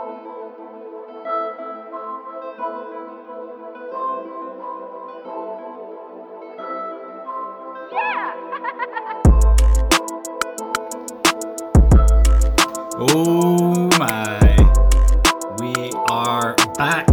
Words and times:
Oh 13.02 13.90
my. 13.98 14.38
We 15.58 15.92
are 16.08 16.56
back. 16.78 17.06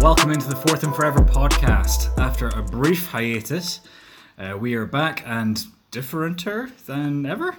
Welcome 0.00 0.32
into 0.32 0.48
the 0.48 0.56
Fourth 0.66 0.82
and 0.82 0.94
Forever 0.94 1.20
podcast. 1.20 2.16
After 2.18 2.48
a 2.48 2.62
brief 2.62 3.06
hiatus, 3.06 3.82
uh, 4.36 4.56
we 4.58 4.74
are 4.74 4.86
back 4.86 5.22
and 5.24 5.64
differenter 5.92 6.72
than 6.86 7.24
ever. 7.24 7.56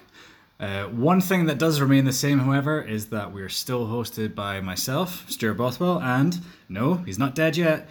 Uh, 0.60 0.86
one 0.86 1.22
thing 1.22 1.46
that 1.46 1.60
does 1.60 1.80
remain 1.80 2.06
the 2.06 2.14
same, 2.14 2.40
however, 2.40 2.82
is 2.82 3.08
that 3.08 3.32
we're 3.32 3.50
still 3.50 3.88
hosted 3.88 4.34
by 4.34 4.60
myself, 4.60 5.30
Stuart 5.30 5.54
Bothwell, 5.54 6.02
and 6.02 6.40
no, 6.68 6.96
he's 6.96 7.20
not 7.20 7.36
dead 7.36 7.56
yet, 7.56 7.88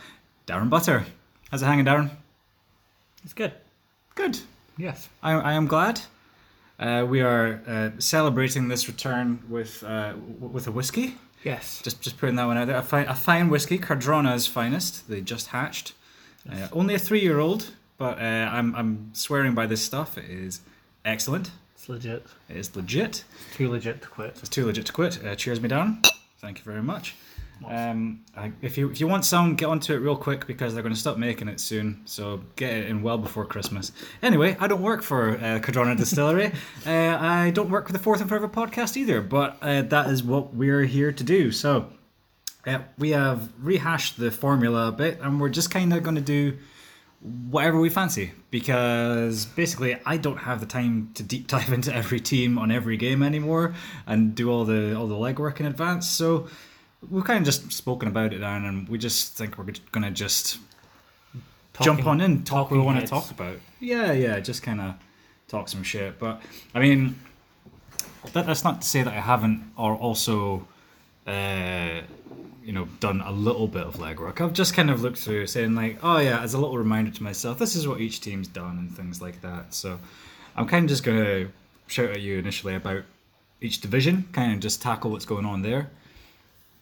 Darren 0.48 0.68
Butter. 0.68 1.04
How's 1.50 1.62
it 1.62 1.66
hanging, 1.66 1.84
Darren? 1.84 2.10
It's 3.22 3.32
good. 3.32 3.52
Good. 4.16 4.40
Yes. 4.76 5.08
I, 5.22 5.32
I 5.32 5.52
am 5.52 5.66
glad. 5.66 6.00
Uh, 6.78 7.06
we 7.08 7.20
are 7.22 7.60
uh, 7.66 7.90
celebrating 7.98 8.68
this 8.68 8.88
return 8.88 9.42
with 9.48 9.82
uh, 9.84 10.12
w- 10.12 10.48
with 10.52 10.66
a 10.66 10.72
whiskey. 10.72 11.16
Yes. 11.44 11.80
Just 11.82 12.02
just 12.02 12.18
putting 12.18 12.36
that 12.36 12.46
one 12.46 12.58
out 12.58 12.66
there. 12.66 12.76
A 12.76 12.82
fine, 12.82 13.06
a 13.06 13.14
fine 13.14 13.48
whiskey, 13.48 13.78
Cardrona's 13.78 14.46
finest. 14.46 15.08
They 15.08 15.20
just 15.20 15.48
hatched. 15.48 15.92
Uh, 16.50 16.68
only 16.72 16.94
a 16.94 16.98
three 16.98 17.20
year 17.20 17.38
old, 17.38 17.72
but 17.96 18.18
uh, 18.18 18.50
I'm 18.52 18.74
I'm 18.74 19.10
swearing 19.14 19.54
by 19.54 19.66
this 19.66 19.82
stuff. 19.82 20.18
It 20.18 20.28
is 20.28 20.60
excellent. 21.04 21.50
It's 21.86 22.04
legit. 22.04 22.26
It 22.48 22.56
is 22.56 22.74
legit. 22.74 23.22
It's 23.46 23.56
too 23.56 23.70
legit 23.70 24.02
to 24.02 24.08
quit. 24.08 24.36
It's 24.40 24.48
too 24.48 24.66
legit 24.66 24.86
to 24.86 24.92
quit. 24.92 25.24
Uh, 25.24 25.36
cheers 25.36 25.60
me 25.60 25.68
down. 25.68 26.02
Thank 26.40 26.58
you 26.58 26.64
very 26.64 26.82
much. 26.82 27.14
Um, 27.64 28.24
I, 28.36 28.50
if 28.60 28.76
you 28.76 28.90
if 28.90 28.98
you 28.98 29.06
want 29.06 29.24
some, 29.24 29.54
get 29.54 29.66
onto 29.66 29.94
it 29.94 29.98
real 29.98 30.16
quick 30.16 30.48
because 30.48 30.74
they're 30.74 30.82
going 30.82 30.92
to 30.96 30.98
stop 31.00 31.16
making 31.16 31.46
it 31.46 31.60
soon. 31.60 32.02
So 32.04 32.40
get 32.56 32.72
it 32.72 32.88
in 32.88 33.02
well 33.02 33.18
before 33.18 33.44
Christmas. 33.44 33.92
Anyway, 34.20 34.56
I 34.58 34.66
don't 34.66 34.82
work 34.82 35.04
for 35.04 35.36
uh, 35.36 35.60
Cardrona 35.60 35.94
Distillery. 35.94 36.46
uh, 36.86 36.90
I 36.90 37.52
don't 37.54 37.70
work 37.70 37.86
for 37.86 37.92
the 37.92 38.00
Fourth 38.00 38.20
and 38.20 38.28
Forever 38.28 38.48
podcast 38.48 38.96
either. 38.96 39.20
But 39.20 39.56
uh, 39.62 39.82
that 39.82 40.10
is 40.10 40.24
what 40.24 40.54
we're 40.54 40.86
here 40.86 41.12
to 41.12 41.22
do. 41.22 41.52
So 41.52 41.92
uh, 42.66 42.80
we 42.98 43.10
have 43.10 43.52
rehashed 43.62 44.16
the 44.16 44.32
formula 44.32 44.88
a 44.88 44.92
bit, 44.92 45.20
and 45.20 45.40
we're 45.40 45.50
just 45.50 45.70
kind 45.70 45.94
of 45.94 46.02
going 46.02 46.16
to 46.16 46.20
do 46.20 46.58
whatever 47.50 47.80
we 47.80 47.88
fancy 47.88 48.30
because 48.50 49.46
basically 49.46 49.98
I 50.06 50.16
don't 50.16 50.36
have 50.36 50.60
the 50.60 50.66
time 50.66 51.10
to 51.14 51.22
deep 51.22 51.46
dive 51.48 51.72
into 51.72 51.94
every 51.94 52.20
team 52.20 52.58
on 52.58 52.70
every 52.70 52.96
game 52.96 53.22
anymore 53.22 53.74
and 54.06 54.34
do 54.34 54.50
all 54.50 54.64
the 54.64 54.94
all 54.96 55.06
the 55.06 55.14
legwork 55.14 55.60
in 55.60 55.66
advance. 55.66 56.08
So 56.08 56.48
we've 57.10 57.24
kind 57.24 57.38
of 57.40 57.44
just 57.44 57.72
spoken 57.72 58.08
about 58.08 58.32
it, 58.32 58.42
Aaron, 58.42 58.64
and 58.64 58.88
we 58.88 58.98
just 58.98 59.36
think 59.36 59.58
we're 59.58 59.66
gonna 59.90 60.10
just 60.10 60.58
jump 61.80 62.06
on 62.06 62.20
in, 62.20 62.42
talk 62.44 62.70
what 62.70 62.78
we 62.78 62.82
want 62.82 63.00
to 63.00 63.06
talk 63.06 63.30
about. 63.30 63.58
Yeah, 63.80 64.12
yeah, 64.12 64.38
just 64.40 64.62
kind 64.62 64.80
of 64.80 64.94
talk 65.48 65.68
some 65.68 65.82
shit. 65.82 66.18
But 66.18 66.40
I 66.74 66.80
mean, 66.80 67.18
that, 68.32 68.46
that's 68.46 68.64
not 68.64 68.82
to 68.82 68.86
say 68.86 69.02
that 69.02 69.12
I 69.12 69.20
haven't 69.20 69.72
or 69.76 69.94
also. 69.94 70.66
Uh, 71.26 72.02
you 72.66 72.72
know, 72.72 72.86
done 72.98 73.20
a 73.20 73.30
little 73.30 73.68
bit 73.68 73.84
of 73.84 73.94
legwork. 73.94 74.40
I've 74.40 74.52
just 74.52 74.74
kind 74.74 74.90
of 74.90 75.00
looked 75.00 75.18
through, 75.18 75.46
saying 75.46 75.76
like, 75.76 76.00
oh 76.02 76.18
yeah, 76.18 76.40
as 76.42 76.52
a 76.52 76.58
little 76.58 76.76
reminder 76.76 77.12
to 77.12 77.22
myself, 77.22 77.60
this 77.60 77.76
is 77.76 77.86
what 77.86 78.00
each 78.00 78.20
team's 78.20 78.48
done 78.48 78.76
and 78.76 78.94
things 78.94 79.22
like 79.22 79.40
that. 79.42 79.72
So, 79.72 80.00
I'm 80.56 80.66
kind 80.66 80.84
of 80.84 80.88
just 80.88 81.04
gonna 81.04 81.48
shout 81.86 82.10
at 82.10 82.20
you 82.20 82.38
initially 82.38 82.74
about 82.74 83.04
each 83.60 83.80
division, 83.80 84.28
kind 84.32 84.52
of 84.52 84.58
just 84.58 84.82
tackle 84.82 85.12
what's 85.12 85.24
going 85.24 85.46
on 85.46 85.62
there, 85.62 85.90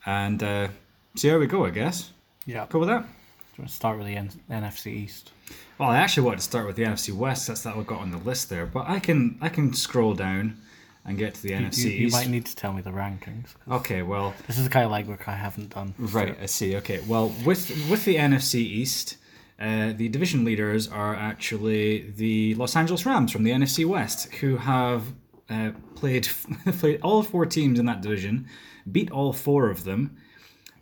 and 0.07 0.43
uh, 0.43 0.69
see 1.17 1.29
how 1.29 1.39
we 1.39 1.47
go. 1.47 1.67
I 1.67 1.71
guess. 1.71 2.13
Yeah. 2.47 2.65
Cool 2.71 2.81
with 2.81 2.89
that. 2.89 3.03
Do 3.03 3.59
you 3.59 3.63
want 3.63 3.69
to 3.69 3.77
start 3.77 3.99
with 3.99 4.07
the 4.07 4.17
N- 4.17 4.31
NFC 4.51 4.87
East? 4.87 5.33
Well, 5.79 5.91
I 5.91 5.99
actually 5.99 6.25
wanted 6.25 6.39
to 6.39 6.45
start 6.45 6.67
with 6.67 6.77
the 6.77 6.85
NFC 6.85 7.13
West. 7.13 7.47
That's 7.47 7.63
that 7.63 7.77
we 7.77 7.85
got 7.85 8.01
on 8.01 8.11
the 8.11 8.19
list 8.19 8.49
there, 8.49 8.65
but 8.65 8.89
I 8.89 9.01
can 9.01 9.37
I 9.43 9.51
can 9.51 9.75
scroll 9.75 10.15
down 10.15 10.57
and 11.05 11.19
get 11.19 11.35
to 11.35 11.43
the 11.43 11.51
You, 11.51 11.57
NFC 11.57 11.99
you, 11.99 12.09
might 12.09 12.29
need 12.29 12.47
to 12.47 12.57
tell 12.57 12.73
me 12.73 12.83
the 12.83 12.91
rankings. 12.91 13.49
Okay, 13.71 14.03
well, 14.03 14.35
This 14.47 14.59
is 14.59 14.65
the 14.65 14.71
kind 14.71 14.87
of 14.87 14.93
legwork 14.93 15.29
I 15.29 15.35
haven't 15.35 15.71
done. 15.75 15.95
Right, 15.99 16.37
I 16.41 16.47
see. 16.47 16.77
Okay, 16.77 17.01
well, 17.07 17.35
with 17.45 17.71
with 17.91 18.05
the 18.05 18.17
NFC 18.17 18.57
East, 18.57 19.17
uh, 19.61 19.93
the 19.95 20.09
division 20.09 20.45
leaders 20.45 20.89
are 20.89 21.15
actually 21.15 22.11
the 22.17 22.55
Los 22.55 22.75
Angeles 22.75 23.05
Rams 23.05 23.33
from 23.33 23.45
the 23.45 23.51
NFC 23.51 23.85
West, 23.87 24.33
who 24.35 24.57
have 24.57 25.03
uh, 25.51 25.73
played 25.95 26.29
played 26.79 27.01
all 27.03 27.23
four 27.23 27.47
teams 27.47 27.79
in 27.79 27.87
that 27.87 28.01
division, 28.01 28.49
beat 28.91 29.11
all 29.11 29.33
four 29.33 29.71
of 29.71 29.85
them, 29.85 30.17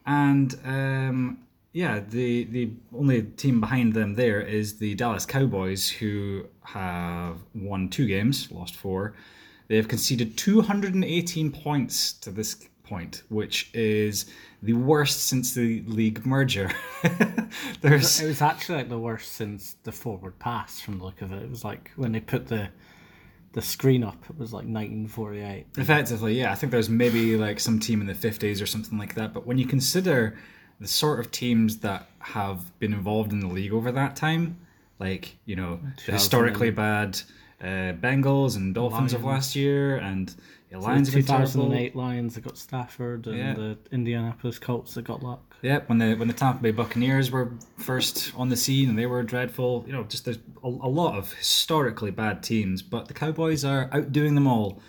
and 0.06 0.54
um, 0.64 1.38
yeah, 1.72 2.00
the 2.08 2.44
the 2.44 2.70
only 2.96 3.22
team 3.22 3.60
behind 3.60 3.94
them 3.94 4.14
there 4.14 4.40
is 4.40 4.78
the 4.78 4.94
Dallas 4.94 5.26
Cowboys, 5.26 5.88
who 5.88 6.46
have 6.62 7.38
won 7.54 7.88
two 7.88 8.06
games, 8.06 8.50
lost 8.52 8.76
four. 8.76 9.14
They 9.72 9.78
have 9.78 9.88
conceded 9.88 10.36
218 10.36 11.50
points 11.50 12.12
to 12.12 12.30
this 12.30 12.56
point, 12.84 13.22
which 13.30 13.70
is 13.72 14.26
the 14.62 14.74
worst 14.74 15.24
since 15.24 15.54
the 15.54 15.82
league 15.86 16.26
merger. 16.26 16.70
There's 17.80 18.20
It 18.20 18.26
was 18.26 18.42
actually 18.42 18.76
like 18.76 18.90
the 18.90 18.98
worst 18.98 19.32
since 19.32 19.76
the 19.84 19.90
forward 19.90 20.38
pass 20.38 20.78
from 20.78 20.98
the 20.98 21.04
look 21.04 21.22
of 21.22 21.32
it. 21.32 21.42
It 21.42 21.48
was 21.48 21.64
like 21.64 21.90
when 21.96 22.12
they 22.12 22.20
put 22.20 22.48
the 22.48 22.68
the 23.54 23.62
screen 23.62 24.04
up, 24.04 24.22
it 24.28 24.36
was 24.36 24.52
like 24.52 24.66
1948. 24.66 25.64
effectively, 25.78 26.38
yeah, 26.38 26.52
I 26.52 26.54
think 26.54 26.70
there's 26.70 26.90
maybe 26.90 27.38
like 27.38 27.58
some 27.58 27.80
team 27.80 28.02
in 28.02 28.06
the 28.06 28.12
50s 28.12 28.60
or 28.60 28.66
something 28.66 28.98
like 28.98 29.14
that. 29.14 29.32
But 29.32 29.46
when 29.46 29.56
you 29.56 29.64
consider 29.64 30.36
the 30.80 30.86
sort 30.86 31.18
of 31.18 31.30
teams 31.30 31.78
that 31.78 32.10
have 32.18 32.78
been 32.78 32.92
involved 32.92 33.32
in 33.32 33.40
the 33.40 33.48
league 33.48 33.72
over 33.72 33.90
that 33.90 34.16
time, 34.16 34.58
like, 34.98 35.36
you 35.46 35.56
know, 35.56 35.80
the 36.04 36.12
historically 36.12 36.70
bad 36.70 37.22
uh, 37.62 37.92
Bengals 37.94 38.56
and 38.56 38.74
Dolphins 38.74 39.12
of 39.12 39.24
last 39.24 39.54
year 39.56 39.96
and 39.96 40.28
the 40.28 40.78
The 40.78 40.78
Lions 40.80 41.10
been 41.10 41.24
terrible. 41.24 41.46
2008 41.46 41.94
Lions 41.96 42.34
that 42.34 42.40
got 42.44 42.58
Stafford 42.58 43.26
and 43.26 43.36
Yeah. 43.38 43.54
the 43.54 43.78
Indianapolis 43.92 44.58
Colts 44.58 44.94
that 44.94 45.02
got 45.04 45.22
luck. 45.22 45.54
Yeah, 45.62 45.80
when 45.86 45.98
the 45.98 46.14
when 46.14 46.26
the 46.28 46.34
Tampa 46.34 46.60
Bay 46.62 46.72
Buccaneers 46.72 47.30
were 47.30 47.52
first 47.78 48.32
on 48.36 48.48
the 48.48 48.56
scene 48.56 48.88
and 48.88 48.98
they 48.98 49.06
were 49.06 49.22
dreadful, 49.22 49.84
you 49.86 49.92
know, 49.92 50.02
just 50.04 50.24
there's 50.24 50.38
a, 50.64 50.66
a 50.68 50.90
lot 51.00 51.16
of 51.16 51.32
historically 51.34 52.10
bad 52.10 52.42
teams, 52.42 52.82
but 52.82 53.06
the 53.06 53.14
Cowboys 53.14 53.64
are 53.64 53.88
outdoing 53.92 54.34
them 54.34 54.46
all. 54.48 54.80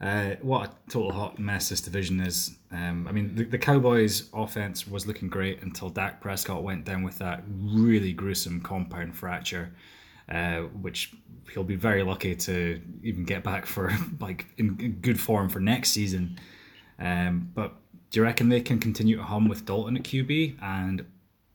Uh, 0.00 0.34
what 0.42 0.68
a 0.68 0.90
total 0.90 1.12
hot 1.12 1.38
mess 1.38 1.68
this 1.68 1.80
division 1.80 2.20
is. 2.20 2.56
Um, 2.72 3.06
I 3.08 3.12
mean, 3.12 3.34
the, 3.36 3.44
the 3.44 3.58
Cowboys' 3.58 4.28
offense 4.34 4.86
was 4.86 5.06
looking 5.06 5.28
great 5.28 5.62
until 5.62 5.90
Dak 5.90 6.20
Prescott 6.20 6.62
went 6.64 6.84
down 6.84 7.02
with 7.04 7.18
that 7.18 7.44
really 7.48 8.12
gruesome 8.12 8.60
compound 8.60 9.14
fracture, 9.16 9.72
uh, 10.32 10.60
which 10.80 11.14
he'll 11.52 11.62
be 11.64 11.76
very 11.76 12.02
lucky 12.02 12.34
to 12.34 12.80
even 13.02 13.24
get 13.24 13.44
back 13.44 13.66
for 13.66 13.92
like 14.20 14.46
in, 14.56 14.76
in 14.80 14.92
good 15.00 15.20
form 15.20 15.48
for 15.48 15.60
next 15.60 15.90
season. 15.90 16.38
Um, 16.98 17.50
but 17.54 17.74
do 18.10 18.20
you 18.20 18.24
reckon 18.24 18.48
they 18.48 18.60
can 18.60 18.78
continue 18.78 19.16
to 19.16 19.22
hum 19.22 19.48
with 19.48 19.66
Dalton 19.66 19.96
at 19.96 20.02
QB? 20.04 20.62
And 20.62 21.04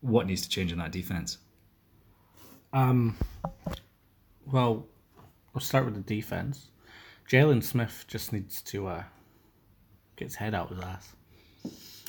what 0.01 0.27
needs 0.27 0.41
to 0.43 0.49
change 0.49 0.71
in 0.71 0.77
that 0.77 0.91
defense? 0.91 1.37
Um, 2.73 3.17
well, 4.45 4.85
we'll 5.53 5.61
start 5.61 5.85
with 5.85 5.95
the 5.95 6.01
defense. 6.01 6.69
Jaylon 7.29 7.63
Smith 7.63 8.05
just 8.07 8.31
needs 8.31 8.61
to 8.63 8.87
uh, 8.87 9.03
get 10.15 10.25
his 10.25 10.35
head 10.35 10.53
out 10.53 10.71
of 10.71 10.77
his 10.77 10.85
ass. 10.85 11.13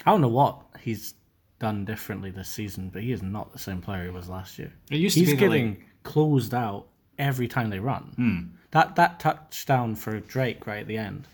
I 0.06 0.10
don't 0.10 0.20
know 0.20 0.28
what 0.28 0.60
he's 0.80 1.14
done 1.58 1.84
differently 1.84 2.30
this 2.30 2.48
season, 2.48 2.90
but 2.90 3.02
he 3.02 3.12
is 3.12 3.22
not 3.22 3.52
the 3.52 3.58
same 3.58 3.80
player 3.80 4.04
he 4.04 4.10
was 4.10 4.28
last 4.28 4.58
year. 4.58 4.72
It 4.90 4.96
used 4.96 5.14
to 5.14 5.20
he's 5.20 5.30
be 5.30 5.36
getting 5.36 5.68
like- 5.70 5.87
closed 6.12 6.54
out 6.54 6.86
every 7.18 7.48
time 7.48 7.68
they 7.70 7.78
run. 7.80 8.04
That 8.70 8.96
that 8.96 9.20
touchdown 9.20 9.94
for 9.96 10.18
Drake 10.20 10.66
right 10.66 10.80
at 10.80 10.86
the 10.88 10.98
end, 10.98 11.26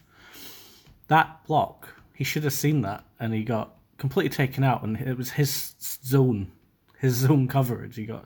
that 1.08 1.44
block, 1.46 1.88
he 2.14 2.24
should 2.24 2.44
have 2.44 2.52
seen 2.52 2.82
that, 2.82 3.04
and 3.20 3.32
he 3.34 3.42
got 3.44 3.76
completely 3.98 4.30
taken 4.30 4.62
out, 4.64 4.82
and 4.84 4.96
it 4.96 5.16
was 5.16 5.30
his 5.30 5.74
zone, 5.80 6.52
his 6.98 7.14
zone 7.14 7.48
coverage. 7.48 7.96
He 7.96 8.06
got 8.06 8.24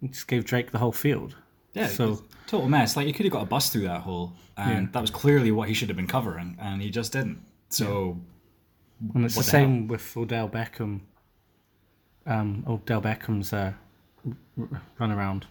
he 0.00 0.08
just 0.08 0.28
gave 0.28 0.44
Drake 0.44 0.70
the 0.70 0.78
whole 0.78 0.92
field. 0.92 1.36
Yeah, 1.72 1.88
So- 1.88 2.22
total 2.46 2.68
mess. 2.68 2.96
Like 2.96 3.06
you 3.08 3.12
could 3.14 3.26
have 3.26 3.32
got 3.32 3.42
a 3.42 3.46
bus 3.46 3.70
through 3.70 3.82
that 3.92 4.02
hole, 4.02 4.32
and 4.56 4.92
that 4.92 5.00
was 5.00 5.10
clearly 5.10 5.50
what 5.50 5.68
he 5.68 5.74
should 5.74 5.88
have 5.88 5.96
been 5.96 6.06
covering, 6.18 6.56
and 6.60 6.80
he 6.82 6.90
just 6.90 7.12
didn't. 7.12 7.40
So 7.68 8.20
And 9.14 9.24
it's 9.24 9.34
the 9.34 9.40
the 9.42 9.44
hell? 9.50 9.50
same 9.50 9.88
with 9.88 10.16
Odell 10.16 10.48
Beckham. 10.48 11.00
Um, 12.26 12.64
Odell 12.66 13.02
Beckham's 13.02 13.52
uh, 13.52 13.72
run 14.56 15.10
around 15.12 15.46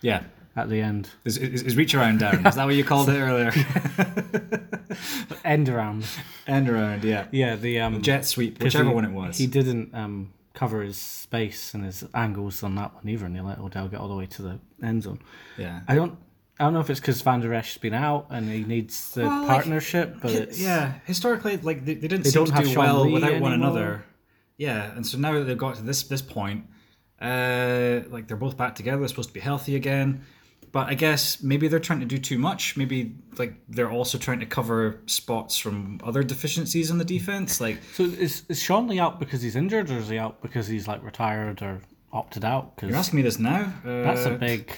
yeah, 0.00 0.22
at 0.56 0.68
the 0.68 0.80
end, 0.80 1.10
is, 1.24 1.36
is, 1.38 1.62
is 1.62 1.76
reach 1.76 1.94
around 1.94 2.20
down. 2.20 2.46
Is 2.46 2.54
that 2.54 2.64
what 2.64 2.74
you 2.74 2.84
called 2.84 3.08
it 3.08 3.18
earlier? 3.18 3.52
end 5.44 5.68
around. 5.68 6.06
End 6.46 6.68
around, 6.68 7.04
yeah. 7.04 7.26
Yeah, 7.30 7.56
the 7.56 7.80
um, 7.80 8.02
Jet 8.02 8.24
sweep, 8.24 8.62
whichever 8.62 8.88
he- 8.88 8.94
one 8.94 9.04
it 9.04 9.12
was. 9.12 9.36
He 9.38 9.46
didn't 9.46 9.94
um, 9.94 10.32
cover 10.54 10.82
his 10.82 10.96
space 10.98 11.74
and 11.74 11.84
his 11.84 12.04
angles 12.14 12.62
on 12.62 12.74
that 12.76 12.94
one 12.94 13.08
either, 13.08 13.26
and 13.26 13.34
he 13.36 13.42
let 13.42 13.58
Odell 13.58 13.88
get 13.88 14.00
all 14.00 14.08
the 14.08 14.16
way 14.16 14.26
to 14.26 14.42
the 14.42 14.58
end 14.82 15.02
zone. 15.02 15.20
yeah, 15.56 15.80
I 15.88 15.94
don't. 15.94 16.16
I 16.60 16.64
don't 16.64 16.74
know 16.74 16.80
if 16.80 16.90
it's 16.90 16.98
because 16.98 17.22
Vander 17.22 17.54
Esch's 17.54 17.78
been 17.78 17.94
out 17.94 18.26
and 18.30 18.50
he 18.50 18.64
needs 18.64 19.12
the 19.12 19.22
Well, 19.22 19.38
like, 19.42 19.48
partnership, 19.48 20.16
but 20.20 20.32
it's 20.32 20.60
yeah, 20.60 20.94
historically, 21.04 21.56
like 21.58 21.84
they, 21.84 21.94
they 21.94 22.08
didn't 22.08 22.24
They 22.24 22.30
seem 22.30 22.46
to 22.46 22.52
have 22.52 22.64
do 22.64 22.70
Sean 22.72 22.84
well 22.84 23.00
Lee 23.04 23.12
without 23.12 23.40
one 23.40 23.52
another. 23.52 24.04
Yeah, 24.56 24.90
and 24.96 25.06
so 25.06 25.18
now 25.18 25.34
that 25.34 25.44
they've 25.44 25.56
got 25.56 25.76
to 25.76 25.82
this 25.82 26.02
this 26.02 26.20
point, 26.22 26.64
uh, 27.20 28.00
like 28.10 28.28
they're 28.28 28.36
both 28.36 28.56
back 28.56 28.74
together. 28.74 28.98
They're 28.98 29.08
supposed 29.08 29.30
to 29.30 29.34
be 29.34 29.40
healthy 29.40 29.76
again. 29.76 30.22
But 30.70 30.88
I 30.88 30.94
guess 30.94 31.42
maybe 31.42 31.66
they're 31.66 31.80
trying 31.80 32.00
to 32.00 32.06
do 32.06 32.18
too 32.18 32.38
much. 32.38 32.76
Maybe 32.76 33.14
like 33.38 33.54
they're 33.70 33.90
also 33.90 34.18
trying 34.18 34.40
to 34.40 34.46
cover 34.46 35.00
spots 35.06 35.56
from 35.56 35.98
other 36.04 36.22
deficiencies 36.22 36.90
in 36.90 36.98
the 36.98 37.06
defense. 37.06 37.58
Like 37.60 37.78
so 37.94 38.04
is 38.04 38.42
is 38.48 38.60
Sean 38.60 38.86
Lee 38.86 38.98
out 38.98 39.18
because 39.18 39.40
he's 39.40 39.56
injured, 39.56 39.90
or 39.90 39.96
is 39.96 40.08
he 40.08 40.18
out 40.18 40.42
because 40.42 40.66
he's 40.66 40.86
like 40.86 41.02
retired 41.02 41.62
or 41.62 41.80
opted 42.12 42.44
out? 42.44 42.76
Because 42.76 42.90
you're 42.90 42.98
asking 42.98 43.16
me 43.16 43.22
this 43.22 43.38
now. 43.38 43.72
Uh, 43.82 44.02
that's 44.02 44.26
a 44.26 44.32
big, 44.32 44.70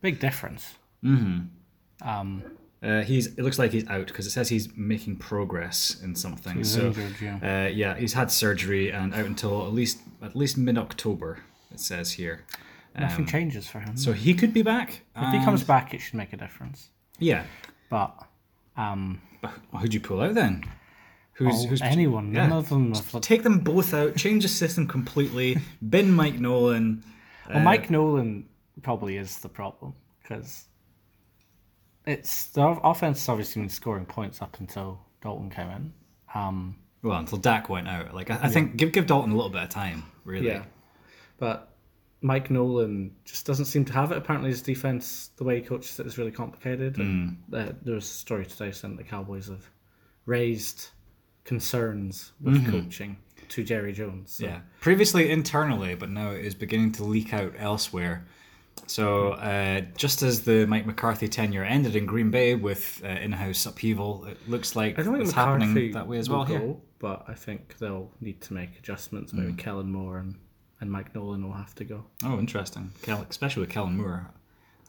big 0.00 0.20
difference. 0.20 0.76
Mm-hmm. 1.04 2.08
Um, 2.08 2.42
Uh, 2.82 3.02
he's. 3.02 3.26
It 3.26 3.38
looks 3.38 3.58
like 3.58 3.72
he's 3.72 3.88
out 3.88 4.06
because 4.06 4.26
it 4.26 4.30
says 4.30 4.48
he's 4.48 4.68
making 4.76 5.16
progress 5.16 5.96
in 6.02 6.14
something. 6.14 6.62
So 6.62 6.86
injured, 6.86 7.16
yeah. 7.20 7.64
uh, 7.64 7.68
yeah, 7.68 7.96
he's 7.96 8.12
had 8.12 8.30
surgery 8.30 8.92
and 8.92 9.12
out 9.12 9.24
until 9.24 9.66
at 9.66 9.72
least 9.72 9.98
at 10.22 10.36
least 10.36 10.56
mid 10.56 10.78
October. 10.78 11.40
It 11.72 11.80
says 11.80 12.12
here. 12.12 12.44
nothing 12.98 13.26
changes 13.26 13.66
for 13.68 13.80
him. 13.80 13.90
Um, 13.90 13.96
So 13.96 14.12
he 14.12 14.34
could 14.34 14.52
be 14.54 14.62
back. 14.62 15.02
if 15.16 15.32
he 15.38 15.44
comes 15.44 15.62
back, 15.64 15.92
it 15.94 15.98
should 16.00 16.14
make 16.14 16.32
a 16.32 16.36
difference. 16.36 16.90
Yeah. 17.18 17.44
But 17.90 18.14
um, 18.76 19.20
But 19.40 19.52
who'd 19.80 19.94
you 19.94 20.00
pull 20.00 20.20
out 20.20 20.34
then? 20.34 20.64
Who's, 21.34 21.64
oh, 21.64 21.68
who's 21.68 21.82
anyone, 21.82 22.32
yeah. 22.34 22.46
none 22.46 22.58
of 22.58 22.68
them 22.70 22.94
have. 22.94 23.12
Looked, 23.12 23.24
Take 23.26 23.42
them 23.42 23.58
both 23.58 23.92
out. 23.92 24.16
Change 24.16 24.42
the 24.42 24.48
system 24.48 24.86
completely. 24.86 25.58
bin 25.88 26.10
Mike 26.12 26.40
Nolan. 26.40 27.04
well, 27.48 27.60
Mike 27.60 27.90
Nolan 27.90 28.48
probably 28.82 29.18
is 29.18 29.38
the 29.38 29.48
problem 29.50 29.92
because 30.22 30.64
it's 32.06 32.46
the 32.48 32.62
offense 32.62 33.20
has 33.20 33.28
obviously 33.28 33.60
been 33.62 33.68
scoring 33.68 34.06
points 34.06 34.40
up 34.40 34.56
until 34.60 34.98
Dalton 35.22 35.50
came 35.50 35.68
in. 35.68 35.92
Um, 36.34 36.76
Well, 37.02 37.18
until 37.18 37.38
Dak 37.38 37.68
went 37.68 37.86
out. 37.88 38.14
Like 38.14 38.30
I, 38.30 38.38
I 38.44 38.48
think 38.48 38.76
give 38.76 38.92
give 38.92 39.06
Dalton 39.06 39.32
a 39.32 39.36
little 39.36 39.50
bit 39.50 39.62
of 39.62 39.68
time. 39.68 40.04
Really. 40.24 40.46
Yeah, 40.48 40.64
but 41.38 41.72
Mike 42.20 42.50
Nolan 42.50 43.14
just 43.24 43.46
doesn't 43.46 43.66
seem 43.66 43.84
to 43.84 43.92
have 43.92 44.10
it. 44.12 44.18
Apparently, 44.18 44.50
his 44.50 44.62
defense, 44.62 45.30
the 45.36 45.44
way 45.44 45.60
he 45.60 45.62
coaches 45.62 45.98
it, 46.00 46.06
is 46.06 46.18
really 46.18 46.30
complicated. 46.30 46.98
And 46.98 47.36
uh, 47.52 47.72
there 47.82 47.94
was 47.94 48.04
a 48.04 48.08
story 48.08 48.46
today 48.46 48.72
saying 48.72 48.96
the 48.96 49.04
Cowboys 49.04 49.48
have 49.48 49.68
raised 50.24 50.88
concerns 51.44 52.32
with 52.40 52.68
coaching 52.70 53.16
to 53.48 53.62
Jerry 53.62 53.92
Jones. 53.92 54.32
So 54.32 54.46
Yeah. 54.46 54.60
Previously 54.80 55.30
internally, 55.30 55.94
but 55.94 56.10
now 56.10 56.30
it 56.30 56.44
is 56.44 56.54
beginning 56.54 56.92
to 56.92 57.04
leak 57.04 57.32
out 57.32 57.52
elsewhere. 57.58 58.26
So 58.88 59.32
uh, 59.32 59.82
just 59.96 60.22
as 60.22 60.42
the 60.42 60.66
Mike 60.66 60.86
McCarthy 60.86 61.28
tenure 61.28 61.64
ended 61.64 61.96
in 61.96 62.06
Green 62.06 62.30
Bay 62.30 62.54
with 62.54 63.00
uh, 63.04 63.08
in-house 63.08 63.66
upheaval, 63.66 64.24
it 64.26 64.38
looks 64.48 64.76
like 64.76 64.98
I 64.98 65.02
don't 65.02 65.14
think 65.14 65.24
it's 65.26 65.34
McCarthy 65.36 65.64
happening 65.66 65.92
that 65.92 66.06
way 66.06 66.18
as 66.18 66.28
well 66.28 66.40
will 66.40 66.46
here. 66.46 66.58
go, 66.60 66.80
but 66.98 67.24
I 67.28 67.34
think 67.34 67.78
they'll 67.78 68.10
need 68.20 68.40
to 68.42 68.54
make 68.54 68.76
adjustments. 68.78 69.32
Maybe 69.32 69.52
Kellen 69.54 69.90
Moore 69.90 70.18
and, 70.18 70.36
and 70.80 70.90
Mike 70.90 71.14
Nolan 71.14 71.42
will 71.44 71.54
have 71.54 71.74
to 71.76 71.84
go. 71.84 72.04
Oh, 72.24 72.38
interesting. 72.38 72.90
Kel, 73.02 73.26
especially 73.30 73.60
with 73.62 73.70
Kellen 73.70 73.96
Moore. 73.96 74.30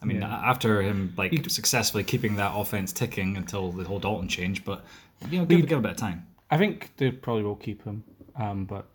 I 0.02 0.06
mean, 0.06 0.22
Yeah. 0.22 0.28
after 0.28 0.82
him 0.82 1.14
like 1.18 1.50
successfully 1.50 2.04
keeping 2.04 2.36
that 2.36 2.52
offense 2.56 2.92
ticking 2.94 3.36
until 3.38 3.72
the 3.72 3.84
whole 3.84 4.00
Dalton 4.00 4.28
change, 4.28 4.64
but 4.64 4.86
you 5.30 5.40
know, 5.40 5.46
give, 5.46 5.68
give 5.68 5.80
a 5.80 5.82
bit 5.82 5.92
of 5.92 5.98
time. 5.98 6.28
I 6.52 6.58
think 6.58 6.92
they 6.98 7.12
probably 7.12 7.44
will 7.44 7.56
keep 7.56 7.84
him, 7.84 8.04
um, 8.36 8.66
but 8.66 8.88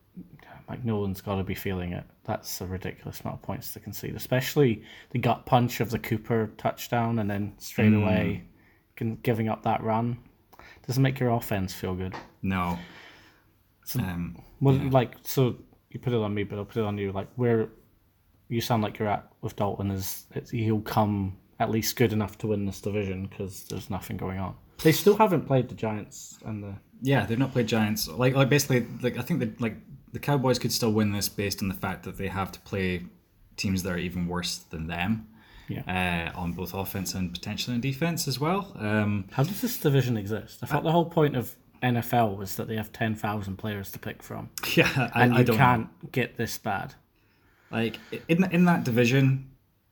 Mike 0.68 0.84
Nolan's 0.84 1.20
got 1.20 1.36
to 1.36 1.42
be 1.44 1.54
feeling 1.56 1.92
it. 1.92 2.04
That's 2.24 2.60
a 2.60 2.66
ridiculous 2.66 3.20
amount 3.20 3.38
of 3.38 3.42
points 3.42 3.72
to 3.72 3.80
concede, 3.80 4.14
especially 4.14 4.84
the 5.10 5.18
gut 5.18 5.44
punch 5.44 5.80
of 5.80 5.90
the 5.90 5.98
Cooper 5.98 6.50
touchdown 6.56 7.18
and 7.18 7.28
then 7.28 7.52
straight 7.58 7.92
away 7.92 8.44
can, 8.94 9.16
giving 9.16 9.48
up 9.48 9.64
that 9.64 9.82
run. 9.82 10.18
Doesn't 10.86 11.02
make 11.02 11.18
your 11.18 11.30
offense 11.30 11.74
feel 11.74 11.94
good. 11.96 12.14
No. 12.42 12.78
Um, 13.98 14.40
Well, 14.60 14.74
like 14.90 15.14
so, 15.24 15.56
you 15.94 16.00
put 16.00 16.12
it 16.12 16.20
on 16.20 16.34
me, 16.34 16.44
but 16.44 16.58
I'll 16.58 16.64
put 16.64 16.78
it 16.78 16.84
on 16.84 16.98
you. 16.98 17.12
Like 17.12 17.28
where 17.36 17.68
you 18.48 18.60
sound 18.60 18.82
like 18.82 18.98
you're 18.98 19.08
at 19.08 19.30
with 19.40 19.56
Dalton 19.56 19.90
is 19.90 20.26
it's, 20.34 20.50
he'll 20.50 20.80
come 20.80 21.36
at 21.58 21.70
least 21.70 21.96
good 21.96 22.12
enough 22.12 22.38
to 22.38 22.48
win 22.48 22.66
this 22.66 22.80
division 22.80 23.26
because 23.26 23.64
there's 23.64 23.90
nothing 23.90 24.16
going 24.16 24.38
on. 24.38 24.54
They 24.82 24.92
still 24.92 25.16
haven't 25.16 25.46
played 25.46 25.68
the 25.68 25.74
Giants 25.74 26.38
and 26.44 26.62
the 26.62 26.74
yeah, 27.02 27.26
they've 27.26 27.38
not 27.38 27.52
played 27.52 27.66
Giants. 27.66 28.08
Like, 28.08 28.34
like 28.34 28.48
basically, 28.48 28.86
like 29.00 29.18
I 29.18 29.22
think 29.22 29.40
that 29.40 29.60
like 29.60 29.76
the 30.12 30.18
Cowboys 30.18 30.58
could 30.58 30.72
still 30.72 30.92
win 30.92 31.12
this 31.12 31.28
based 31.28 31.62
on 31.62 31.68
the 31.68 31.74
fact 31.74 32.04
that 32.04 32.16
they 32.16 32.28
have 32.28 32.52
to 32.52 32.60
play 32.60 33.04
teams 33.56 33.82
that 33.82 33.92
are 33.92 33.98
even 33.98 34.26
worse 34.28 34.58
than 34.58 34.86
them. 34.86 35.28
Uh, 35.86 36.30
on 36.34 36.52
both 36.52 36.74
offense 36.74 37.14
and 37.14 37.32
potentially 37.32 37.74
on 37.74 37.80
defense 37.80 38.28
as 38.28 38.38
well. 38.38 38.76
Um, 38.78 39.24
How 39.32 39.42
does 39.42 39.62
this 39.62 39.78
division 39.78 40.18
exist? 40.18 40.58
I 40.62 40.66
thought 40.66 40.82
the 40.82 40.92
whole 40.92 41.06
point 41.06 41.34
of 41.34 41.54
NFL 41.82 42.36
was 42.36 42.56
that 42.56 42.68
they 42.68 42.76
have 42.76 42.92
ten 42.92 43.14
thousand 43.14 43.56
players 43.56 43.90
to 43.92 43.98
pick 43.98 44.22
from, 44.22 44.50
yeah, 44.74 45.10
I, 45.14 45.24
and 45.24 45.34
I 45.34 45.38
you 45.38 45.44
don't 45.44 45.56
can't 45.56 46.12
get 46.12 46.36
this 46.36 46.58
bad. 46.58 46.94
Like 47.70 47.98
in 48.28 48.44
in 48.52 48.64
that 48.66 48.84
division, 48.84 49.50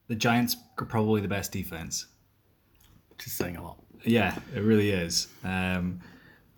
the 0.09 0.15
Giants 0.15 0.57
are 0.79 0.85
probably 0.85 1.21
the 1.21 1.29
best 1.29 1.53
defense. 1.53 2.07
Which 3.11 3.27
is 3.27 3.33
saying 3.33 3.57
a 3.57 3.63
lot. 3.63 3.79
Yeah, 4.05 4.39
it 4.55 4.61
really 4.61 4.91
is. 4.91 5.29
Um, 5.45 6.01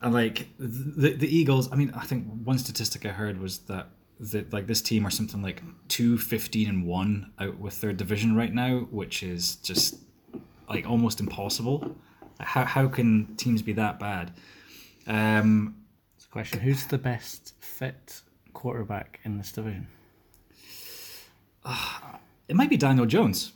and 0.00 0.12
like 0.12 0.48
the 0.58 1.12
the 1.12 1.34
Eagles, 1.34 1.72
I 1.72 1.76
mean, 1.76 1.92
I 1.96 2.04
think 2.04 2.26
one 2.44 2.58
statistic 2.58 3.06
I 3.06 3.10
heard 3.10 3.40
was 3.40 3.60
that 3.60 3.88
that 4.18 4.52
like 4.52 4.66
this 4.66 4.82
team 4.82 5.06
are 5.06 5.10
something 5.10 5.42
like 5.42 5.62
two 5.88 6.18
fifteen 6.18 6.68
and 6.68 6.86
one 6.86 7.32
out 7.38 7.58
with 7.58 7.80
their 7.80 7.92
division 7.92 8.36
right 8.36 8.52
now, 8.52 8.80
which 8.90 9.22
is 9.22 9.56
just 9.56 9.96
like 10.68 10.88
almost 10.88 11.20
impossible. 11.20 11.96
How 12.40 12.64
how 12.64 12.88
can 12.88 13.34
teams 13.36 13.62
be 13.62 13.72
that 13.74 14.00
bad? 14.00 14.32
Um, 15.06 15.76
It's 16.16 16.26
a 16.26 16.28
question: 16.28 16.60
Who's 16.60 16.86
the 16.86 16.98
best 16.98 17.54
fit 17.60 18.22
quarterback 18.52 19.20
in 19.24 19.38
this 19.38 19.52
division? 19.52 19.86
it 22.48 22.56
might 22.56 22.70
be 22.70 22.76
Daniel 22.76 23.06
Jones. 23.06 23.52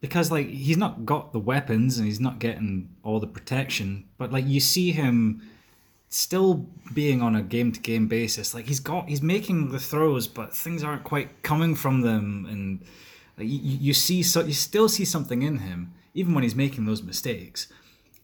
Because 0.00 0.30
like 0.30 0.48
he's 0.48 0.76
not 0.76 1.04
got 1.04 1.32
the 1.32 1.40
weapons 1.40 1.98
and 1.98 2.06
he's 2.06 2.20
not 2.20 2.38
getting 2.38 2.88
all 3.02 3.18
the 3.18 3.26
protection 3.26 4.04
but 4.16 4.30
like 4.30 4.46
you 4.46 4.60
see 4.60 4.92
him 4.92 5.42
still 6.08 6.66
being 6.94 7.20
on 7.20 7.34
a 7.34 7.42
game 7.42 7.72
to 7.72 7.80
game 7.80 8.06
basis. 8.06 8.54
Like 8.54 8.66
he's 8.66 8.78
got 8.80 9.08
he's 9.08 9.22
making 9.22 9.72
the 9.72 9.80
throws 9.80 10.28
but 10.28 10.54
things 10.54 10.84
aren't 10.84 11.02
quite 11.02 11.42
coming 11.42 11.74
from 11.74 12.02
them. 12.02 12.46
And 12.48 12.80
like, 13.36 13.48
you, 13.48 13.58
you 13.58 13.94
see 13.94 14.22
so 14.22 14.44
you 14.44 14.52
still 14.52 14.88
see 14.88 15.04
something 15.04 15.42
in 15.42 15.58
him 15.58 15.92
even 16.14 16.32
when 16.32 16.44
he's 16.44 16.54
making 16.54 16.84
those 16.86 17.02
mistakes 17.02 17.66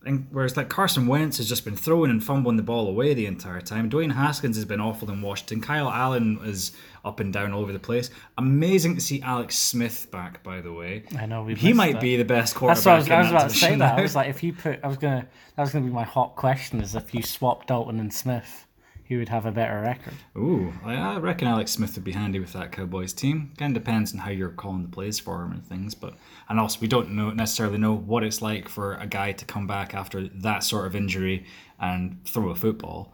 and 0.07 0.27
whereas 0.31 0.57
like 0.57 0.69
Carson 0.69 1.07
Wentz 1.07 1.39
has 1.39 1.49
just 1.49 1.65
been 1.65 1.77
throwing 1.77 2.11
and 2.11 2.23
fumbling 2.23 2.57
the 2.57 2.63
ball 2.63 2.89
away 2.89 3.15
the 3.15 3.27
entire 3.27 3.61
time. 3.61 3.91
Dwayne 3.91 4.13
Haskins 4.13 4.57
has 4.57 4.65
been 4.65 4.81
awful 4.81 5.11
in 5.11 5.23
Washington. 5.23 5.61
Kyle 5.61 5.91
Allen 5.91 6.39
is 6.45 6.73
up 7.05 7.21
and 7.21 7.33
down 7.33 7.53
all 7.53 7.61
over 7.61 7.73
the 7.73 7.79
place. 7.79 8.11
Amazing 8.39 8.95
to 8.95 9.01
see 9.01 9.21
Alex 9.23 9.57
Smith 9.57 10.09
back, 10.11 10.43
by 10.43 10.61
the 10.61 10.73
way. 10.73 11.05
I 11.19 11.27
know. 11.27 11.47
He 11.47 11.73
might 11.73 11.95
that. 11.95 12.03
be 12.03 12.17
the 12.17 12.25
best 12.25 12.55
quarterback. 12.55 12.85
That's 12.85 12.87
what 12.87 12.93
I 12.93 12.99
was, 12.99 13.11
I 13.11 13.19
was 13.21 13.31
about 13.31 13.51
to 13.51 13.57
say. 13.57 13.67
division 13.67 13.79
That 13.81 13.99
I 13.99 14.03
was 14.03 14.15
like, 14.15 14.29
if 14.29 14.43
you 14.43 14.53
put, 14.53 14.81
I 14.83 14.89
was 14.89 14.97
gonna, 14.97 15.27
that 15.57 15.63
was 15.63 15.71
gonna 15.71 15.85
be 15.85 15.93
my 15.93 16.05
hot 16.05 16.37
question: 16.37 16.81
is 16.81 16.95
if 16.95 17.15
you 17.15 17.23
swap 17.23 17.67
Dalton 17.67 18.01
and 18.01 18.13
Smith, 18.13 18.67
who 19.09 19.19
would 19.19 19.29
have 19.29 19.45
a 19.45 19.53
better 19.53 19.81
record? 19.81 20.15
Ooh, 20.37 20.73
I, 20.85 21.19
reckon 21.19 21.47
Alex 21.47 21.73
Smith 21.73 21.95
would 21.95 22.05
be 22.05 22.13
handy 22.13 22.39
with 22.39 22.53
that 22.55 22.73
Cowboys 22.73 23.13
team. 23.13 23.53
Kind 23.59 23.77
of 23.77 23.83
depends 23.83 24.13
on 24.13 24.19
how 24.19 24.31
you're 24.31 24.51
calling 24.51 24.83
the 24.83 24.89
plays 24.89 25.19
for 25.19 25.43
him 25.43 25.53
and 25.53 25.67
things, 25.67 25.95
but 25.95 26.15
and 26.49 26.59
also 26.59 26.81
we 26.81 26.89
don't 26.89 27.11
know 27.11 27.31
necessarily 27.31 27.79
know 27.79 27.95
what 27.95 28.25
it's 28.25 28.41
like 28.41 28.69
for 28.69 28.95
a 28.95 29.07
guy 29.07 29.33
to 29.33 29.45
come 29.45 29.67
back 29.67 29.95
after 29.95 30.29
that 30.29 30.65
sort 30.65 30.87
of 30.87 30.97
injury 30.97 31.45
and 31.81 32.25
throw 32.25 32.51
a 32.51 32.55
football. 32.55 33.13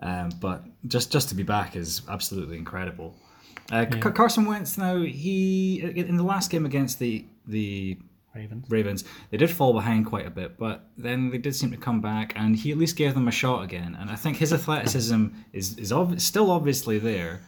Um, 0.00 0.30
but 0.40 0.64
just 0.86 1.10
just 1.10 1.28
to 1.30 1.34
be 1.34 1.42
back 1.42 1.76
is 1.76 2.02
absolutely 2.08 2.56
incredible. 2.56 3.16
Uh, 3.70 3.86
C- 3.90 4.00
Carson 4.00 4.44
Wentz 4.44 4.78
now 4.78 4.98
he 4.98 5.80
in 5.80 6.16
the 6.16 6.24
last 6.24 6.50
game 6.50 6.66
against 6.66 6.98
the 6.98 7.24
the 7.46 7.98
Ravens. 8.34 8.70
Ravens. 8.70 9.04
They 9.30 9.36
did 9.36 9.50
fall 9.50 9.72
behind 9.72 10.06
quite 10.06 10.26
a 10.26 10.30
bit, 10.30 10.56
but 10.58 10.86
then 10.96 11.30
they 11.30 11.38
did 11.38 11.54
seem 11.54 11.70
to 11.70 11.76
come 11.76 12.00
back, 12.00 12.32
and 12.34 12.56
he 12.56 12.70
at 12.72 12.78
least 12.78 12.96
gave 12.96 13.14
them 13.14 13.28
a 13.28 13.30
shot 13.32 13.62
again. 13.62 13.96
And 13.98 14.10
I 14.10 14.16
think 14.16 14.38
his 14.38 14.52
athleticism 14.52 15.26
is 15.52 15.78
is 15.78 15.92
ob- 15.92 16.20
still 16.20 16.50
obviously 16.50 16.98
there, 16.98 17.42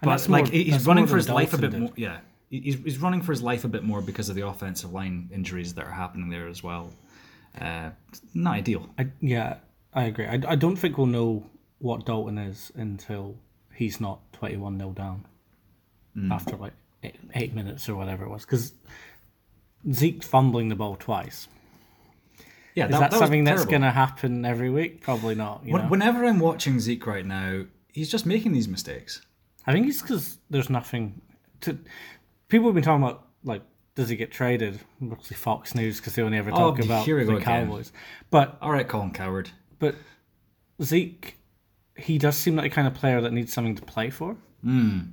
but 0.00 0.10
that's 0.10 0.28
like 0.28 0.48
he's 0.48 0.86
running 0.86 1.06
for 1.06 1.16
his 1.16 1.26
than 1.26 1.34
life 1.34 1.54
a 1.54 1.58
bit 1.58 1.70
did. 1.70 1.80
more. 1.80 1.92
Yeah, 1.96 2.18
he's, 2.50 2.74
he's 2.76 2.98
running 2.98 3.22
for 3.22 3.32
his 3.32 3.42
life 3.42 3.64
a 3.64 3.68
bit 3.68 3.84
more 3.84 4.02
because 4.02 4.28
of 4.28 4.36
the 4.36 4.46
offensive 4.46 4.92
line 4.92 5.30
injuries 5.32 5.74
that 5.74 5.84
are 5.86 5.92
happening 5.92 6.28
there 6.28 6.46
as 6.48 6.62
well. 6.62 6.92
Uh, 7.58 7.90
not 8.34 8.54
ideal. 8.54 8.88
I, 8.98 9.08
yeah, 9.20 9.56
I 9.94 10.04
agree. 10.04 10.26
I, 10.26 10.40
I 10.46 10.56
don't 10.56 10.76
think 10.76 10.98
we'll 10.98 11.06
know 11.06 11.44
what 11.78 12.04
Dalton 12.04 12.38
is 12.38 12.70
until 12.74 13.36
he's 13.74 14.00
not 14.00 14.20
twenty-one 14.32 14.78
0 14.78 14.92
down 14.92 15.24
after 16.30 16.56
like 16.56 16.74
eight, 17.02 17.16
eight 17.34 17.54
minutes 17.54 17.88
or 17.88 17.94
whatever 17.96 18.24
it 18.24 18.28
was. 18.28 18.44
Because 18.44 18.72
Zeke 19.90 20.22
fumbling 20.22 20.68
the 20.68 20.76
ball 20.76 20.96
twice. 20.96 21.48
Yeah, 22.74 22.86
Is 22.86 22.98
that, 22.98 23.10
was 23.10 23.18
something 23.20 23.44
that's 23.44 23.66
going 23.66 23.82
to 23.82 23.90
happen 23.90 24.44
every 24.44 24.70
week? 24.70 25.02
Probably 25.02 25.34
not. 25.34 25.62
You 25.64 25.74
When- 25.74 25.82
know? 25.82 25.88
Whenever 25.88 26.24
I'm 26.24 26.38
watching 26.38 26.80
Zeke 26.80 27.06
right 27.06 27.26
now, 27.26 27.64
he's 27.88 28.10
just 28.10 28.24
making 28.24 28.52
these 28.52 28.68
mistakes. 28.68 29.20
I 29.66 29.72
think 29.72 29.86
it's 29.88 30.00
because 30.00 30.38
there's 30.50 30.70
nothing 30.70 31.20
to. 31.60 31.78
People 32.48 32.68
have 32.68 32.74
been 32.74 32.84
talking 32.84 33.02
about 33.02 33.28
like 33.44 33.62
does 33.94 34.08
he 34.08 34.16
get 34.16 34.30
traded? 34.30 34.80
Mostly 35.00 35.36
Fox 35.36 35.74
News 35.74 35.98
because 35.98 36.14
they 36.14 36.22
only 36.22 36.38
ever 36.38 36.50
talk 36.50 36.78
Oh, 36.80 36.84
about 36.84 37.04
the 37.06 37.16
again. 37.16 37.40
Cowboys. 37.42 37.92
But 38.30 38.56
All 38.62 38.72
right, 38.72 38.88
Colin 38.88 39.10
Cowherd. 39.10 39.50
but 39.78 39.96
Zeke, 40.82 41.36
he 41.96 42.18
does 42.18 42.36
seem 42.36 42.56
like 42.56 42.70
the 42.70 42.74
kind 42.74 42.88
of 42.88 42.94
player 42.94 43.20
that 43.20 43.32
needs 43.32 43.52
something 43.52 43.74
to 43.76 43.82
play 43.82 44.08
for, 44.10 44.36
mm. 44.64 45.12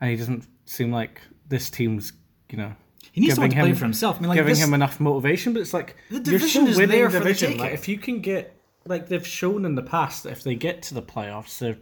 and 0.00 0.10
he 0.10 0.16
doesn't 0.16 0.46
seem 0.64 0.92
like 0.92 1.20
this 1.48 1.70
team's 1.70 2.12
you 2.50 2.58
know. 2.58 2.72
He 3.14 3.20
needs 3.20 3.34
someone 3.36 3.50
to 3.50 3.56
play 3.56 3.68
him- 3.68 3.76
for 3.76 3.84
himself. 3.84 4.16
I 4.16 4.20
mean, 4.22 4.28
like 4.30 4.36
giving 4.38 4.50
this, 4.54 4.64
him 4.64 4.74
enough 4.74 4.98
motivation, 4.98 5.52
but 5.52 5.62
it's 5.62 5.72
like 5.72 5.94
The 6.10 6.18
division 6.18 6.66
is 6.66 6.76
there 6.76 7.08
for 7.08 7.20
the 7.20 7.32
taking. 7.32 7.58
Like 7.58 7.70
if 7.72 7.86
you 7.86 7.96
can 7.96 8.20
get 8.20 8.60
like 8.86 9.06
they've 9.08 9.24
shown 9.24 9.64
in 9.64 9.76
the 9.76 9.84
past 9.84 10.24
that 10.24 10.32
if 10.32 10.42
they 10.42 10.56
get 10.56 10.82
to 10.82 10.94
the 10.94 11.02
playoffs, 11.02 11.60
they're 11.60 11.78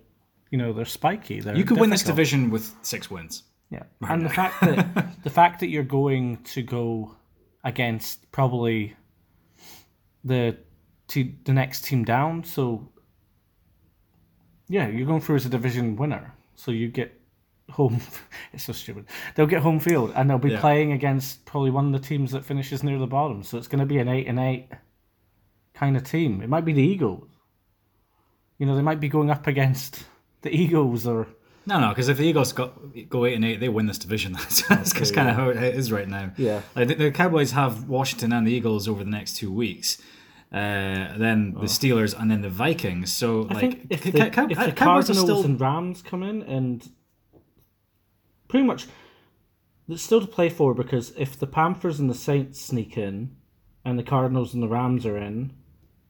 you 0.50 0.58
know 0.58 0.74
they're 0.74 0.84
spiky. 0.84 1.40
They're 1.40 1.56
you 1.56 1.64
could 1.64 1.80
win 1.80 1.88
this 1.88 2.02
division 2.02 2.50
with 2.50 2.70
six 2.82 3.10
wins. 3.10 3.44
Yeah, 3.70 3.84
and 4.02 4.26
the 4.26 4.28
fact 4.28 4.60
that 4.60 5.16
the 5.22 5.30
fact 5.30 5.60
that 5.60 5.68
you're 5.68 5.84
going 5.84 6.36
to 6.52 6.60
go 6.60 7.16
against 7.64 8.30
probably 8.30 8.94
the 10.22 10.58
te- 11.08 11.38
the 11.44 11.54
next 11.54 11.86
team 11.86 12.04
down, 12.04 12.44
so 12.44 12.86
yeah, 14.68 14.86
you're 14.86 15.06
going 15.06 15.22
through 15.22 15.36
as 15.36 15.46
a 15.46 15.48
division 15.48 15.96
winner, 15.96 16.34
so 16.56 16.70
you 16.72 16.88
get 16.88 17.18
home. 17.72 18.00
it's 18.52 18.64
so 18.64 18.72
stupid. 18.72 19.06
They'll 19.34 19.46
get 19.46 19.62
home 19.62 19.80
field, 19.80 20.12
and 20.14 20.28
they'll 20.30 20.38
be 20.38 20.50
Yeah. 20.50 20.60
playing 20.60 20.92
against 20.92 21.44
probably 21.44 21.70
one 21.70 21.86
of 21.94 22.00
the 22.00 22.06
teams 22.06 22.30
that 22.32 22.44
finishes 22.44 22.82
near 22.82 22.98
the 22.98 23.06
bottom. 23.06 23.42
So 23.42 23.58
it's 23.58 23.68
going 23.68 23.80
to 23.80 23.86
be 23.86 23.98
an 23.98 24.08
eight 24.08 24.26
and 24.26 24.38
eight 24.38 24.68
kind 25.74 25.96
of 25.96 26.04
team. 26.04 26.40
It 26.42 26.48
might 26.48 26.64
be 26.64 26.72
the 26.72 26.82
Eagles. 26.82 27.28
You 28.58 28.66
know, 28.66 28.76
they 28.76 28.82
might 28.82 29.00
be 29.00 29.08
going 29.08 29.30
up 29.30 29.46
against 29.46 30.04
the 30.42 30.50
Eagles 30.54 31.06
or. 31.06 31.26
No, 31.64 31.78
no, 31.80 31.88
because 31.90 32.08
if 32.08 32.18
the 32.18 32.24
Eagles 32.24 32.52
got, 32.52 32.72
go 33.08 33.24
eight 33.24 33.34
and 33.34 33.44
eight, 33.44 33.60
they 33.60 33.68
win 33.68 33.86
this 33.86 33.98
division. 33.98 34.32
That's, 34.68 34.92
that's 34.92 35.10
kind 35.12 35.28
of 35.28 35.36
how 35.36 35.48
it 35.50 35.56
is 35.56 35.92
right 35.92 36.08
now. 36.08 36.32
Yeah. 36.36 36.62
like 36.74 36.88
the, 36.88 36.94
the 36.94 37.10
Cowboys 37.12 37.52
have 37.52 37.88
Washington 37.88 38.32
and 38.32 38.46
the 38.46 38.52
Eagles 38.52 38.88
over 38.88 39.04
the 39.04 39.10
next 39.10 39.36
two 39.36 39.52
weeks. 39.52 39.98
Uh, 40.52 41.16
then 41.16 41.54
the 41.54 41.66
Steelers 41.66 42.18
and 42.20 42.30
then 42.30 42.42
the 42.42 42.50
Vikings. 42.50 43.12
So 43.12 43.46
I 43.48 43.54
like, 43.54 43.60
think 43.60 43.86
if 43.90 44.02
the, 44.02 44.28
Cow- 44.30 44.48
if 44.50 44.58
the 44.58 44.72
Cowboys 44.72 44.74
Cardinals 45.06 45.20
still 45.20 45.44
and 45.44 45.58
Rams 45.60 46.02
come 46.02 46.22
in 46.22 46.42
and 46.42 46.86
pretty 48.52 48.66
much 48.66 48.86
it's 49.88 50.02
still 50.02 50.20
to 50.20 50.26
play 50.26 50.48
for 50.48 50.74
because 50.74 51.12
if 51.18 51.38
the 51.38 51.46
Panthers 51.46 51.98
and 51.98 52.08
the 52.08 52.14
Saints 52.14 52.60
sneak 52.60 52.96
in 52.96 53.34
and 53.84 53.98
the 53.98 54.02
Cardinals 54.04 54.54
and 54.54 54.62
the 54.62 54.68
Rams 54.68 55.04
are 55.04 55.16
in, 55.18 55.52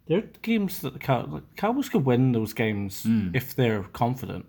they're 0.06 0.22
games 0.42 0.80
that 0.80 0.92
the 0.92 0.98
Cow- 0.98 1.26
like, 1.26 1.56
Cowboys 1.56 1.88
could 1.88 2.04
win 2.04 2.32
those 2.32 2.52
games 2.52 3.04
Hmm. 3.04 3.28
if 3.32 3.56
they're 3.56 3.82
confident. 3.84 4.44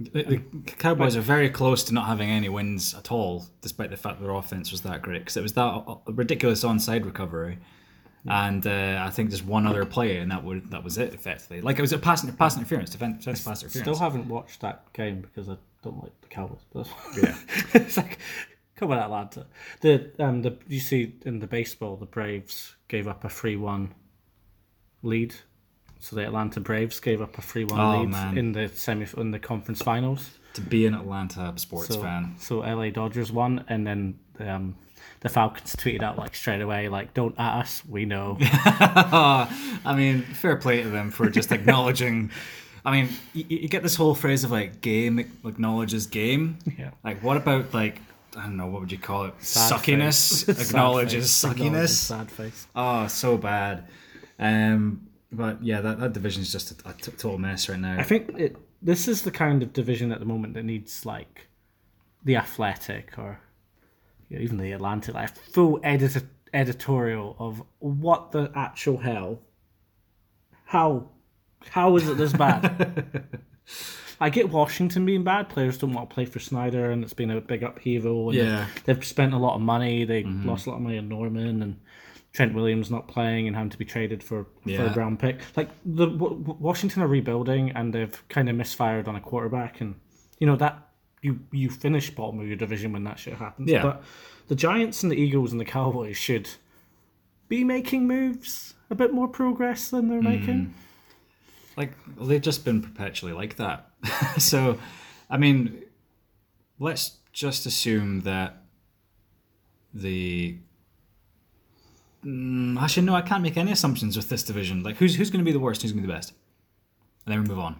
The, 0.00 0.22
the 0.24 0.38
Cowboys 0.78 1.14
are 1.16 1.20
very 1.20 1.48
close 1.48 1.84
to 1.84 1.94
not 1.94 2.06
having 2.06 2.28
any 2.28 2.48
wins 2.48 2.92
at 2.94 3.12
all, 3.12 3.44
despite 3.60 3.90
the 3.90 3.96
fact 3.96 4.20
their 4.20 4.32
offense 4.32 4.72
was 4.72 4.80
that 4.80 5.00
great. 5.00 5.20
Because 5.20 5.36
it 5.36 5.42
was 5.42 5.52
that 5.52 5.60
uh, 5.86 5.96
ridiculous 6.06 6.64
onside 6.64 7.04
recovery, 7.04 7.58
and 8.26 8.66
uh, 8.66 9.04
I 9.06 9.10
think 9.10 9.30
just 9.30 9.44
one 9.44 9.64
other 9.66 9.84
play, 9.84 10.16
and 10.16 10.30
that 10.32 10.42
would 10.42 10.70
that 10.72 10.82
was 10.82 10.98
it 10.98 11.14
effectively. 11.14 11.60
Like 11.60 11.78
it 11.78 11.82
was 11.82 11.92
a 11.92 11.98
pass, 11.98 12.28
pass 12.32 12.56
interference, 12.56 12.90
defense, 12.90 13.18
defense 13.18 13.44
pass 13.44 13.62
interference. 13.62 13.86
Still 13.88 13.98
haven't 14.04 14.26
watched 14.28 14.60
that 14.62 14.92
game 14.92 15.20
because 15.20 15.48
I 15.48 15.56
don't 15.82 16.02
like 16.02 16.12
the 16.20 16.28
Cowboys. 16.28 16.60
But 16.72 16.88
Yeah. 17.16 17.36
it's 17.74 17.96
like 17.96 18.18
come 18.76 18.90
on, 18.90 18.98
Atlanta. 18.98 19.46
The 19.80 20.10
um 20.18 20.42
the 20.42 20.56
you 20.68 20.80
see 20.80 21.14
in 21.24 21.38
the 21.40 21.46
baseball 21.46 21.96
the 21.96 22.06
Braves 22.06 22.74
gave 22.88 23.06
up 23.08 23.24
a 23.24 23.28
three 23.28 23.56
one 23.56 23.94
lead. 25.02 25.34
So 26.00 26.16
the 26.16 26.24
Atlanta 26.24 26.58
Braves 26.60 26.98
gave 27.00 27.20
up 27.22 27.38
a 27.38 27.42
three 27.42 27.64
one 27.64 27.78
Oh, 27.80 28.00
lead 28.00 28.08
man. 28.10 28.36
in 28.38 28.52
the 28.52 28.68
semi 28.68 29.06
in 29.16 29.30
the 29.30 29.38
conference 29.38 29.80
finals. 29.82 30.38
to 30.54 30.60
be 30.60 30.84
an 30.86 30.94
Atlanta 30.94 31.52
sports 31.56 31.88
So 31.88 32.02
fan. 32.02 32.34
so 32.38 32.58
LA 32.60 32.90
Dodgers 32.90 33.30
won, 33.32 33.64
and 33.68 33.86
then 33.86 34.18
um, 34.40 34.74
the 35.20 35.28
Falcons 35.28 35.74
tweeted 35.76 36.02
out 36.02 36.18
like 36.18 36.34
straight 36.34 36.60
away 36.60 36.88
like 36.88 37.14
don't 37.14 37.38
at 37.38 37.60
us, 37.60 37.82
we 37.88 38.04
know. 38.04 38.36
I 38.40 39.94
mean, 39.96 40.22
fair 40.22 40.56
play 40.56 40.82
to 40.82 40.88
them 40.90 41.10
for 41.10 41.28
just 41.30 41.52
acknowledging. 41.58 42.30
I 42.84 42.90
mean, 42.90 43.08
you, 43.32 43.44
you 43.48 43.68
get 43.68 43.82
this 43.82 43.94
whole 43.94 44.14
phrase 44.14 44.44
of 44.44 44.50
like 44.50 44.80
game 44.80 45.18
acknowledges 45.44 46.06
game. 46.06 46.58
Yeah. 46.78 46.90
Like, 47.04 47.22
what 47.22 47.36
about 47.36 47.72
like 47.72 48.00
I 48.36 48.42
don't 48.44 48.56
know 48.56 48.66
what 48.66 48.80
would 48.80 48.92
you 48.92 48.98
call 48.98 49.26
it? 49.26 49.34
Sad 49.40 49.72
Suckiness 49.72 50.44
face. 50.44 50.56
Sad 50.56 50.66
acknowledges 50.66 51.24
face. 51.24 51.52
Suckiness. 51.52 51.88
Sad 52.08 52.30
face. 52.30 52.66
Oh, 52.74 53.06
so 53.06 53.36
bad. 53.36 53.84
Um, 54.38 55.08
but 55.30 55.62
yeah, 55.62 55.80
that, 55.80 56.00
that 56.00 56.12
division's 56.12 56.50
just 56.50 56.72
a, 56.84 56.90
a 56.90 56.92
t- 56.94 57.12
total 57.12 57.38
mess 57.38 57.68
right 57.68 57.78
now. 57.78 57.98
I 57.98 58.02
think 58.02 58.38
it. 58.38 58.56
This 58.84 59.06
is 59.06 59.22
the 59.22 59.30
kind 59.30 59.62
of 59.62 59.72
division 59.72 60.10
at 60.10 60.18
the 60.18 60.26
moment 60.26 60.54
that 60.54 60.64
needs 60.64 61.06
like 61.06 61.46
the 62.24 62.36
Athletic 62.36 63.16
or 63.16 63.38
you 64.28 64.38
know, 64.38 64.42
even 64.42 64.56
the 64.56 64.72
Atlantic, 64.72 65.14
like 65.14 65.30
a 65.30 65.32
full 65.32 65.78
edit- 65.84 66.24
editorial 66.52 67.36
of 67.38 67.62
what 67.78 68.32
the 68.32 68.50
actual 68.54 68.98
hell. 68.98 69.40
How, 70.64 71.10
how 71.70 71.96
is 71.96 72.08
it 72.08 72.16
this 72.16 72.32
bad? 72.32 73.24
I 74.20 74.30
get 74.30 74.50
Washington 74.50 75.04
being 75.04 75.24
bad. 75.24 75.48
Players 75.48 75.78
don't 75.78 75.92
want 75.92 76.08
to 76.08 76.14
play 76.14 76.26
for 76.26 76.38
Snyder, 76.38 76.92
and 76.92 77.02
it's 77.02 77.12
been 77.12 77.30
a 77.30 77.40
big 77.40 77.62
upheaval. 77.64 78.28
And 78.28 78.38
Yeah. 78.38 78.66
they've 78.84 79.04
spent 79.04 79.34
a 79.34 79.38
lot 79.38 79.56
of 79.56 79.60
money. 79.60 80.04
They 80.04 80.22
mm-hmm. 80.22 80.48
lost 80.48 80.66
a 80.66 80.70
lot 80.70 80.76
of 80.76 80.82
money 80.82 80.98
on 80.98 81.08
Norman 81.08 81.60
and 81.62 81.80
Trent 82.32 82.54
Williams 82.54 82.90
not 82.90 83.08
playing 83.08 83.46
and 83.46 83.56
having 83.56 83.70
to 83.70 83.78
be 83.78 83.84
traded 83.84 84.22
for 84.22 84.46
Yeah. 84.64 84.78
third 84.78 84.96
round 84.96 85.18
pick. 85.18 85.40
Like 85.56 85.70
the 85.84 86.06
w- 86.06 86.56
Washington 86.60 87.02
are 87.02 87.08
rebuilding 87.08 87.72
and 87.72 87.92
they've 87.92 88.28
kind 88.28 88.48
of 88.48 88.54
misfired 88.56 89.08
on 89.08 89.16
a 89.16 89.20
quarterback, 89.20 89.80
and 89.80 89.96
you 90.38 90.46
know 90.46 90.56
that 90.56 90.88
you 91.20 91.40
you 91.50 91.68
finish 91.68 92.10
bottom 92.10 92.40
of 92.40 92.46
your 92.46 92.56
division 92.56 92.92
when 92.92 93.04
that 93.04 93.18
shit 93.18 93.34
happens. 93.34 93.70
Yeah. 93.70 93.82
But 93.82 94.04
the 94.48 94.54
Giants 94.54 95.02
and 95.02 95.10
the 95.10 95.16
Eagles 95.16 95.52
and 95.52 95.60
the 95.60 95.64
Cowboys 95.64 96.16
should 96.16 96.48
be 97.48 97.64
making 97.64 98.06
moves, 98.06 98.74
a 98.88 98.94
bit 98.94 99.12
more 99.12 99.28
progress 99.28 99.90
than 99.90 100.08
they're 100.08 100.22
making. 100.22 100.66
Mm. 100.66 100.70
Like 101.76 101.92
they've 102.20 102.40
just 102.40 102.64
been 102.64 102.82
perpetually 102.82 103.32
like 103.32 103.56
that. 103.56 103.90
so, 104.38 104.78
I 105.30 105.36
mean, 105.36 105.82
let's 106.78 107.18
just 107.32 107.66
assume 107.66 108.20
that 108.20 108.62
the. 109.94 110.58
Mm, 112.24 112.80
actually, 112.80 113.04
no, 113.04 113.14
I 113.14 113.22
can't 113.22 113.42
make 113.42 113.56
any 113.56 113.72
assumptions 113.72 114.16
with 114.16 114.28
this 114.28 114.42
division. 114.42 114.82
Like, 114.82 114.96
who's 114.96 115.16
who's 115.16 115.30
going 115.30 115.44
to 115.44 115.48
be 115.48 115.52
the 115.52 115.60
worst? 115.60 115.82
Who's 115.82 115.92
going 115.92 116.02
to 116.02 116.06
be 116.06 116.12
the 116.12 116.16
best? 116.16 116.32
And 117.26 117.32
then 117.32 117.42
we 117.42 117.48
move 117.48 117.58
on. 117.58 117.76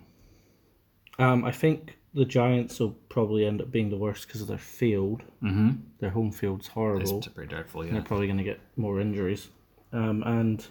Um, 1.18 1.44
I 1.44 1.52
think 1.52 1.98
the 2.14 2.24
Giants 2.24 2.78
will 2.80 2.92
probably 3.08 3.46
end 3.46 3.60
up 3.60 3.70
being 3.70 3.90
the 3.90 3.96
worst 3.96 4.26
because 4.26 4.40
of 4.40 4.48
their 4.48 4.58
field. 4.58 5.22
Mm-hmm. 5.42 5.70
Their 6.00 6.10
home 6.10 6.30
field's 6.30 6.68
horrible. 6.68 7.18
It's 7.18 7.28
pretty 7.28 7.54
doubtful, 7.54 7.84
yeah. 7.84 7.92
They're 7.92 8.02
probably 8.02 8.26
going 8.26 8.38
to 8.38 8.44
get 8.44 8.60
more 8.76 9.00
injuries. 9.00 9.48
Um, 9.92 10.22
and 10.24 10.66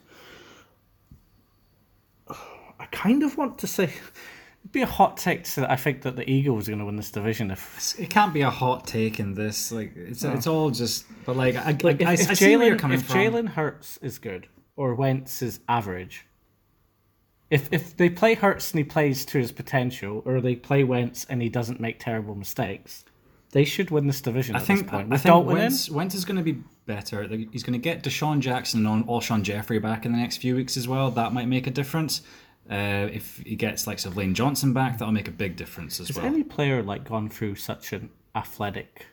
kind 2.91 3.23
of 3.23 3.37
want 3.37 3.57
to 3.59 3.67
say 3.67 3.83
it'd 3.85 4.71
be 4.71 4.81
a 4.81 4.85
hot 4.85 5.17
take 5.17 5.43
to 5.45 5.49
say 5.49 5.61
that 5.61 5.71
I 5.71 5.75
think 5.75 6.01
that 6.03 6.15
the 6.15 6.29
Eagles 6.29 6.67
are 6.67 6.71
going 6.71 6.79
to 6.79 6.85
win 6.85 6.95
this 6.95 7.11
division 7.11 7.51
if. 7.51 7.99
It 7.99 8.09
can't 8.09 8.33
be 8.33 8.41
a 8.41 8.49
hot 8.49 8.85
take 8.85 9.19
in 9.19 9.33
this. 9.33 9.71
Like, 9.71 9.95
it's 9.95 10.23
it's 10.23 10.47
all 10.47 10.69
just. 10.69 11.05
But 11.25 11.35
like, 11.37 11.55
I, 11.55 11.77
like, 11.81 12.01
If, 12.01 12.07
I, 12.07 12.11
I 12.11 12.13
if 12.13 12.37
see 12.37 12.55
where 12.57 12.67
you're 12.67 12.77
coming 12.77 12.99
if 12.99 13.05
from. 13.05 13.17
Jalen 13.17 13.47
Hurts 13.49 13.97
is 14.01 14.19
good 14.19 14.47
or 14.75 14.95
Wentz 14.95 15.41
is 15.41 15.59
average, 15.67 16.25
if 17.49 17.67
if 17.71 17.97
they 17.97 18.09
play 18.09 18.33
Hurts 18.33 18.71
and 18.71 18.79
he 18.79 18.83
plays 18.83 19.25
to 19.25 19.37
his 19.37 19.51
potential, 19.51 20.21
or 20.25 20.41
they 20.41 20.55
play 20.55 20.83
Wentz 20.83 21.25
and 21.25 21.41
he 21.41 21.49
doesn't 21.49 21.79
make 21.79 21.99
terrible 21.99 22.35
mistakes, 22.35 23.03
they 23.51 23.65
should 23.65 23.91
win 23.91 24.07
this 24.07 24.21
division 24.21 24.55
I 24.55 24.59
at 24.59 24.65
think 24.65 24.81
this 24.81 24.89
point. 24.89 25.13
I 25.13 25.17
think 25.17 25.23
Dalton 25.25 25.51
in, 25.51 25.57
Wentz, 25.57 25.89
Wentz 25.89 26.15
is 26.15 26.25
going 26.25 26.37
to 26.37 26.43
be 26.43 26.63
better. 26.85 27.27
He's 27.27 27.63
going 27.63 27.73
to 27.73 27.79
get 27.79 28.03
DeSean 28.03 28.39
Jackson 28.39 28.85
and 28.85 29.05
Alshon 29.05 29.43
Jeffery 29.43 29.79
back 29.79 30.05
in 30.05 30.13
the 30.13 30.17
next 30.17 30.37
few 30.37 30.55
weeks 30.55 30.77
as 30.77 30.87
well. 30.87 31.11
That 31.11 31.33
might 31.33 31.47
make 31.47 31.67
a 31.67 31.71
difference. 31.71 32.21
Uh, 32.69 33.09
if 33.11 33.41
he 33.45 33.55
gets 33.55 33.87
like 33.87 34.03
of 34.05 34.15
Lane 34.15 34.33
Johnson 34.33 34.73
back, 34.73 34.97
that'll 34.97 35.13
make 35.13 35.27
a 35.27 35.31
big 35.31 35.55
difference 35.55 35.99
as 35.99 36.07
Has 36.07 36.15
well. 36.15 36.25
Has 36.25 36.33
any 36.33 36.43
player 36.43 36.81
like 36.83 37.03
gone 37.07 37.29
through 37.29 37.55
such 37.55 37.91
an 37.91 38.09
athletic 38.35 39.07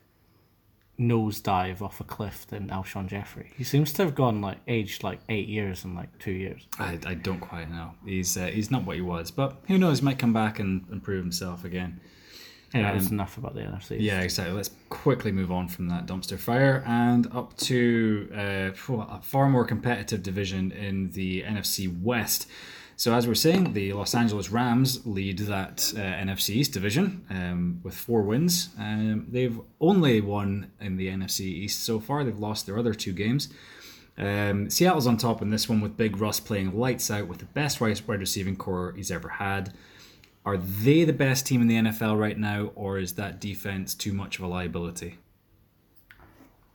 nosedive 0.99 1.81
off 1.81 2.01
a 2.01 2.05
cliff 2.05 2.47
than 2.47 2.69
Alshon 2.69 3.09
Jeffery? 3.09 3.51
He 3.57 3.65
seems 3.65 3.93
to 3.95 4.05
have 4.05 4.15
gone 4.15 4.41
like 4.41 4.59
aged 4.69 5.03
like 5.03 5.21
eight 5.29 5.49
years 5.49 5.85
in 5.85 5.95
like 5.95 6.17
two 6.19 6.33
years. 6.33 6.67
I, 6.79 6.99
I 7.07 7.15
don't 7.15 7.41
quite 7.41 7.71
know. 7.71 7.93
He's 8.05 8.37
uh, 8.37 8.47
he's 8.47 8.71
not 8.71 8.85
what 8.85 8.97
he 8.97 9.03
was, 9.03 9.31
but 9.31 9.57
who 9.67 9.79
knows? 9.79 10.01
He 10.01 10.05
might 10.05 10.19
come 10.19 10.33
back 10.33 10.59
and 10.59 10.85
improve 10.93 11.23
himself 11.23 11.65
again. 11.65 12.01
Anyway, 12.75 12.93
that's 12.93 13.11
enough 13.11 13.39
about 13.39 13.55
the 13.55 13.63
NFC. 13.63 13.97
Yeah, 13.99 14.21
exactly. 14.21 14.55
Let's 14.55 14.71
quickly 14.91 15.33
move 15.33 15.51
on 15.51 15.69
from 15.69 15.89
that 15.89 16.07
dumpster 16.07 16.39
fire 16.39 16.85
and 16.87 17.27
up 17.35 17.57
to 17.59 18.29
uh, 18.35 18.93
a 19.09 19.23
far 19.23 19.49
more 19.49 19.65
competitive 19.65 20.23
division 20.23 20.73
in 20.73 21.11
the 21.13 21.43
NFC 21.45 22.03
West. 22.03 22.47
So, 22.99 23.15
as 23.15 23.29
we're 23.29 23.37
saying, 23.37 23.75
the 23.75 23.93
Los 23.93 24.13
Angeles 24.13 24.51
Rams 24.51 25.07
lead 25.07 25.39
that 25.39 25.93
uh, 25.97 26.01
NFC 26.01 26.57
East 26.57 26.73
division 26.73 27.25
um, 27.31 27.81
with 27.85 27.95
four 27.95 28.23
wins. 28.23 28.71
Um, 28.77 29.29
they've 29.31 29.57
only 29.81 30.21
won 30.21 30.73
in 30.81 30.97
the 30.97 31.07
NFC 31.07 31.43
East 31.43 31.85
so 31.85 32.01
far. 32.01 32.25
They've 32.25 32.37
lost 32.37 32.67
their 32.67 32.77
other 32.77 32.95
two 32.95 33.13
games. 33.13 33.51
Um, 34.19 34.69
Seattle's 34.69 35.07
on 35.07 35.17
top 35.17 35.43
in 35.43 35.51
this 35.51 35.69
one 35.69 35.81
with 35.81 35.97
Big 35.97 36.17
Russ 36.17 36.41
playing 36.41 36.77
lights 36.77 37.09
out 37.09 37.29
with 37.29 37.39
the 37.39 37.45
best 37.45 37.81
wide 37.81 38.01
receiving 38.09 38.57
core 38.57 38.93
he's 38.97 39.13
ever 39.13 39.29
had. 39.29 39.73
Are 40.45 40.57
they 40.57 41.05
the 41.05 41.13
best 41.13 41.47
team 41.47 41.63
in 41.63 41.69
the 41.69 41.77
NFL 41.77 42.19
right 42.19 42.37
now, 42.37 42.73
or 42.75 42.99
is 42.99 43.13
that 43.13 43.41
defense 43.41 43.95
too 43.95 44.13
much 44.13 44.41
of 44.41 44.45
a 44.45 44.49
liability? 44.49 45.19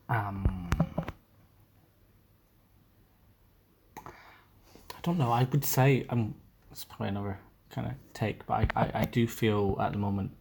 Um, 0.08 0.70
don't 5.04 5.18
know. 5.18 5.32
I 5.32 5.44
would 5.52 5.64
say 5.64 6.06
um, 6.10 6.34
it's 6.72 6.84
probably 6.84 7.10
another 7.10 7.40
kind 7.70 7.88
of 7.88 7.94
take, 8.14 8.46
but 8.46 8.72
I, 8.76 8.82
I, 8.84 8.92
I 9.02 9.06
do 9.06 9.28
feel 9.28 9.78
at 9.80 9.92
the 9.92 10.00
moment 10.00 10.32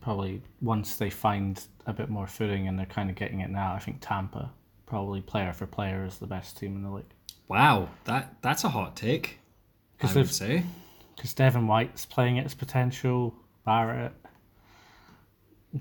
probably 0.00 0.42
once 0.60 0.96
they 0.96 1.10
find 1.10 1.62
a 1.86 1.92
bit 1.92 2.08
more 2.08 2.26
footing 2.26 2.66
and 2.68 2.78
they're 2.78 2.86
kind 2.86 3.10
of 3.10 3.16
getting 3.16 3.40
it 3.40 3.50
now, 3.50 3.74
I 3.74 3.78
think 3.78 3.98
Tampa 4.00 4.50
probably 4.86 5.20
player 5.20 5.52
for 5.52 5.66
player 5.66 6.04
is 6.04 6.18
the 6.18 6.26
best 6.26 6.58
team 6.58 6.76
in 6.76 6.82
the 6.82 6.90
league. 6.90 7.04
Wow, 7.48 7.88
that 8.04 8.36
that's 8.42 8.64
a 8.64 8.68
hot 8.68 8.96
take. 8.96 9.38
I 10.02 10.12
would 10.12 10.30
say. 10.30 10.64
because 11.16 11.34
Devin 11.34 11.66
White's 11.66 12.04
playing 12.04 12.38
at 12.38 12.44
his 12.44 12.54
potential. 12.54 13.34
Barrett, 13.64 14.12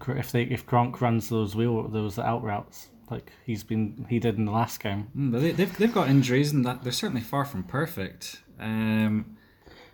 if 0.10 0.32
they 0.32 0.44
if 0.44 0.66
Gronk 0.68 1.02
runs 1.02 1.30
those 1.30 1.56
wheel 1.56 1.88
those 1.88 2.20
out 2.20 2.44
routes 2.44 2.90
like 3.12 3.32
he's 3.46 3.64
been 3.64 4.06
he 4.10 4.18
did 4.20 4.38
in 4.38 4.46
the 4.46 4.52
last 4.52 4.80
game, 4.82 5.10
Mm, 5.16 5.32
but 5.32 5.42
they, 5.42 5.52
they've 5.52 5.78
they've 5.78 5.94
got 5.94 6.10
injuries 6.10 6.52
and 6.54 6.66
that 6.66 6.82
they're 6.84 6.92
certainly 6.92 7.22
far 7.22 7.46
from 7.46 7.64
perfect. 7.64 8.42
Um, 8.60 9.38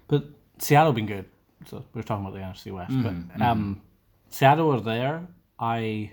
but 0.08 0.26
Seattle 0.60 0.88
have 0.90 0.96
been 0.96 1.06
good. 1.08 1.26
So 1.66 1.84
we're 1.94 2.04
talking 2.04 2.26
about 2.26 2.36
the 2.36 2.42
NFC 2.42 2.72
West, 2.72 2.92
Mm, 2.94 3.28
but 3.38 3.42
um, 3.42 3.82
Seattle 4.30 4.72
are 4.74 4.80
there. 4.82 5.28
I 5.60 6.12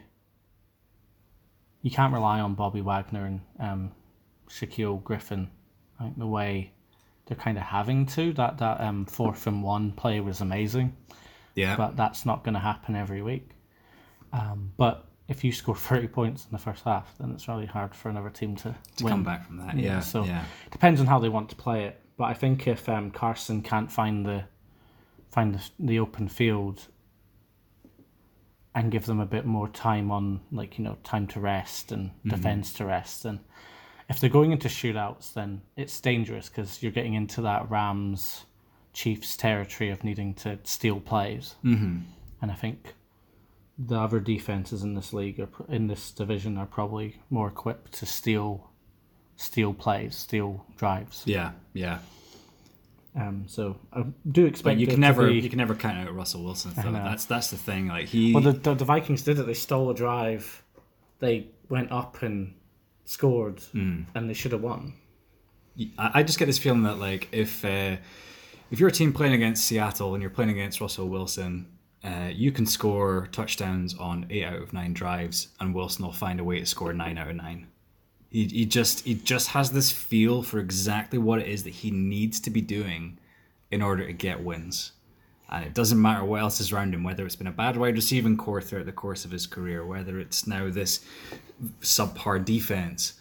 you 1.83 1.91
can't 1.91 2.13
rely 2.13 2.41
on 2.41 2.55
Bobby 2.55 2.81
Wagner 2.81 3.27
and 3.27 3.41
um, 3.61 3.93
Shaquill 4.49 5.03
Griffin. 5.05 5.51
Think 6.01 6.19
the 6.19 6.27
way 6.27 6.73
they're 7.27 7.37
kind 7.37 7.57
of 7.59 7.65
having 7.65 8.07
to 8.07 8.33
that 8.35 8.59
that 8.59 8.81
um, 8.81 9.05
fourth 9.07 9.47
and 9.47 9.63
one 9.63 9.93
play 9.93 10.21
was 10.21 10.41
amazing. 10.41 10.97
yeah, 11.55 11.77
but 11.77 11.97
that's 11.97 12.25
not 12.27 12.43
going 12.45 12.55
to 12.55 12.61
happen 12.61 12.97
every 12.97 13.23
week. 13.23 13.51
Um, 14.33 14.73
but 14.77 15.07
if 15.29 15.43
you 15.43 15.53
score 15.53 15.75
30 15.75 16.09
points 16.09 16.45
in 16.45 16.51
the 16.53 16.59
first 16.59 16.85
half, 16.85 17.15
then 17.19 17.31
it's 17.31 17.49
really 17.49 17.67
hard 17.67 17.95
for 17.95 18.09
another 18.11 18.31
team 18.31 18.57
to, 18.57 18.75
to 18.97 19.05
win. 19.05 19.11
come 19.13 19.23
back 19.25 19.47
from 19.47 19.57
that, 19.59 19.77
Yeah, 19.77 19.85
yeah, 19.95 20.01
so- 20.01 20.25
yeah, 20.25 20.45
Depends 20.71 21.01
on 21.01 21.07
how 21.07 21.19
they 21.19 21.29
want 21.31 21.49
to 21.51 21.57
play 21.57 21.85
it. 21.85 22.01
But 22.17 22.25
I 22.25 22.35
think 22.35 22.69
if 22.69 22.89
um, 22.89 23.11
Carson 23.11 23.61
can't 23.63 23.91
find 23.91 24.25
the 24.25 24.45
find 25.33 25.55
the, 25.57 25.63
the 25.81 25.99
open 25.99 26.29
field 26.29 26.87
and 28.75 28.91
give 28.91 29.07
them 29.07 29.19
a 29.21 29.27
bit 29.27 29.45
more 29.45 29.69
time 29.69 30.11
on, 30.11 30.41
like 30.53 30.79
you 30.79 30.85
know, 30.85 30.97
time 31.05 31.27
to 31.29 31.41
rest 31.41 31.91
and 31.93 32.11
defense 32.27 32.73
to 32.75 32.85
rest, 32.85 33.25
and 33.25 33.41
if 34.09 34.21
they're 34.21 34.31
going 34.31 34.53
into 34.53 34.69
shootouts, 34.69 35.33
then 35.33 35.63
it's 35.77 36.01
dangerous 36.01 36.49
because 36.49 36.83
you're 36.83 36.93
getting 36.93 37.15
into 37.15 37.41
that 37.43 37.69
Rams 37.71 38.45
Chiefs 38.93 39.37
territory 39.37 39.91
of 39.91 40.05
needing 40.05 40.35
to 40.35 40.59
steal 40.65 41.01
plays. 41.01 41.57
Mm-hmm. 41.65 41.99
And 42.43 42.51
I 42.51 42.55
think 42.55 42.95
the 43.79 43.97
other 43.99 44.21
defenses 44.21 44.83
in 44.83 44.95
this 44.95 45.13
league 45.13 45.41
are 45.41 45.49
in 45.69 45.87
this 45.89 46.11
division 46.13 46.57
are 46.59 46.67
probably 46.67 47.21
more 47.31 47.49
equipped 47.49 47.93
to 47.95 48.07
steal 48.07 48.71
steal 49.37 49.75
plays, 49.75 50.15
steal 50.17 50.65
drives. 50.77 51.23
yeah, 51.27 51.53
yeah. 51.73 51.99
Um, 53.17 53.45
so 53.47 53.77
I 53.93 54.05
do 54.31 54.45
expect 54.45 54.77
But 54.77 54.79
you 54.79 54.87
can 54.89 54.99
never 55.01 55.29
be- 55.29 55.39
you 55.41 55.49
can 55.49 55.59
never 55.59 55.75
count 55.77 55.99
out 55.99 56.13
Russell 56.15 56.43
Wilson. 56.45 56.73
That's 56.77 57.25
that's 57.27 57.51
the 57.51 57.57
thing. 57.57 57.87
Like 57.89 58.07
he, 58.07 58.33
Well, 58.33 58.43
the, 58.43 58.53
the, 58.53 58.75
the 58.75 58.85
Vikings 58.85 59.23
did 59.23 59.39
it. 59.39 59.45
They 59.47 59.55
stole 59.55 59.91
a 59.91 59.95
drive. 59.95 60.63
They 61.21 61.47
went 61.69 61.93
up 61.93 62.23
and 62.23 62.55
scored, 63.05 63.61
Hmm. 63.73 64.03
and 64.15 64.29
they 64.29 64.35
should 64.35 64.51
have 64.53 64.63
won. 64.63 64.95
I 65.99 66.11
I 66.21 66.23
just 66.25 66.39
get 66.41 66.47
this 66.47 66.59
feeling 66.59 66.83
that 66.85 66.99
like 66.99 67.29
if 67.31 67.65
uh, 67.65 67.97
if 68.73 68.81
you're 68.81 68.89
a 68.89 68.93
team 68.93 69.13
playing 69.13 69.35
against 69.35 69.65
Seattle 69.65 70.15
and 70.15 70.21
you're 70.23 70.31
playing 70.31 70.51
against 70.51 70.81
Russell 70.81 71.09
Wilson, 71.09 71.67
uh, 72.05 72.29
you 72.35 72.53
can 72.53 72.67
score 72.67 73.29
touchdowns 73.33 73.95
on 73.95 74.27
eight 74.29 74.45
out 74.45 74.61
of 74.61 74.73
nine 74.75 74.93
drives, 74.93 75.49
and 75.59 75.75
Wilson 75.75 76.05
will 76.05 76.13
find 76.13 76.39
a 76.39 76.45
way 76.45 76.61
to 76.61 76.67
score 76.67 76.93
nine 76.93 77.17
out 77.17 77.31
of 77.31 77.37
nine. 77.37 77.67
He, 78.31 78.45
he 78.47 78.67
just 78.67 79.05
he 79.05 79.15
just 79.15 79.49
has 79.49 79.73
this 79.73 79.91
feel 79.91 80.43
for 80.43 80.59
exactly 80.59 81.19
what 81.19 81.41
it 81.41 81.49
is 81.49 81.65
that 81.65 81.71
he 81.71 81.91
needs 81.91 82.41
to 82.41 82.51
be 82.51 82.61
doing 82.61 83.19
in 83.71 83.81
order 83.81 84.07
to 84.07 84.13
get 84.13 84.45
wins. 84.45 84.93
And 85.51 85.65
it 85.65 85.73
doesn't 85.73 86.01
matter 86.01 86.25
what 86.25 86.41
else 86.41 86.61
is 86.61 86.73
around 86.73 86.95
him, 86.95 87.05
whether 87.05 87.25
it's 87.25 87.37
been 87.37 87.47
a 87.47 87.53
bad 87.53 87.77
wide 87.77 87.95
receiving 87.95 88.37
core 88.37 88.61
throughout 88.61 88.87
the 88.87 88.93
course 88.93 89.25
of 89.25 89.31
his 89.31 89.47
career, 89.47 89.87
whether 89.87 90.19
it's 90.19 90.47
now 90.47 90.69
this 90.69 91.05
subpar 91.81 92.45
defense. 92.45 93.15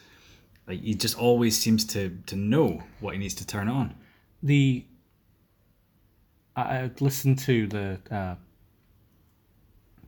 Like 0.67 0.81
he 0.81 0.93
just 0.93 1.17
always 1.17 1.57
seems 1.57 1.85
to 1.85 2.17
to 2.25 2.35
know 2.35 2.83
what 2.99 3.13
he 3.13 3.19
needs 3.19 3.35
to 3.35 3.47
turn 3.47 3.69
on. 3.69 3.95
The 4.41 4.83
I 6.55 6.91
listened 6.99 7.39
to 7.39 7.67
the 7.67 7.99
uh, 8.11 8.35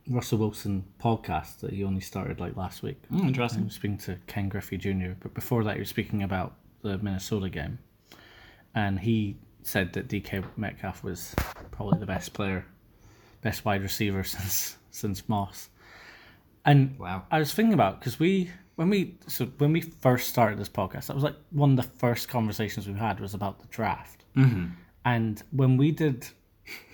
Russell 0.08 0.38
Wilson 0.38 0.84
podcast 1.02 1.60
that 1.60 1.72
he 1.72 1.82
only 1.84 2.00
started 2.00 2.38
like 2.40 2.56
last 2.56 2.82
week. 2.82 3.00
Mm, 3.12 3.24
I 3.24 3.26
interesting. 3.28 3.64
was 3.64 3.74
speaking 3.74 3.98
to 3.98 4.16
Ken 4.26 4.48
Griffey 4.48 4.76
Jr., 4.76 5.12
but 5.20 5.34
before 5.34 5.64
that, 5.64 5.74
he 5.74 5.80
was 5.80 5.88
speaking 5.88 6.22
about 6.22 6.54
the 6.82 6.98
Minnesota 6.98 7.48
game. 7.48 7.78
And 8.74 8.98
he 9.00 9.36
said 9.62 9.92
that 9.94 10.08
DK 10.08 10.44
Metcalf 10.56 11.02
was 11.02 11.34
probably 11.72 11.98
the 11.98 12.06
best 12.06 12.32
player, 12.32 12.64
best 13.42 13.64
wide 13.64 13.82
receiver 13.82 14.22
since 14.34 14.76
since 14.90 15.28
Moss. 15.28 15.68
And 16.64 16.98
Wow. 16.98 17.24
I 17.30 17.38
was 17.38 17.52
thinking 17.52 17.74
about 17.74 18.00
because 18.00 18.18
we 18.18 18.50
when 18.76 18.90
we 18.90 19.16
so 19.26 19.46
when 19.58 19.72
we 19.72 19.80
first 19.80 20.28
started 20.28 20.58
this 20.58 20.68
podcast, 20.68 21.06
that 21.06 21.14
was 21.14 21.24
like 21.24 21.36
one 21.50 21.70
of 21.70 21.76
the 21.76 21.98
first 21.98 22.28
conversations 22.28 22.86
we 22.86 22.94
had 22.94 23.18
was 23.20 23.34
about 23.34 23.60
the 23.60 23.66
draft. 23.68 24.24
Mm-hmm. 24.36 24.66
And 25.04 25.42
when 25.50 25.76
we 25.76 25.90
did 25.92 26.26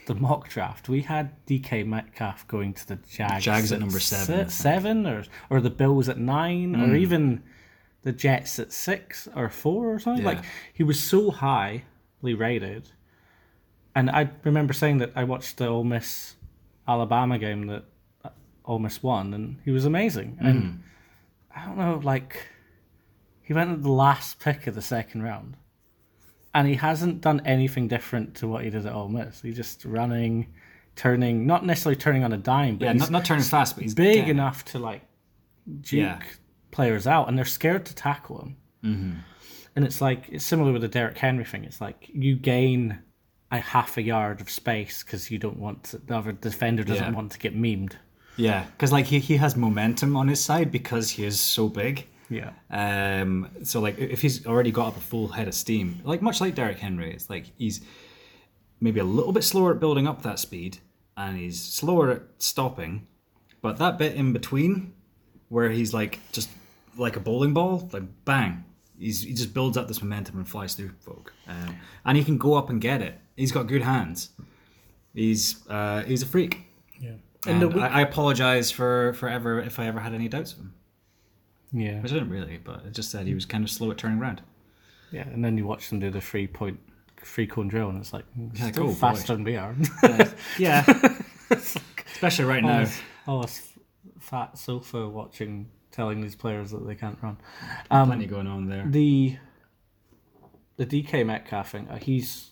the 0.07 0.15
mock 0.15 0.49
draft, 0.49 0.89
we 0.89 1.03
had 1.03 1.31
DK 1.47 1.87
Metcalf 1.87 2.47
going 2.49 2.75
to 2.75 2.89
the 2.89 2.97
Jags. 3.09 3.45
Jags 3.45 3.73
at 3.73 3.81
number 3.81 4.01
seven, 4.01 4.49
seven, 4.49 5.07
or 5.07 5.25
or 5.51 5.61
the 5.61 5.71
Bills 5.71 6.09
at 6.09 6.19
nine, 6.19 6.75
or 6.75 6.95
even 6.97 7.43
the 8.03 8.13
Jets 8.13 8.59
at 8.59 8.73
six 8.73 9.29
or 9.35 9.49
four 9.49 9.95
or 9.95 9.99
something. 9.99 10.25
Yeah. 10.25 10.33
Like 10.33 10.45
he 10.73 10.83
was 10.83 11.03
so 11.03 11.31
highly 11.31 11.83
rated. 12.23 12.91
And 13.95 14.11
I 14.11 14.31
remember 14.45 14.73
saying 14.73 14.99
that 14.99 15.13
I 15.15 15.25
watched 15.25 15.59
the 15.59 15.69
Ole 15.69 15.85
Miss 15.85 16.37
Alabama 16.89 17.39
game 17.39 17.67
that 17.67 17.85
uh, 18.25 18.31
Ole 18.65 18.79
Miss 18.79 19.03
won, 19.03 19.35
and 19.35 19.59
he 19.65 19.71
was 19.71 19.85
amazing. 19.85 20.39
And 20.41 20.83
I 21.55 21.67
don't 21.67 21.77
know, 21.77 22.01
like 22.03 22.49
he 23.43 23.53
went 23.53 23.71
at 23.71 23.83
the 23.83 23.93
last 23.93 24.41
pick 24.41 24.67
of 24.67 24.75
the 24.75 24.83
second 24.83 25.23
round, 25.23 25.57
and 26.55 26.67
he 26.69 26.75
hasn't 26.75 27.21
done 27.21 27.41
anything 27.45 27.89
different 27.89 28.35
to 28.37 28.49
what 28.49 28.65
he 28.65 28.71
did 28.71 28.87
at 28.87 28.93
Ole 28.93 29.09
Miss. 29.09 29.41
He's 29.43 29.57
just 29.57 29.85
running, 29.85 30.49
turning, 30.97 31.47
not 31.47 31.65
necessarily 31.65 31.97
turning 31.97 32.25
on 32.25 32.33
a 32.33 32.37
dime, 32.37 32.77
but 32.77 32.87
Yeah, 32.87 32.93
he's 32.93 33.01
not, 33.03 33.11
not 33.11 33.25
turning 33.25 33.45
fast, 33.45 33.75
but 33.77 33.83
he's 33.83 33.95
big 33.95 34.29
enough 34.29 34.65
to 34.67 34.79
like 34.79 35.03
juke 35.81 36.01
Yeah. 36.01 36.21
players 36.71 37.07
out, 37.07 37.29
and 37.29 37.37
they're 37.39 37.45
scared 37.45 37.87
to 37.87 37.95
tackle 37.95 38.41
him. 38.43 38.57
Mm-hmm. 38.85 39.19
And 39.77 39.85
it's 39.85 40.01
like 40.03 40.25
it's 40.31 40.45
similar 40.45 40.73
with 40.73 40.83
the 40.83 40.89
Derrick 40.89 41.17
Henry 41.17 41.45
thing. 41.45 41.65
It's 41.65 41.81
like 41.81 42.11
you 42.13 42.37
gain 42.37 42.99
a 43.51 43.59
half 43.59 43.97
a 43.97 44.03
yard 44.03 44.41
of 44.41 44.51
space 44.51 45.03
because 45.03 45.31
you 45.31 45.39
don't 45.39 45.59
want 45.59 45.85
to, 45.85 45.99
the 45.99 46.17
other 46.17 46.33
defender 46.33 46.83
doesn't 46.85 47.05
Yeah. 47.05 47.13
want 47.13 47.33
to 47.33 47.39
get 47.39 47.57
memed. 47.57 47.93
Yeah, 48.37 48.65
because 48.77 48.93
like 48.93 49.07
he, 49.07 49.19
he 49.19 49.37
has 49.37 49.57
momentum 49.57 50.17
on 50.17 50.29
his 50.29 50.43
side 50.43 50.71
because 50.71 51.11
he 51.11 51.25
is 51.25 51.39
so 51.41 51.69
big. 51.69 52.07
Yeah, 52.33 52.51
Um, 52.71 53.49
so 53.65 53.81
like 53.81 53.99
if 53.99 54.21
he's 54.23 54.47
already 54.47 54.71
got 54.71 54.89
up 54.89 54.97
a 54.97 55.01
full 55.01 55.29
head 55.29 55.49
of 55.49 55.55
steam, 55.55 56.01
like 56.05 56.23
much 56.23 56.41
like 56.41 56.55
Derrick 56.55 56.79
Henry, 56.79 57.13
it's 57.13 57.29
like 57.31 57.47
he's 57.59 57.81
maybe 58.81 59.01
a 59.01 59.05
little 59.05 59.33
bit 59.33 59.45
slower 59.45 59.73
at 59.75 59.81
building 59.81 60.07
up 60.09 60.23
that 60.23 60.39
speed, 60.39 60.79
and 61.17 61.37
he's 61.37 61.61
slower 61.61 62.11
at 62.11 62.23
stopping, 62.39 63.07
but 63.61 63.77
that 63.79 63.99
bit 63.99 64.15
in 64.17 64.33
between, 64.33 64.93
where 65.49 65.71
he's 65.71 65.93
like 65.95 66.19
just 66.33 66.49
like 66.97 67.17
a 67.17 67.21
bowling 67.21 67.55
ball, 67.55 67.89
like 67.93 68.03
bang, 68.25 68.65
he's, 68.99 69.23
he 69.23 69.33
just 69.35 69.55
builds 69.55 69.77
up 69.77 69.87
this 69.89 70.03
momentum 70.03 70.37
and 70.39 70.49
flies 70.49 70.75
through 70.75 70.91
folk, 71.01 71.33
um, 71.49 71.77
and 72.05 72.17
he 72.17 72.25
can 72.25 72.39
go 72.39 72.55
up 72.55 72.71
and 72.71 72.81
get 72.81 73.01
it. 73.03 73.19
He's 73.37 73.53
got 73.53 73.67
good 73.67 73.83
hands. 73.83 74.31
He's 75.15 75.67
uh, 75.69 76.03
he's 76.05 76.23
a 76.23 76.27
freak. 76.27 76.61
yeah, 77.01 77.13
And 77.47 77.61
the 77.61 77.69
week- 77.69 77.83
I, 77.83 77.89
I 77.89 78.01
apologize 78.01 78.71
for 78.71 79.13
for 79.15 79.29
ever 79.29 79.61
if 79.61 79.79
I 79.79 79.87
ever 79.87 80.01
had 80.01 80.15
any 80.15 80.29
doubts 80.29 80.53
of 80.53 80.59
him. 80.59 80.75
Yeah, 81.73 82.01
Which 82.01 82.13
I 82.13 82.15
didn't 82.17 82.31
really, 82.31 82.59
but 82.63 82.85
it 82.87 82.93
just 82.93 83.11
said 83.11 83.27
he 83.27 83.35
was 83.35 83.47
kind 83.47 83.65
of 83.65 83.71
slow 83.71 83.91
at 83.91 83.99
turning 83.99 84.19
around. 84.21 84.43
yeah. 85.11 85.27
And 85.29 85.45
then 85.45 85.57
you 85.59 85.67
watch 85.67 85.89
them 85.89 86.01
do 86.01 86.11
the 86.11 86.21
three 86.21 86.47
point, 86.47 86.79
three 87.25 87.47
cone 87.47 87.69
drill, 87.69 87.89
and 87.89 87.99
it's 87.99 88.13
like 88.13 88.25
Yeah, 88.55 88.71
still 88.71 88.85
cool, 88.85 88.93
boy. 88.93 88.99
faster 88.99 89.35
than 89.35 89.45
we 89.45 89.57
are. 89.57 89.75
Yeah. 90.59 90.85
Especially 91.51 92.45
right 92.45 92.63
now. 92.63 92.87
oh, 93.27 93.43
this 93.43 93.69
fat 94.21 94.57
sofa 94.59 95.09
watching, 95.09 95.69
telling 95.91 96.21
these 96.21 96.35
players 96.37 96.71
that 96.71 96.87
they 96.87 96.95
can't 96.95 97.19
run. 97.23 97.37
Um, 97.91 98.09
Plenty 98.09 98.27
going 98.27 98.47
on 98.47 98.69
there. 98.69 98.85
the 98.89 99.37
the 100.77 100.87
DK 100.87 101.25
Metcalf 101.27 101.71
thing, 101.73 101.89
uh, 101.89 101.97
he's 101.99 102.51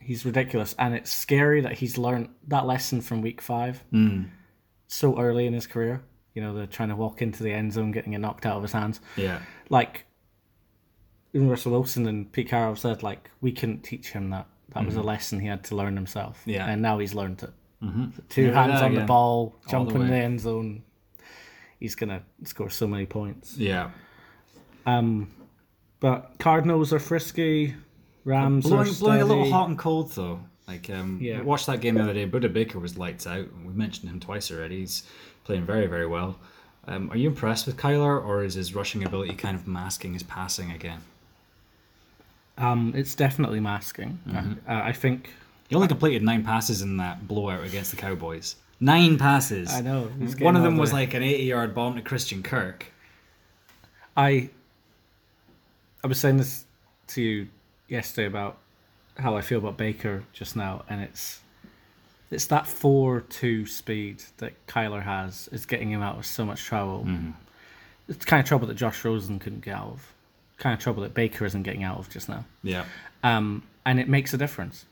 he's 0.00 0.24
ridiculous, 0.24 0.74
and 0.78 0.94
it's 0.94 1.10
scary 1.12 1.60
that 1.60 1.72
he's 1.72 1.98
learned 1.98 2.28
that 2.48 2.66
lesson 2.66 3.00
from 3.00 3.20
week 3.22 3.40
five 3.40 3.82
so 4.88 5.18
early 5.18 5.46
in 5.46 5.52
his 5.52 5.66
career. 5.66 6.02
You 6.34 6.42
know, 6.42 6.54
the 6.54 6.66
trying 6.66 6.90
to 6.90 6.96
walk 6.96 7.20
into 7.22 7.42
the 7.42 7.52
end 7.52 7.72
zone, 7.72 7.90
getting 7.90 8.12
it 8.12 8.18
knocked 8.18 8.46
out 8.46 8.56
of 8.56 8.62
his 8.62 8.72
hands. 8.72 9.00
Yeah. 9.16 9.40
Like 9.70 10.04
even 11.32 11.48
Russell 11.48 11.72
Wilson 11.72 12.06
and 12.06 12.30
Pete 12.30 12.48
Carroll 12.48 12.76
said, 12.76 13.02
like 13.02 13.30
we 13.40 13.52
couldn't 13.52 13.82
teach 13.82 14.08
him 14.10 14.30
that. 14.30 14.46
That 14.74 14.84
was 14.84 14.96
a 14.96 15.02
lesson 15.02 15.40
he 15.40 15.46
had 15.48 15.64
to 15.64 15.76
learn 15.76 15.96
himself. 15.96 16.42
Yeah. 16.44 16.66
and 16.66 16.82
now 16.82 16.98
he's 16.98 17.14
learned 17.14 17.42
it. 17.42 17.50
Two 18.28 18.48
Never 18.48 18.54
hands 18.54 18.82
on 18.82 18.94
the 18.94 19.00
ball, 19.02 19.54
the 19.64 19.70
jump 19.70 19.92
in 19.92 20.06
the 20.08 20.14
end 20.14 20.40
zone. 20.40 20.82
he's 21.80 21.94
gonna 21.94 22.22
score 22.44 22.68
so 22.70 22.86
many 22.86 23.06
points. 23.06 23.56
Yeah. 23.56 23.90
Um, 24.86 25.30
But 26.00 26.34
Cardinals 26.38 26.92
are 26.92 26.98
frisky. 26.98 27.74
Rams 28.24 28.66
are 28.66 28.84
Blowing, 28.84 28.92
blowing 28.94 29.20
a 29.22 29.24
little 29.24 29.50
hot 29.50 29.68
and 29.68 29.78
cold 29.78 30.12
though. 30.12 30.40
Like 30.66 30.90
um, 30.90 31.18
Yeah. 31.22 31.38
we 31.38 31.44
watched 31.44 31.66
that 31.66 31.80
game 31.80 31.94
the 31.94 32.02
other 32.02 32.12
day. 32.14 32.26
Budda 32.28 32.52
Baker 32.52 32.78
was 32.78 32.98
lights 32.98 33.26
out. 33.26 33.46
We 33.64 33.72
mentioned 33.72 34.10
him 34.10 34.20
twice 34.20 34.50
already. 34.50 34.80
He's 34.80 35.04
playing 35.48 35.64
very 35.64 35.86
very 35.86 36.06
well. 36.06 36.38
Um, 36.86 37.10
are 37.10 37.16
you 37.16 37.28
impressed 37.28 37.66
with 37.66 37.76
Kyler, 37.76 38.22
or 38.24 38.44
is 38.44 38.54
his 38.54 38.74
rushing 38.74 39.02
ability 39.04 39.34
kind 39.34 39.56
of 39.56 39.66
masking 39.66 40.12
his 40.12 40.22
passing 40.22 40.70
again? 40.70 41.00
Um, 42.58 42.92
it's 42.94 43.14
definitely 43.14 43.60
masking. 43.60 44.18
Mm-hmm. 44.28 44.70
Uh, 44.70 44.82
I 44.84 44.92
think. 44.92 45.32
He 45.68 45.74
only 45.74 45.88
completed 45.88 46.22
nine 46.22 46.44
passes 46.44 46.80
in 46.80 46.96
that 46.96 47.28
blowout 47.28 47.62
against 47.62 47.90
the 47.90 47.98
Cowboys. 47.98 48.56
Nine 48.80 49.18
passes. 49.18 49.70
I 49.70 49.82
know, 49.82 50.04
One 50.38 50.56
of 50.56 50.62
them 50.62 50.78
was 50.78 50.94
like 50.94 51.12
an 51.12 51.22
80-yard 51.22 51.74
bomb 51.74 51.96
to 51.96 52.02
Christian 52.02 52.42
Kirk. 52.42 52.86
I. 54.16 54.50
I 56.02 56.06
was 56.06 56.18
saying 56.18 56.36
this 56.36 56.64
to 57.08 57.22
you 57.22 57.48
yesterday 57.88 58.26
about 58.26 58.58
how 59.18 59.36
I 59.36 59.40
feel 59.40 59.58
about 59.58 59.76
Baker 59.76 60.24
just 60.32 60.56
now, 60.56 60.84
and 60.88 61.02
it's 61.02 61.40
it's 62.30 62.46
that 62.46 62.66
four-two 62.66 63.66
speed 63.66 64.22
that 64.38 64.52
Kyler 64.66 65.02
has 65.02 65.48
is 65.52 65.66
getting 65.66 65.90
him 65.90 66.02
out 66.02 66.18
of 66.18 66.26
so 66.26 66.44
much 66.44 66.62
trouble. 66.62 67.06
It's 68.08 68.18
the 68.18 68.24
kind 68.24 68.40
of 68.40 68.46
trouble 68.46 68.66
that 68.68 68.74
Josh 68.74 69.04
Rosen 69.04 69.38
couldn't 69.38 69.64
get 69.64 69.74
out 69.74 69.88
of. 69.88 70.12
Kind 70.58 70.74
of 70.74 70.80
trouble 70.80 71.02
that 71.02 71.14
Baker 71.14 71.44
isn't 71.44 71.62
getting 71.62 71.84
out 71.84 71.98
of 71.98 72.10
just 72.10 72.28
now. 72.28 72.44
Yeah. 72.62 72.84
um, 73.22 73.62
and 73.84 73.98
it 73.98 74.08
makes 74.08 74.34
a 74.34 74.36
difference. 74.36 74.84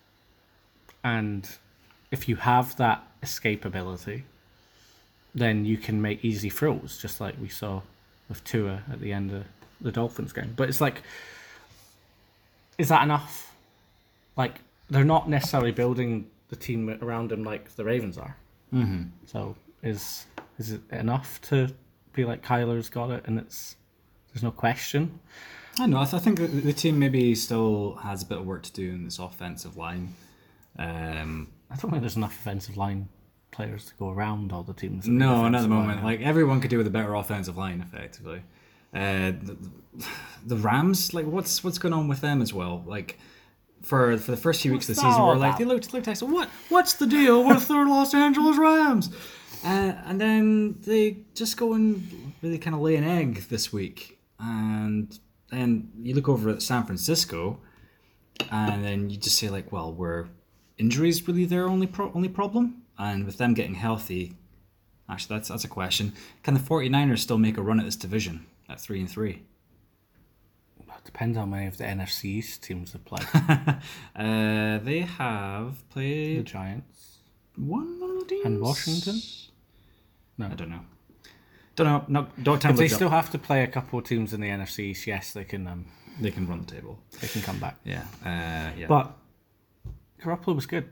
And 1.05 1.49
if 2.11 2.29
you 2.29 2.37
have 2.37 2.77
that 2.77 3.03
escapability, 3.23 4.23
then 5.35 5.65
you 5.65 5.77
can 5.77 6.01
make 6.01 6.25
easy 6.25 6.49
throws, 6.49 6.99
just 6.99 7.21
like 7.21 7.35
we 7.41 7.49
saw 7.49 7.83
with 8.29 8.43
Tua 8.45 8.83
at 8.91 9.01
the 9.01 9.13
end 9.13 9.33
of 9.33 9.45
the 9.81 9.93
Dolphins 9.93 10.33
game. 10.33 10.55
But 10.57 10.69
it's 10.69 10.81
like, 10.81 11.03
is 12.79 12.89
that 12.89 13.03
enough? 13.03 13.55
Like, 14.37 14.61
they're 14.89 15.05
not 15.05 15.29
necessarily 15.29 15.73
building 15.73 16.27
the 16.49 16.57
team 16.57 16.89
around 17.03 17.33
him 17.33 17.45
like 17.45 17.75
the 17.77 17.85
Ravens 17.85 18.19
are. 18.19 18.37
Mm-hmm. 18.73 19.05
So 19.27 19.57
is 19.83 20.27
is 20.59 20.73
it 20.73 20.81
enough 20.91 21.41
to 21.43 21.69
be 22.13 22.25
like 22.25 22.45
Kyler's 22.45 22.89
got 22.89 23.11
it 23.11 23.25
and 23.27 23.39
it's 23.39 23.77
there's 24.33 24.43
no 24.43 24.51
question? 24.51 25.21
I 25.79 25.87
know. 25.87 25.99
I, 25.99 26.05
th- 26.05 26.15
I 26.15 26.19
think 26.19 26.39
that 26.39 26.49
the 26.49 26.73
team 26.73 26.99
maybe 26.99 27.35
still 27.35 27.97
has 28.03 28.23
a 28.23 28.27
bit 28.27 28.39
of 28.39 28.47
work 28.47 28.63
to 28.63 28.73
do 28.73 28.91
in 28.91 29.05
this 29.05 29.19
offensive 29.19 29.77
line. 29.77 30.15
Um, 30.79 31.49
I 31.71 31.77
don't 31.77 31.91
think 31.91 32.03
there's 32.03 32.17
enough 32.17 32.35
offensive 32.35 32.77
line 32.77 33.09
players 33.51 33.87
to 33.87 33.95
go 33.99 34.11
around 34.11 34.53
all 34.53 34.63
the 34.63 34.73
teams. 34.73 35.07
no, 35.07 35.49
not 35.49 35.59
at 35.59 35.63
the 35.63 35.69
moment. 35.69 36.03
Like 36.05 36.21
everyone 36.21 36.61
could 36.61 36.71
do 36.71 36.79
with 36.79 36.87
a 36.87 36.91
better 36.91 37.15
offensive 37.15 37.57
line, 37.57 37.81
effectively. 37.81 38.43
Uh, 38.95 39.33
the, 39.43 39.57
the 40.47 40.57
Rams, 40.57 41.13
like 41.13 41.27
what's 41.27 41.63
what's 41.63 41.79
going 41.79 41.93
on 41.93 42.09
with 42.09 42.21
them 42.21 42.41
as 42.41 42.53
well? 42.55 42.83
Like 42.87 43.19
for 43.87 44.17
for 44.19 44.33
the 44.33 44.37
first 44.37 44.63
few 44.63 44.73
weeks 44.73 44.89
of 44.89 44.97
the 44.97 45.01
season, 45.03 45.23
we're 45.23 45.37
like 45.37 45.59
they 45.59 45.65
looked 45.65 45.93
looked 45.93 46.07
like 46.07 46.17
so 46.17 46.27
what 46.27 46.49
what's 46.69 46.95
the 46.95 47.07
deal 47.07 47.47
with 47.47 47.69
their 47.69 47.87
Los 47.95 48.15
Angeles 48.15 48.59
Rams? 48.59 49.11
Uh, 49.65 49.95
and 50.05 50.21
then 50.21 50.77
they 50.83 51.19
just 51.35 51.57
go 51.57 51.73
and 51.73 52.33
really 52.43 52.59
kind 52.59 52.75
of 52.75 52.83
lay 52.83 52.97
an 52.97 53.05
egg 53.05 53.49
this 53.49 53.73
week, 53.73 54.19
and 54.39 55.19
then 55.51 55.91
you 56.03 56.15
look 56.15 56.29
over 56.29 56.51
at 56.51 56.63
San 56.63 56.85
Francisco, 56.85 57.59
and 58.51 58.85
then 58.85 59.09
you 59.09 59.17
just 59.17 59.39
say 59.39 59.49
like, 59.49 59.73
well, 59.73 59.93
were 59.93 60.29
injuries 60.79 61.27
really 61.27 61.45
their 61.45 61.69
only 61.69 61.87
pro- 61.87 62.13
only 62.15 62.29
problem? 62.29 62.83
And 62.99 63.25
with 63.25 63.39
them 63.39 63.55
getting 63.55 63.75
healthy, 63.75 64.35
actually, 65.09 65.37
that's 65.37 65.49
that's 65.49 65.65
a 65.65 65.69
question. 65.69 66.13
Can 66.43 66.55
the 66.55 66.61
49ers 66.61 67.19
still 67.19 67.39
make 67.39 67.57
a 67.57 67.63
run 67.63 67.79
at 67.79 67.87
this 67.87 67.97
division 67.97 68.47
at 68.69 68.81
three 68.81 69.01
and 69.01 69.11
three? 69.11 69.43
Depends 71.07 71.39
how 71.39 71.47
many 71.47 71.67
of 71.67 71.79
the 71.79 71.85
NFC 71.85 72.25
East 72.27 72.63
teams 72.63 72.93
have 72.93 73.05
played. 73.05 73.27
Uh, 74.17 74.79
they 74.79 75.01
have 75.01 75.89
played 75.91 76.41
the 76.41 76.43
Giants. 76.43 77.19
one 77.57 78.01
of 78.03 78.21
the 78.21 78.25
teams. 78.29 78.45
And 78.47 78.61
Washington? 78.61 79.21
No, 80.39 80.47
I 80.47 80.55
don't 80.55 80.71
know. 80.71 80.81
Don't 81.77 81.87
know. 81.87 82.05
No, 82.09 82.27
don't 82.43 82.61
tell 82.61 82.73
If 82.73 82.79
they 82.79 82.89
still 82.89 83.11
have 83.11 83.31
to 83.31 83.39
play 83.39 83.63
a 83.63 83.67
couple 83.67 83.99
of 83.99 84.05
teams 84.07 84.33
in 84.35 84.41
the 84.41 84.49
NFC 84.49 84.81
East, 84.81 85.07
yes, 85.07 85.33
they 85.33 85.45
can. 85.45 85.67
Um, 85.67 85.87
they 86.21 86.31
can 86.31 86.47
run 86.49 86.61
the 86.65 86.73
table. 86.73 86.99
they 87.21 87.29
can 87.29 87.43
come 87.43 87.59
back. 87.59 87.77
Yeah. 87.85 88.05
Uh, 88.25 88.71
yeah. 88.79 88.87
But 88.89 89.13
Garoppolo 90.23 90.55
was 90.55 90.67
good. 90.67 90.91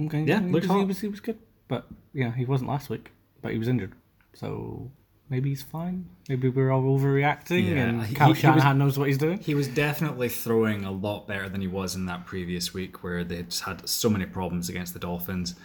Okay, 0.00 0.22
Yeah, 0.24 0.40
he 0.40 0.50
was, 0.50 0.64
he 0.64 0.84
was 0.84 1.00
he 1.00 1.08
was 1.08 1.20
good. 1.20 1.38
But 1.68 1.86
yeah, 2.12 2.32
he 2.32 2.44
wasn't 2.46 2.70
last 2.70 2.88
week. 2.90 3.10
But 3.42 3.52
he 3.52 3.58
was 3.58 3.68
injured, 3.68 3.92
so 4.32 4.90
maybe 5.34 5.48
he's 5.48 5.64
fine. 5.64 6.06
Maybe 6.28 6.48
we're 6.48 6.70
all 6.70 6.82
overreacting, 6.82 7.68
Yeah, 7.70 7.88
and 7.88 8.16
Kyle 8.16 8.32
he 8.32 8.40
Shanahan 8.40 8.78
knows 8.78 8.96
what 8.96 9.08
he's 9.08 9.18
doing. 9.18 9.38
He 9.38 9.56
was 9.56 9.66
definitely 9.66 10.28
throwing 10.28 10.84
a 10.84 10.92
lot 10.92 11.26
better 11.26 11.48
than 11.48 11.60
he 11.60 11.66
was 11.66 11.96
in 11.96 12.06
that 12.06 12.24
previous 12.24 12.72
week, 12.72 13.02
where 13.02 13.24
they 13.24 13.42
just 13.42 13.64
had 13.64 13.88
so 13.88 14.08
many 14.08 14.26
problems 14.26 14.68
against 14.68 14.92
the 14.92 15.00
Dolphins. 15.00 15.56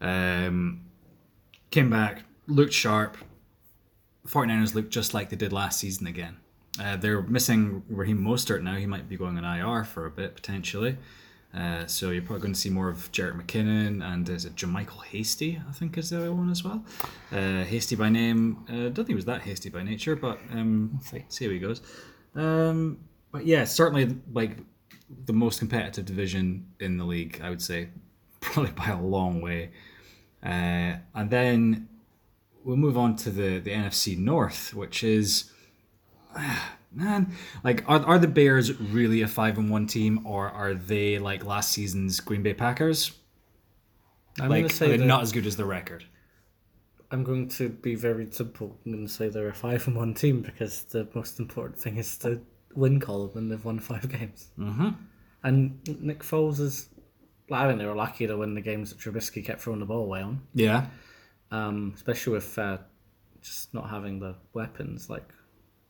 Um, 0.00 0.82
came 1.72 1.90
back, 1.90 2.22
looked 2.46 2.72
sharp. 2.72 3.16
49ers 4.28 4.74
look 4.76 4.88
just 4.88 5.14
like 5.14 5.30
they 5.30 5.36
did 5.36 5.52
last 5.52 5.80
season 5.80 6.06
again. 6.06 6.36
Uh, 6.80 6.96
they're 6.96 7.22
missing 7.22 7.82
Raheem 7.88 8.20
Mostert 8.22 8.62
now. 8.62 8.76
He 8.76 8.86
might 8.86 9.08
be 9.08 9.16
going 9.16 9.36
on 9.36 9.58
IR 9.58 9.82
for 9.82 10.06
a 10.06 10.10
bit 10.12 10.36
potentially. 10.36 10.96
Uh, 11.54 11.86
so 11.86 12.10
you're 12.10 12.22
probably 12.22 12.42
going 12.42 12.52
to 12.52 12.60
see 12.60 12.68
more 12.68 12.88
of 12.88 13.10
Jerick 13.10 13.40
McKinnon 13.40 14.04
and 14.04 14.28
is 14.28 14.44
it 14.44 14.54
JaMycal 14.54 15.04
Hasty? 15.04 15.60
I 15.68 15.72
think 15.72 15.96
is 15.96 16.10
the 16.10 16.18
other 16.18 16.32
one 16.32 16.50
as 16.50 16.62
well. 16.62 16.84
Uh, 17.32 17.64
hasty 17.64 17.96
by 17.96 18.10
name. 18.10 18.64
Uh, 18.68 18.90
don't 18.90 18.94
think 18.94 19.08
he 19.08 19.14
was 19.14 19.24
that 19.24 19.42
hasty 19.42 19.70
by 19.70 19.82
nature, 19.82 20.14
but 20.14 20.38
um, 20.52 21.00
see. 21.02 21.24
see 21.28 21.46
how 21.46 21.50
he 21.50 21.58
goes. 21.58 21.80
Um, 22.34 22.98
but 23.32 23.46
yeah, 23.46 23.64
certainly 23.64 24.16
like 24.32 24.58
the 25.24 25.32
most 25.32 25.58
competitive 25.58 26.04
division 26.04 26.66
in 26.80 26.98
the 26.98 27.04
league, 27.04 27.40
I 27.42 27.50
would 27.50 27.62
say, 27.62 27.88
probably 28.40 28.72
by 28.72 28.88
a 28.88 29.00
long 29.00 29.40
way. 29.40 29.70
Uh, 30.44 30.96
and 31.14 31.30
then 31.30 31.88
we'll 32.62 32.76
move 32.76 32.98
on 32.98 33.16
to 33.16 33.30
the 33.30 33.58
the 33.58 33.70
NFC 33.70 34.18
North, 34.18 34.74
which 34.74 35.02
is 35.02 35.50
man, 36.92 37.32
like 37.64 37.84
are 37.88 38.04
are 38.04 38.18
the 38.18 38.28
Bears 38.28 38.78
really 38.80 39.22
a 39.22 39.28
five 39.28 39.58
and 39.58 39.70
one 39.70 39.86
team, 39.86 40.26
or 40.26 40.48
are 40.48 40.74
they 40.74 41.18
like 41.18 41.44
last 41.44 41.72
season's 41.72 42.20
Green 42.20 42.42
Bay 42.42 42.54
Packers? 42.54 43.12
I'm 44.40 44.48
like 44.48 44.60
going 44.60 44.68
to 44.68 44.74
say 44.74 44.96
they're 44.96 45.06
not 45.06 45.22
as 45.22 45.32
good 45.32 45.46
as 45.46 45.56
the 45.56 45.64
record. 45.64 46.04
I'm 47.10 47.24
going 47.24 47.48
to 47.50 47.70
be 47.70 47.94
very 47.94 48.30
simple. 48.30 48.78
I'm 48.84 48.92
going 48.92 49.06
to 49.06 49.12
say 49.12 49.28
they're 49.28 49.48
a 49.48 49.54
five 49.54 49.86
and 49.86 49.96
one 49.96 50.14
team 50.14 50.42
because 50.42 50.84
the 50.84 51.08
most 51.14 51.40
important 51.40 51.78
thing 51.78 51.96
is 51.96 52.18
the 52.18 52.40
win 52.74 53.00
column, 53.00 53.30
and 53.34 53.50
they've 53.50 53.64
won 53.64 53.78
five 53.78 54.08
games. 54.08 54.50
Mm-hmm. 54.58 54.90
And 55.42 56.00
Nick 56.00 56.20
Foles 56.20 56.60
is. 56.60 56.88
I 57.50 57.66
think 57.66 57.78
they 57.78 57.86
were 57.86 57.94
lucky 57.94 58.26
to 58.26 58.36
win 58.36 58.54
the 58.54 58.60
games 58.60 58.90
that 58.90 58.98
Trubisky 58.98 59.42
kept 59.42 59.62
throwing 59.62 59.80
the 59.80 59.86
ball 59.86 60.04
away 60.04 60.20
on, 60.20 60.42
Yeah, 60.52 60.86
um, 61.50 61.94
especially 61.96 62.34
with 62.34 62.58
uh, 62.58 62.76
just 63.40 63.72
not 63.72 63.88
having 63.88 64.20
the 64.20 64.36
weapons. 64.52 65.08
Like, 65.08 65.32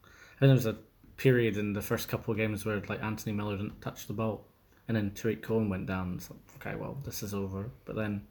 I 0.05 0.39
think 0.39 0.51
there 0.51 0.55
was 0.55 0.67
a 0.67 0.77
period 1.19 1.59
in 1.59 1.75
the 1.75 1.83
first 1.83 2.09
couple 2.09 2.33
of 2.33 2.39
games 2.39 2.65
where 2.65 2.81
like 2.89 3.03
Anthony 3.03 3.37
Miller 3.37 3.59
didn't 3.59 3.83
touch 3.83 4.07
the 4.07 4.15
ball, 4.15 4.47
and 4.87 4.97
then 4.97 5.11
Tarik 5.11 5.43
Cohen 5.43 5.69
went 5.69 5.87
down. 5.87 6.15
It's 6.17 6.31
like, 6.31 6.41
okay, 6.57 6.77
well, 6.81 6.97
this 7.05 7.23
is 7.23 7.35
over. 7.35 7.71
But 7.85 7.97
then 7.97 8.23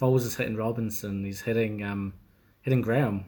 Foles 0.00 0.20
is 0.20 0.36
hitting 0.36 0.56
Robinson. 0.56 1.24
He's 1.24 1.40
hitting 1.40 1.82
um, 1.82 2.12
hitting 2.60 2.82
Graham. 2.82 3.24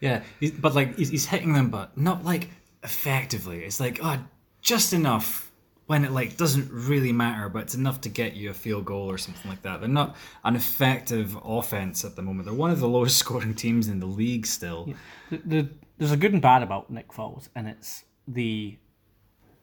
yeah, 0.00 0.22
he's, 0.38 0.52
but 0.52 0.74
like 0.74 0.96
he's, 0.96 1.10
he's 1.10 1.26
hitting 1.26 1.52
them, 1.52 1.68
but 1.68 1.98
not 1.98 2.24
like 2.24 2.48
effectively. 2.82 3.64
It's 3.64 3.80
like 3.80 4.00
oh, 4.02 4.24
just 4.62 4.94
enough 4.94 5.50
when 5.90 6.04
it 6.04 6.12
like 6.12 6.36
doesn't 6.36 6.70
really 6.70 7.10
matter, 7.10 7.48
but 7.48 7.62
it's 7.62 7.74
enough 7.74 8.00
to 8.02 8.08
get 8.08 8.34
you 8.34 8.50
a 8.50 8.54
field 8.54 8.84
goal 8.84 9.10
or 9.10 9.18
something 9.18 9.50
like 9.50 9.62
that. 9.62 9.80
They're 9.80 9.88
not 9.88 10.14
an 10.44 10.54
effective 10.54 11.36
offense 11.44 12.04
at 12.04 12.14
the 12.14 12.22
moment. 12.22 12.44
They're 12.44 12.54
one 12.54 12.70
of 12.70 12.78
the 12.78 12.88
lowest 12.96 13.18
scoring 13.18 13.54
teams 13.54 13.88
in 13.88 13.98
the 13.98 14.06
league 14.06 14.46
still. 14.46 14.94
the, 15.30 15.38
the, 15.44 15.68
there's 15.98 16.12
a 16.12 16.16
good 16.16 16.32
and 16.32 16.40
bad 16.40 16.62
about 16.62 16.90
Nick 16.90 17.08
Foles, 17.08 17.48
and 17.56 17.66
it's 17.66 18.04
the 18.32 18.78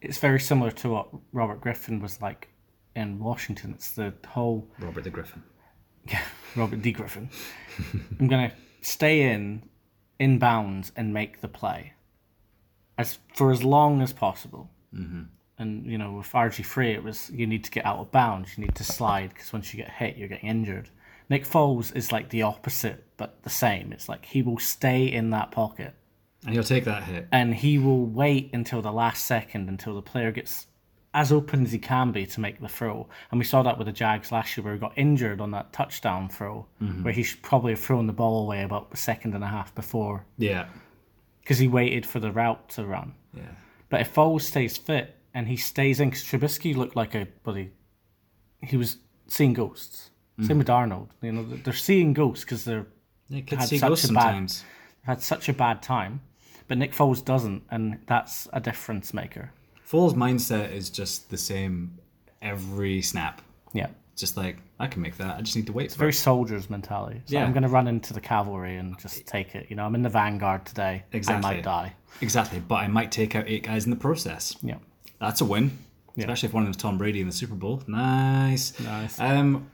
it's 0.00 0.18
very 0.18 0.40
similar 0.40 0.70
to 0.70 0.90
what 0.90 1.08
Robert 1.32 1.60
Griffin 1.60 2.00
was 2.00 2.20
like 2.22 2.48
in 2.94 3.18
Washington. 3.18 3.72
It's 3.74 3.92
the 3.92 4.12
whole 4.26 4.68
Robert 4.78 5.04
the 5.04 5.10
Griffin. 5.10 5.42
yeah, 6.06 6.22
Robert 6.56 6.82
D. 6.82 6.92
Griffin. 6.92 7.30
I'm 8.18 8.28
gonna 8.28 8.52
stay 8.80 9.32
in 9.32 9.68
in 10.18 10.38
bounds 10.38 10.92
and 10.96 11.12
make 11.12 11.40
the 11.40 11.48
play 11.48 11.92
as 12.96 13.18
for 13.34 13.50
as 13.50 13.62
long 13.62 14.02
as 14.02 14.12
possible. 14.12 14.70
Mm-hmm. 14.94 15.22
And 15.60 15.86
you 15.86 15.98
know, 15.98 16.12
with 16.12 16.30
RG 16.32 16.64
three, 16.64 16.92
it 16.92 17.02
was 17.02 17.30
you 17.30 17.46
need 17.46 17.64
to 17.64 17.70
get 17.70 17.84
out 17.84 17.98
of 17.98 18.12
bounds, 18.12 18.56
you 18.56 18.64
need 18.64 18.74
to 18.76 18.84
slide 18.84 19.30
because 19.30 19.52
once 19.52 19.72
you 19.72 19.82
get 19.82 19.90
hit, 19.90 20.16
you're 20.16 20.28
getting 20.28 20.48
injured. 20.48 20.90
Nick 21.30 21.44
Foles 21.44 21.94
is 21.94 22.10
like 22.10 22.30
the 22.30 22.42
opposite, 22.42 23.04
but 23.18 23.42
the 23.42 23.50
same. 23.50 23.92
It's 23.92 24.08
like 24.08 24.24
he 24.24 24.40
will 24.40 24.58
stay 24.58 25.04
in 25.04 25.30
that 25.30 25.50
pocket 25.50 25.94
And 26.44 26.54
he'll 26.54 26.62
take 26.64 26.84
that 26.84 27.02
hit. 27.02 27.26
and 27.32 27.54
he 27.54 27.78
will 27.78 28.06
wait 28.06 28.50
until 28.52 28.80
the 28.80 28.92
last 28.92 29.24
second 29.26 29.68
until 29.68 29.94
the 29.94 30.02
player 30.02 30.30
gets 30.30 30.66
as 31.14 31.32
open 31.32 31.64
as 31.64 31.72
he 31.72 31.78
can 31.78 32.12
be 32.12 32.26
to 32.26 32.40
make 32.40 32.60
the 32.60 32.68
throw. 32.68 33.08
And 33.30 33.38
we 33.38 33.44
saw 33.44 33.62
that 33.62 33.76
with 33.78 33.86
the 33.86 33.92
Jags 33.92 34.30
last 34.30 34.56
year 34.56 34.62
where 34.64 34.74
he 34.74 34.78
got 34.78 34.92
injured 34.96 35.40
on 35.40 35.50
that 35.52 35.72
touchdown 35.72 36.28
throw, 36.28 36.66
mm-hmm. 36.80 37.02
where 37.02 37.12
he 37.12 37.22
should 37.24 37.42
probably 37.42 37.72
have 37.72 37.80
thrown 37.80 38.06
the 38.06 38.12
ball 38.12 38.42
away 38.44 38.62
about 38.62 38.88
a 38.92 38.96
second 38.96 39.34
and 39.34 39.42
a 39.42 39.48
half 39.48 39.74
before 39.74 40.24
Yeah. 40.36 40.66
because 41.40 41.58
he 41.58 41.66
waited 41.66 42.06
for 42.06 42.20
the 42.20 42.30
route 42.30 42.68
to 42.70 42.84
run. 42.84 43.14
Yeah. 43.34 43.42
But 43.88 44.02
if 44.02 44.14
Foles 44.14 44.42
stays 44.42 44.76
fit 44.76 45.16
and 45.34 45.48
he 45.48 45.56
stays 45.56 45.98
in, 45.98 46.10
because 46.10 46.24
Trubisky 46.24 46.76
looked 46.76 46.94
like 46.94 47.14
a 47.14 47.26
buddy, 47.42 47.72
he 48.62 48.76
was 48.76 48.98
seeing 49.26 49.54
ghosts. 49.54 50.10
Mm. 50.38 50.46
Same 50.46 50.58
with 50.58 50.70
Arnold. 50.70 51.08
You 51.22 51.32
know, 51.32 51.44
they're 51.64 51.72
seeing 51.72 52.12
ghosts 52.12 52.44
because 52.44 52.64
they're 52.64 52.86
kids 53.30 53.50
Had 53.62 53.68
see 53.68 53.78
such 53.78 53.88
ghosts 53.88 54.10
a 54.10 54.12
bad- 54.12 54.22
sometimes. 54.22 54.64
had 55.02 55.22
such 55.22 55.48
a 55.48 55.52
bad 55.52 55.82
time. 55.82 56.20
But 56.68 56.78
Nick 56.78 56.92
Foles 56.92 57.24
doesn't, 57.24 57.62
and 57.70 57.98
that's 58.06 58.46
a 58.52 58.60
difference 58.60 59.12
maker. 59.14 59.50
Foles' 59.88 60.14
mindset 60.14 60.72
is 60.72 60.90
just 60.90 61.30
the 61.30 61.38
same 61.38 61.98
every 62.42 63.00
snap. 63.02 63.40
Yeah. 63.72 63.88
Just 64.16 64.36
like, 64.36 64.58
I 64.78 64.86
can 64.86 65.00
make 65.00 65.16
that. 65.16 65.36
I 65.36 65.40
just 65.42 65.56
need 65.56 65.66
to 65.68 65.72
wait 65.72 65.92
for 65.92 65.98
Very 65.98 66.10
it. 66.10 66.14
soldier's 66.14 66.68
mentality. 66.68 67.22
So 67.24 67.34
Yeah. 67.34 67.44
I'm 67.44 67.52
going 67.52 67.62
to 67.62 67.68
run 67.68 67.86
into 67.88 68.12
the 68.12 68.20
cavalry 68.20 68.76
and 68.76 68.98
just 68.98 69.26
take 69.26 69.54
it. 69.54 69.66
You 69.70 69.76
know, 69.76 69.84
I'm 69.86 69.94
in 69.94 70.02
the 70.02 70.08
vanguard 70.08 70.66
today. 70.66 71.04
Exactly. 71.12 71.48
I 71.50 71.54
might 71.54 71.62
die. 71.62 71.94
Exactly. 72.20 72.60
But 72.60 72.76
I 72.76 72.88
might 72.88 73.12
take 73.12 73.34
out 73.34 73.44
eight 73.46 73.62
guys 73.62 73.84
in 73.84 73.90
the 73.90 73.96
process. 73.96 74.56
Yeah. 74.62 74.76
That's 75.20 75.40
a 75.40 75.44
win. 75.44 75.70
Especially 76.16 76.48
if 76.48 76.52
one 76.52 76.64
of 76.64 76.66
them's 76.66 76.76
Tom 76.76 76.98
Brady 76.98 77.20
in 77.20 77.28
the 77.28 77.32
Super 77.32 77.54
Bowl. 77.54 77.80
Nice. 77.86 78.78
Nice. 78.80 79.20
Um, 79.20 79.70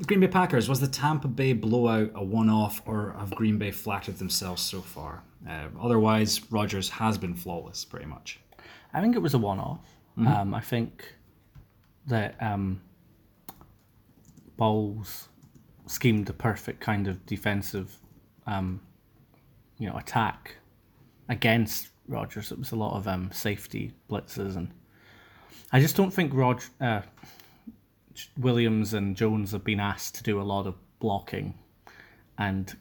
the 0.00 0.06
Green 0.06 0.20
Bay 0.20 0.28
Packers, 0.28 0.66
was 0.66 0.80
the 0.80 0.88
Tampa 0.88 1.28
Bay 1.28 1.52
blowout 1.52 2.10
a 2.14 2.24
one 2.24 2.48
off 2.48 2.80
or 2.86 3.14
have 3.18 3.34
Green 3.34 3.58
Bay 3.58 3.70
flattered 3.70 4.16
themselves 4.16 4.62
so 4.62 4.80
far? 4.80 5.22
Uh, 5.46 5.66
otherwise, 5.78 6.40
Rodgers 6.50 6.88
has 6.88 7.18
been 7.18 7.34
flawless 7.34 7.84
pretty 7.84 8.06
much. 8.06 8.40
I 8.94 9.02
think 9.02 9.14
it 9.14 9.18
was 9.18 9.34
a 9.34 9.38
one-off. 9.38 9.86
Mm-hmm. 10.18 10.26
Um, 10.26 10.54
I 10.54 10.60
think 10.60 11.14
that 12.06 12.34
um, 12.42 12.80
Bowles 14.56 15.28
schemed 15.86 16.26
the 16.26 16.32
perfect 16.32 16.80
kind 16.80 17.06
of 17.06 17.24
defensive, 17.26 17.94
um, 18.46 18.80
you 19.78 19.86
know, 19.86 19.96
attack 19.96 20.56
against 21.28 21.88
Rodgers. 22.08 22.52
It 22.52 22.58
was 22.58 22.72
a 22.72 22.76
lot 22.76 22.96
of 22.96 23.06
um, 23.06 23.30
safety 23.32 23.92
blitzes, 24.08 24.56
and 24.56 24.70
I 25.72 25.80
just 25.80 25.94
don't 25.94 26.10
think 26.10 26.32
Rog 26.32 26.62
uh, 26.80 27.02
Williams 28.36 28.94
and 28.94 29.16
Jones 29.16 29.52
have 29.52 29.64
been 29.64 29.80
asked 29.80 30.14
to 30.16 30.22
do 30.22 30.40
a 30.40 30.42
lot 30.42 30.66
of 30.66 30.74
blocking 30.98 31.54
and, 32.38 32.76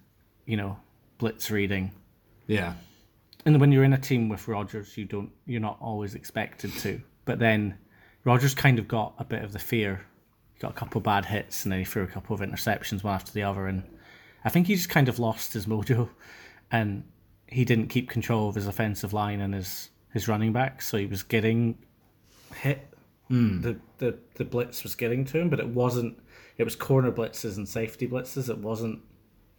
you 0.45 0.57
know, 0.57 0.77
blitz 1.17 1.51
reading 1.51 1.91
Yeah. 2.47 2.73
and 3.45 3.59
when 3.59 3.71
you're 3.71 3.83
in 3.83 3.93
a 3.93 3.97
team 3.97 4.29
with 4.29 4.47
Rodgers, 4.47 4.97
you 4.97 5.05
don't 5.05 5.31
you're 5.45 5.61
not 5.61 5.77
always 5.81 6.15
expected 6.15 6.71
to. 6.79 7.01
But 7.25 7.39
then 7.39 7.77
Rodgers 8.23 8.53
kind 8.55 8.79
of 8.79 8.87
got 8.87 9.13
a 9.19 9.23
bit 9.25 9.43
of 9.43 9.51
the 9.53 9.59
fear. 9.59 10.01
He 10.53 10.59
got 10.59 10.71
a 10.71 10.75
couple 10.75 10.99
of 10.99 11.03
bad 11.03 11.25
hits 11.25 11.63
and 11.63 11.71
then 11.71 11.79
he 11.79 11.85
threw 11.85 12.03
a 12.03 12.07
couple 12.07 12.33
of 12.33 12.41
interceptions 12.41 13.03
one 13.03 13.13
after 13.15 13.31
the 13.31 13.43
other 13.43 13.67
and 13.67 13.83
I 14.45 14.49
think 14.49 14.67
he 14.67 14.75
just 14.75 14.89
kind 14.89 15.09
of 15.09 15.19
lost 15.19 15.53
his 15.53 15.65
mojo 15.65 16.09
and 16.71 17.03
he 17.47 17.65
didn't 17.65 17.87
keep 17.87 18.09
control 18.09 18.49
of 18.49 18.55
his 18.55 18.67
offensive 18.67 19.11
line 19.13 19.41
and 19.41 19.53
his 19.53 19.89
his 20.11 20.27
running 20.27 20.51
back, 20.53 20.81
so 20.81 20.97
he 20.97 21.05
was 21.05 21.21
getting 21.21 21.77
hit. 22.55 22.91
The, 23.29 23.77
the 23.99 24.17
the 24.35 24.45
blitz 24.45 24.83
was 24.83 24.95
getting 24.95 25.23
to 25.25 25.39
him, 25.39 25.49
but 25.49 25.59
it 25.59 25.67
wasn't. 25.67 26.17
It 26.57 26.63
was 26.63 26.75
corner 26.75 27.11
blitzes 27.11 27.57
and 27.57 27.67
safety 27.69 28.07
blitzes. 28.07 28.49
It 28.49 28.57
wasn't, 28.57 28.99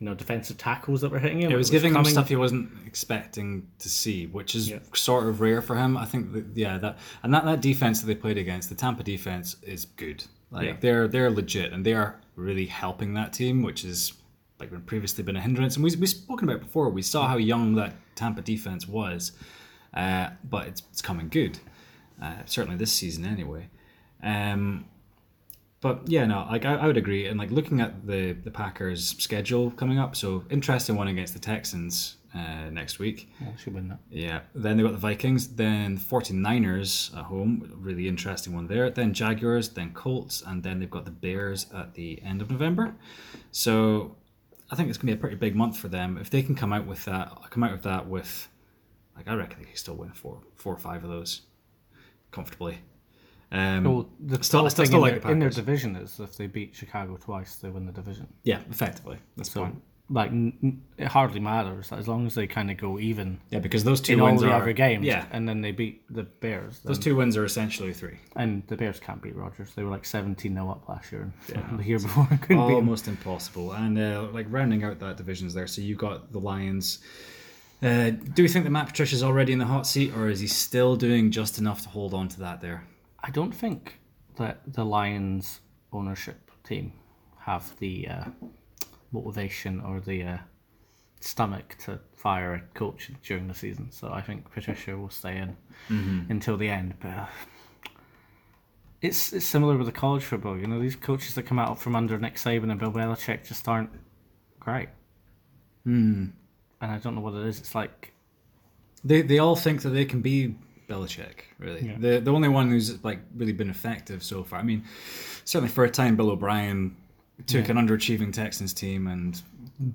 you 0.01 0.07
know, 0.07 0.15
defensive 0.15 0.59
tackles 0.59 1.01
that 1.03 1.11
were 1.11 1.19
hitting 1.21 1.41
him. 1.41 1.53
It 1.53 1.57
was 1.57 1.71
giving 1.71 1.95
him 1.95 2.05
stuff 2.05 2.29
he 2.29 2.37
wasn't 2.37 2.71
expecting 2.87 3.69
to 3.79 3.89
see, 3.89 4.27
which 4.27 4.55
is 4.55 4.69
Yeah. 4.71 4.81
sort 4.95 5.27
of 5.29 5.41
rare 5.41 5.63
for 5.63 5.77
him. 5.77 5.97
I 5.97 6.05
think 6.05 6.33
that 6.33 6.47
yeah, 6.55 6.79
that 6.79 6.99
and 7.23 7.33
that, 7.33 7.45
that 7.45 7.61
defense 7.61 8.01
that 8.01 8.07
they 8.07 8.15
played 8.17 8.39
against, 8.39 8.69
the 8.69 8.75
Tampa 8.75 9.03
defense 9.05 9.57
is 9.63 9.85
good. 9.85 10.25
Like 10.51 10.67
Yeah. 10.67 10.77
they're 10.81 11.09
they're 11.09 11.31
legit 11.31 11.73
and 11.73 11.87
they 11.87 11.95
are 11.95 12.21
really 12.37 12.67
helping 12.67 13.15
that 13.15 13.33
team, 13.33 13.63
which 13.63 13.85
is 13.85 14.13
like 14.59 14.71
previously 14.85 15.23
been 15.25 15.37
a 15.37 15.41
hindrance. 15.41 15.77
And 15.77 15.85
we 15.85 15.95
we've 15.97 16.09
spoken 16.09 16.49
about 16.49 16.61
it 16.61 16.67
before. 16.67 16.91
We 16.91 17.03
saw 17.03 17.29
how 17.29 17.37
young 17.37 17.77
that 17.77 17.95
Tampa 18.17 18.43
defense 18.43 18.87
was, 18.89 19.33
uh, 19.95 20.31
but 20.51 20.67
it's 20.67 20.83
it's 20.91 21.01
coming 21.03 21.29
good. 21.29 21.59
Uh, 22.21 22.43
certainly 22.47 22.77
this 22.77 22.93
season 22.93 23.25
anyway. 23.25 23.69
Um, 24.23 24.87
but 25.81 26.03
yeah, 26.07 26.27
no, 26.27 26.47
like 26.51 26.65
I, 26.65 26.75
I 26.75 26.87
would 26.87 26.99
agree. 26.99 27.27
And 27.27 27.39
like 27.39 27.51
looking 27.51 27.81
at 27.81 28.07
the 28.07 28.33
the 28.33 28.51
Packers' 28.51 29.17
schedule 29.19 29.71
coming 29.71 29.99
up, 29.99 30.15
so 30.15 30.45
interesting 30.51 30.97
one 30.97 31.09
against 31.09 31.33
the 31.33 31.41
Texans 31.41 32.17
uh, 32.35 32.71
next 32.71 32.99
week. 32.99 33.31
Yeah, 33.41 33.57
should 33.57 33.75
win 33.75 33.89
that. 33.89 33.99
Yeah. 34.11 34.41
Then 34.55 34.77
they've 34.77 34.87
got 34.87 34.93
the 34.93 34.99
Vikings, 34.99 35.49
then 35.49 35.99
49ers 35.99 37.17
at 37.17 37.25
home, 37.25 37.73
really 37.77 38.09
interesting 38.09 38.55
one 38.55 38.67
there. 38.67 38.91
Then 38.91 39.13
Jaguars, 39.13 39.71
then 39.71 39.93
Colts, 39.93 40.43
and 40.47 40.63
then 40.63 40.79
they've 40.79 40.91
got 40.91 41.07
the 41.07 41.11
Bears 41.11 41.67
at 41.75 41.95
the 41.95 42.21
end 42.23 42.43
of 42.43 42.51
November. 42.51 42.95
So 43.51 44.17
I 44.71 44.77
think 44.77 44.89
it's 44.89 44.99
gonna 44.99 45.13
be 45.13 45.19
a 45.19 45.21
pretty 45.21 45.37
big 45.37 45.57
month 45.57 45.77
for 45.77 45.89
them. 45.89 46.19
If 46.19 46.31
they 46.31 46.43
can 46.43 46.55
come 46.55 46.73
out 46.73 46.87
with 46.87 47.05
that 47.07 47.33
come 47.51 47.65
out 47.65 47.73
with 47.73 47.83
that 47.83 48.07
with 48.07 48.49
like 49.17 49.29
I 49.29 49.35
reckon 49.35 49.61
they 49.61 49.67
can 49.67 49.77
still 49.77 49.97
win 49.97 50.13
four 50.13 50.43
four 50.57 50.75
or 50.75 50.79
five 50.79 51.03
of 51.03 51.11
those 51.11 51.43
comfortably. 52.31 52.79
Um, 53.53 53.85
Well, 53.85 54.09
the 54.21 54.43
Still- 54.45 54.69
still, 54.71 54.87
still- 54.87 54.97
in, 54.99 55.03
like 55.03 55.13
their, 55.15 55.21
the 55.23 55.31
in 55.31 55.39
their 55.41 55.51
division 55.51 55.97
is 55.97 56.21
if 56.21 56.37
they 56.37 56.47
beat 56.47 56.75
Chicago 56.75 57.17
twice, 57.17 57.57
they 57.57 57.69
win 57.71 57.87
the 57.87 57.93
division. 57.93 58.29
yeah, 58.45 58.61
effectively. 58.71 59.19
That's 59.37 59.51
So, 59.51 59.63
fine. 59.65 59.81
like, 60.09 60.31
n- 60.31 60.83
it 60.97 61.09
hardly 61.09 61.41
matters 61.41 61.91
as 61.91 62.07
long 62.07 62.27
as 62.27 62.35
they 62.37 62.47
kind 62.47 62.71
of 62.71 62.77
go 62.77 63.01
even 63.01 63.41
Yeah, 63.51 63.59
because 63.59 63.83
those 63.83 64.01
two 64.01 64.13
in 64.13 64.21
all 64.21 64.27
wins 64.27 64.41
the 64.43 64.49
are 64.53 64.63
other 64.63 64.73
games. 64.73 65.05
Yeah, 65.05 65.25
and 65.33 65.49
then 65.49 65.63
they 65.63 65.73
beat 65.73 66.03
the 66.15 66.23
Bears. 66.23 66.79
those 66.85 66.99
two 67.01 67.17
wins 67.17 67.37
are 67.37 67.45
essentially 67.45 67.93
three. 67.93 68.19
and 68.37 68.63
the 68.69 68.77
Bears 68.77 69.01
can't 69.01 69.21
beat 69.21 69.35
Rodgers. 69.35 69.75
They 69.75 69.83
were 69.83 69.91
like 69.91 70.05
seventeen 70.05 70.55
0 70.55 70.71
up 70.71 70.89
last 70.89 71.11
year, 71.11 71.33
and 71.53 71.79
the 71.81 71.85
year 71.85 71.99
before 71.99 72.29
couldn't 72.43 72.59
almost 72.59 73.09
impossible. 73.09 73.73
And 73.73 73.99
uh, 73.99 74.29
like 74.33 74.47
rounding 74.49 74.85
out 74.85 75.01
that 75.01 75.17
division 75.17 75.49
is 75.49 75.55
there, 75.55 75.67
so 75.67 75.81
you 75.83 75.97
got 75.97 76.31
the 76.31 76.39
Lions. 76.39 77.01
Uh, 77.83 78.11
do 78.11 78.43
we 78.43 78.49
think 78.49 78.65
that 78.65 78.71
Matt 78.71 78.89
Patricia's 78.89 79.23
already 79.23 79.53
in 79.53 79.59
the 79.59 79.65
hot 79.65 79.87
seat, 79.87 80.15
or 80.15 80.29
is 80.29 80.41
he 80.41 80.47
still 80.47 80.97
doing 80.97 81.31
just 81.31 81.59
enough 81.59 81.83
to 81.83 81.89
hold 81.89 82.13
on 82.13 82.29
to 82.29 82.41
that 82.41 82.61
there? 82.61 82.87
I 83.23 83.31
don't 83.31 83.53
think 83.53 84.01
that 84.37 84.61
the 84.67 84.85
Lions 84.85 85.61
ownership 85.93 86.51
team 86.63 86.93
have 87.39 87.75
the 87.79 88.09
uh, 88.09 88.25
motivation 89.13 89.81
or 89.81 90.01
the 90.01 90.23
uh, 90.23 90.39
stomach 91.21 91.77
to 91.85 91.99
fire 92.17 92.55
a 92.55 92.61
coach 92.79 93.11
during 93.23 93.49
the 93.49 93.55
season. 93.55 93.91
So 93.91 94.13
I 94.13 94.21
think 94.21 94.51
Patricia 94.53 94.97
will 94.97 95.11
stay 95.11 95.37
in 95.39 95.57
until 96.31 96.57
the 96.57 96.69
end. 96.69 96.95
But 97.01 97.09
uh, 97.09 97.27
it's 99.01 99.33
it's 99.33 99.47
similar 99.47 99.77
with 99.77 99.87
the 99.87 99.93
college 99.93 100.25
football. 100.25 100.59
You 100.59 100.67
know, 100.67 100.81
these 100.81 100.97
coaches 100.97 101.35
that 101.35 101.45
come 101.45 101.59
out 101.59 101.79
from 101.81 101.97
under 101.97 102.19
Nick 102.19 102.37
Saban 102.37 102.71
and 102.71 102.79
Bill 102.79 102.93
Belichick 102.93 103.47
just 103.47 103.67
aren't 103.67 103.91
great. 104.59 104.91
And 106.81 106.91
I 106.91 106.99
don't 106.99 107.15
know 107.15 107.21
what 107.21 107.35
it 107.35 107.47
is. 107.47 107.59
It's 107.59 107.75
like 107.75 108.13
They 109.05 109.23
they 109.23 109.39
all 109.39 109.57
think 109.57 109.83
that 109.83 109.91
they 109.91 110.05
can 110.05 110.21
be 110.21 110.57
Belichick. 110.89 111.43
Really, 111.59 111.87
Yeah. 111.87 111.97
the 111.99 112.21
the 112.21 112.33
only 112.33 112.49
one 112.49 112.69
who's 112.71 113.03
like 113.05 113.21
really 113.37 113.53
been 113.53 113.71
effective 113.71 114.23
so 114.23 114.43
far. 114.45 114.59
I 114.59 114.63
mean, 114.63 114.85
certainly 115.45 115.71
for 115.73 115.85
a 115.85 115.91
time, 115.91 116.17
Bill 116.17 116.31
O'Brien 116.31 116.97
took 117.47 117.69
an 117.71 117.77
underachieving 117.77 118.33
Texans 118.33 118.73
team 118.75 119.07
and 119.07 119.41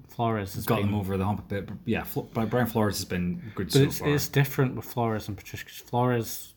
Flores 0.09 0.55
has 0.55 0.65
got 0.65 0.77
been 0.77 0.87
them 0.87 0.95
over 0.95 1.15
the 1.17 1.25
hump 1.25 1.39
a 1.39 1.43
bit. 1.43 1.67
But 1.67 1.77
yeah, 1.85 2.03
Flo- 2.03 2.27
but 2.33 2.49
Brian 2.49 2.65
Flores 2.65 2.97
has 2.97 3.05
been 3.05 3.51
good 3.53 3.67
But 3.67 3.73
so 3.73 3.81
it's, 3.83 3.99
far. 3.99 4.09
it's 4.09 4.27
different 4.27 4.75
with 4.75 4.85
Flores 4.85 5.27
and 5.27 5.37
Patricia. 5.37 5.65
'cause 5.65 5.77
Flores, 5.77 6.55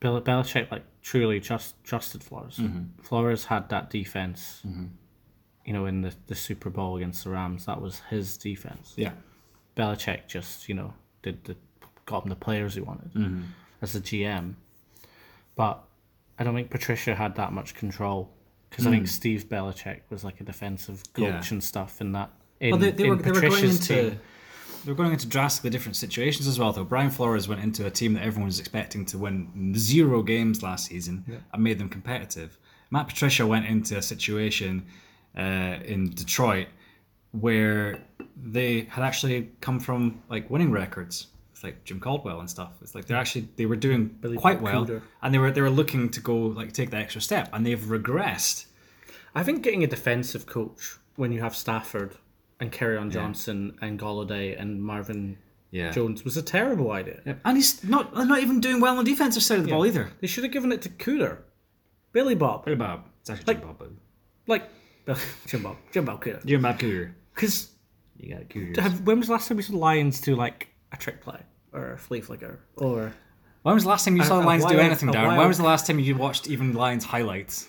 Bill, 0.00 0.20
Belichick, 0.20 0.70
like 0.70 0.84
truly 1.00 1.40
just 1.40 1.82
trusted 1.84 2.22
Flores. 2.22 2.58
Mm-hmm. 2.58 3.02
Flores 3.02 3.46
had 3.46 3.70
that 3.70 3.88
defense. 3.88 4.62
You 5.64 5.72
know, 5.72 5.86
in 5.86 6.02
the, 6.02 6.12
the 6.26 6.34
Super 6.34 6.68
Bowl 6.70 6.96
against 6.98 7.24
the 7.24 7.30
Rams, 7.30 7.64
that 7.66 7.80
was 7.80 8.00
his 8.10 8.36
defense. 8.36 8.92
yeah, 8.96 9.12
Belichick 9.76 10.26
just 10.26 10.68
you 10.68 10.74
know 10.74 10.94
did 11.22 11.44
the 11.44 11.56
got 12.06 12.22
him 12.24 12.30
the 12.30 12.36
players 12.36 12.74
he 12.74 12.80
wanted 12.80 13.12
Mm-hmm. 13.14 13.42
as 13.82 13.94
a 13.96 14.00
GM, 14.00 14.54
but 15.54 15.82
I 16.38 16.44
don't 16.44 16.54
think 16.54 16.70
Patricia 16.70 17.14
had 17.14 17.34
that 17.36 17.52
much 17.52 17.74
control 17.74 18.30
because 18.70 18.86
I 18.86 18.90
think 18.90 19.08
Steve 19.08 19.48
Belichick 19.48 20.00
was 20.10 20.22
like 20.24 20.40
a 20.40 20.44
defensive 20.44 21.02
coach 21.14 21.24
Mm. 21.24 21.42
Yeah. 21.44 21.48
and 21.52 21.64
stuff 21.64 22.00
in 22.00 22.12
that. 22.12 22.30
In, 22.60 22.70
Well, 22.70 22.80
they, 22.80 22.90
they, 22.90 23.04
in 23.04 23.10
were, 23.10 23.16
they 23.16 23.30
were 23.32 23.40
going 23.40 23.52
Patricia's 23.52 23.80
into 23.90 24.10
team. 24.10 24.20
they 24.84 24.90
were 24.92 24.96
going 24.96 25.12
into 25.12 25.26
drastically 25.26 25.70
different 25.70 25.96
situations 25.96 26.46
as 26.46 26.58
well. 26.58 26.72
Though 26.72 26.84
Brian 26.84 27.10
Flores 27.10 27.48
went 27.48 27.62
into 27.62 27.86
a 27.86 27.90
team 27.90 28.14
that 28.14 28.22
everyone 28.22 28.46
was 28.46 28.60
expecting 28.60 29.04
to 29.06 29.18
win 29.18 29.72
zero 29.76 30.22
games 30.22 30.62
last 30.62 30.86
season 30.86 31.42
and 31.52 31.62
made 31.64 31.78
them 31.78 31.88
competitive. 31.88 32.58
Matt 32.90 33.08
Patricia 33.08 33.46
went 33.46 33.66
into 33.66 33.96
a 33.98 34.02
situation 34.02 34.86
uh, 35.36 35.78
in 35.84 36.10
Detroit 36.10 36.68
where 37.40 37.98
they 38.36 38.82
had 38.82 39.04
actually 39.04 39.50
come 39.60 39.80
from 39.80 40.22
like 40.28 40.48
winning 40.50 40.70
records. 40.70 41.28
It's 41.52 41.64
like 41.64 41.84
Jim 41.84 42.00
Caldwell 42.00 42.40
and 42.40 42.50
stuff. 42.50 42.72
It's 42.82 42.94
like 42.94 43.06
they're 43.06 43.16
actually 43.16 43.48
they 43.56 43.66
were 43.66 43.76
doing 43.76 44.06
Billy 44.20 44.36
quite 44.36 44.60
well, 44.60 44.84
Cooter. 44.86 45.02
and 45.22 45.32
they 45.32 45.38
were 45.38 45.50
they 45.50 45.62
were 45.62 45.70
looking 45.70 46.10
to 46.10 46.20
go 46.20 46.36
like 46.36 46.72
take 46.72 46.90
the 46.90 46.98
extra 46.98 47.20
step, 47.20 47.48
and 47.52 47.64
they've 47.66 47.78
regressed. 47.80 48.66
I 49.34 49.42
think 49.42 49.62
getting 49.62 49.82
a 49.82 49.86
defensive 49.86 50.46
coach 50.46 50.96
when 51.16 51.32
you 51.32 51.40
have 51.40 51.54
Stafford 51.56 52.14
and 52.60 52.70
Kerryon 52.72 53.10
Johnson 53.10 53.76
and 53.80 53.98
Golladay 53.98 54.58
and 54.60 54.82
Marvin 54.82 55.38
Yeah. 55.70 55.90
Jones 55.92 56.24
was 56.24 56.36
a 56.36 56.42
terrible 56.42 56.90
idea. 56.92 57.20
Yeah. 57.26 57.34
And 57.44 57.56
he's 57.56 57.82
not 57.84 58.14
not 58.14 58.40
even 58.42 58.60
doing 58.60 58.80
well 58.80 58.96
on 58.98 59.04
the 59.04 59.10
defensive 59.10 59.42
side 59.42 59.58
of 59.58 59.64
the 59.64 59.70
ball 59.70 59.86
either. 59.86 60.10
They 60.20 60.26
should 60.26 60.44
have 60.44 60.52
given 60.52 60.72
it 60.72 60.82
to 60.82 60.88
Cooter, 60.90 61.38
Billy 62.12 62.34
Bob, 62.34 62.66
What 62.66 62.72
about 62.72 63.06
it's 63.20 63.30
actually 63.30 63.54
Like- 63.54 63.62
Jim 63.62 63.74
Bob. 63.78 63.92
like 64.46 64.64
Jim 65.46 65.62
Bob, 65.62 65.76
Jim 65.92 66.04
Bob 66.04 66.22
Cooter. 66.22 66.44
Jim 66.44 66.62
Bob 66.62 66.78
Cougar. 66.78 67.14
Because 67.36 67.70
You 68.18 68.34
got 68.34 68.48
Cougars. 68.50 69.00
when 69.02 69.18
was 69.18 69.28
the 69.28 69.34
last 69.34 69.46
time 69.46 69.56
we 69.58 69.62
saw 69.62 69.76
Lions 69.76 70.20
do 70.20 70.34
like 70.34 70.68
a 70.90 70.96
trick 70.96 71.20
play 71.20 71.40
or 71.72 71.92
a 71.92 71.98
flea 71.98 72.20
flicker 72.20 72.58
or 72.76 73.12
When 73.62 73.74
was 73.74 73.84
the 73.84 73.90
last 73.90 74.04
time 74.04 74.16
you 74.16 74.24
saw 74.24 74.38
a 74.38 74.40
the 74.40 74.46
Lions 74.46 74.64
do 74.64 74.78
anything, 74.78 75.10
Darren? 75.10 75.36
When 75.36 75.46
was 75.46 75.58
the 75.58 75.64
last 75.64 75.86
time 75.86 76.00
you 76.00 76.16
watched 76.16 76.48
even 76.48 76.72
Lions 76.74 77.04
highlights? 77.04 77.68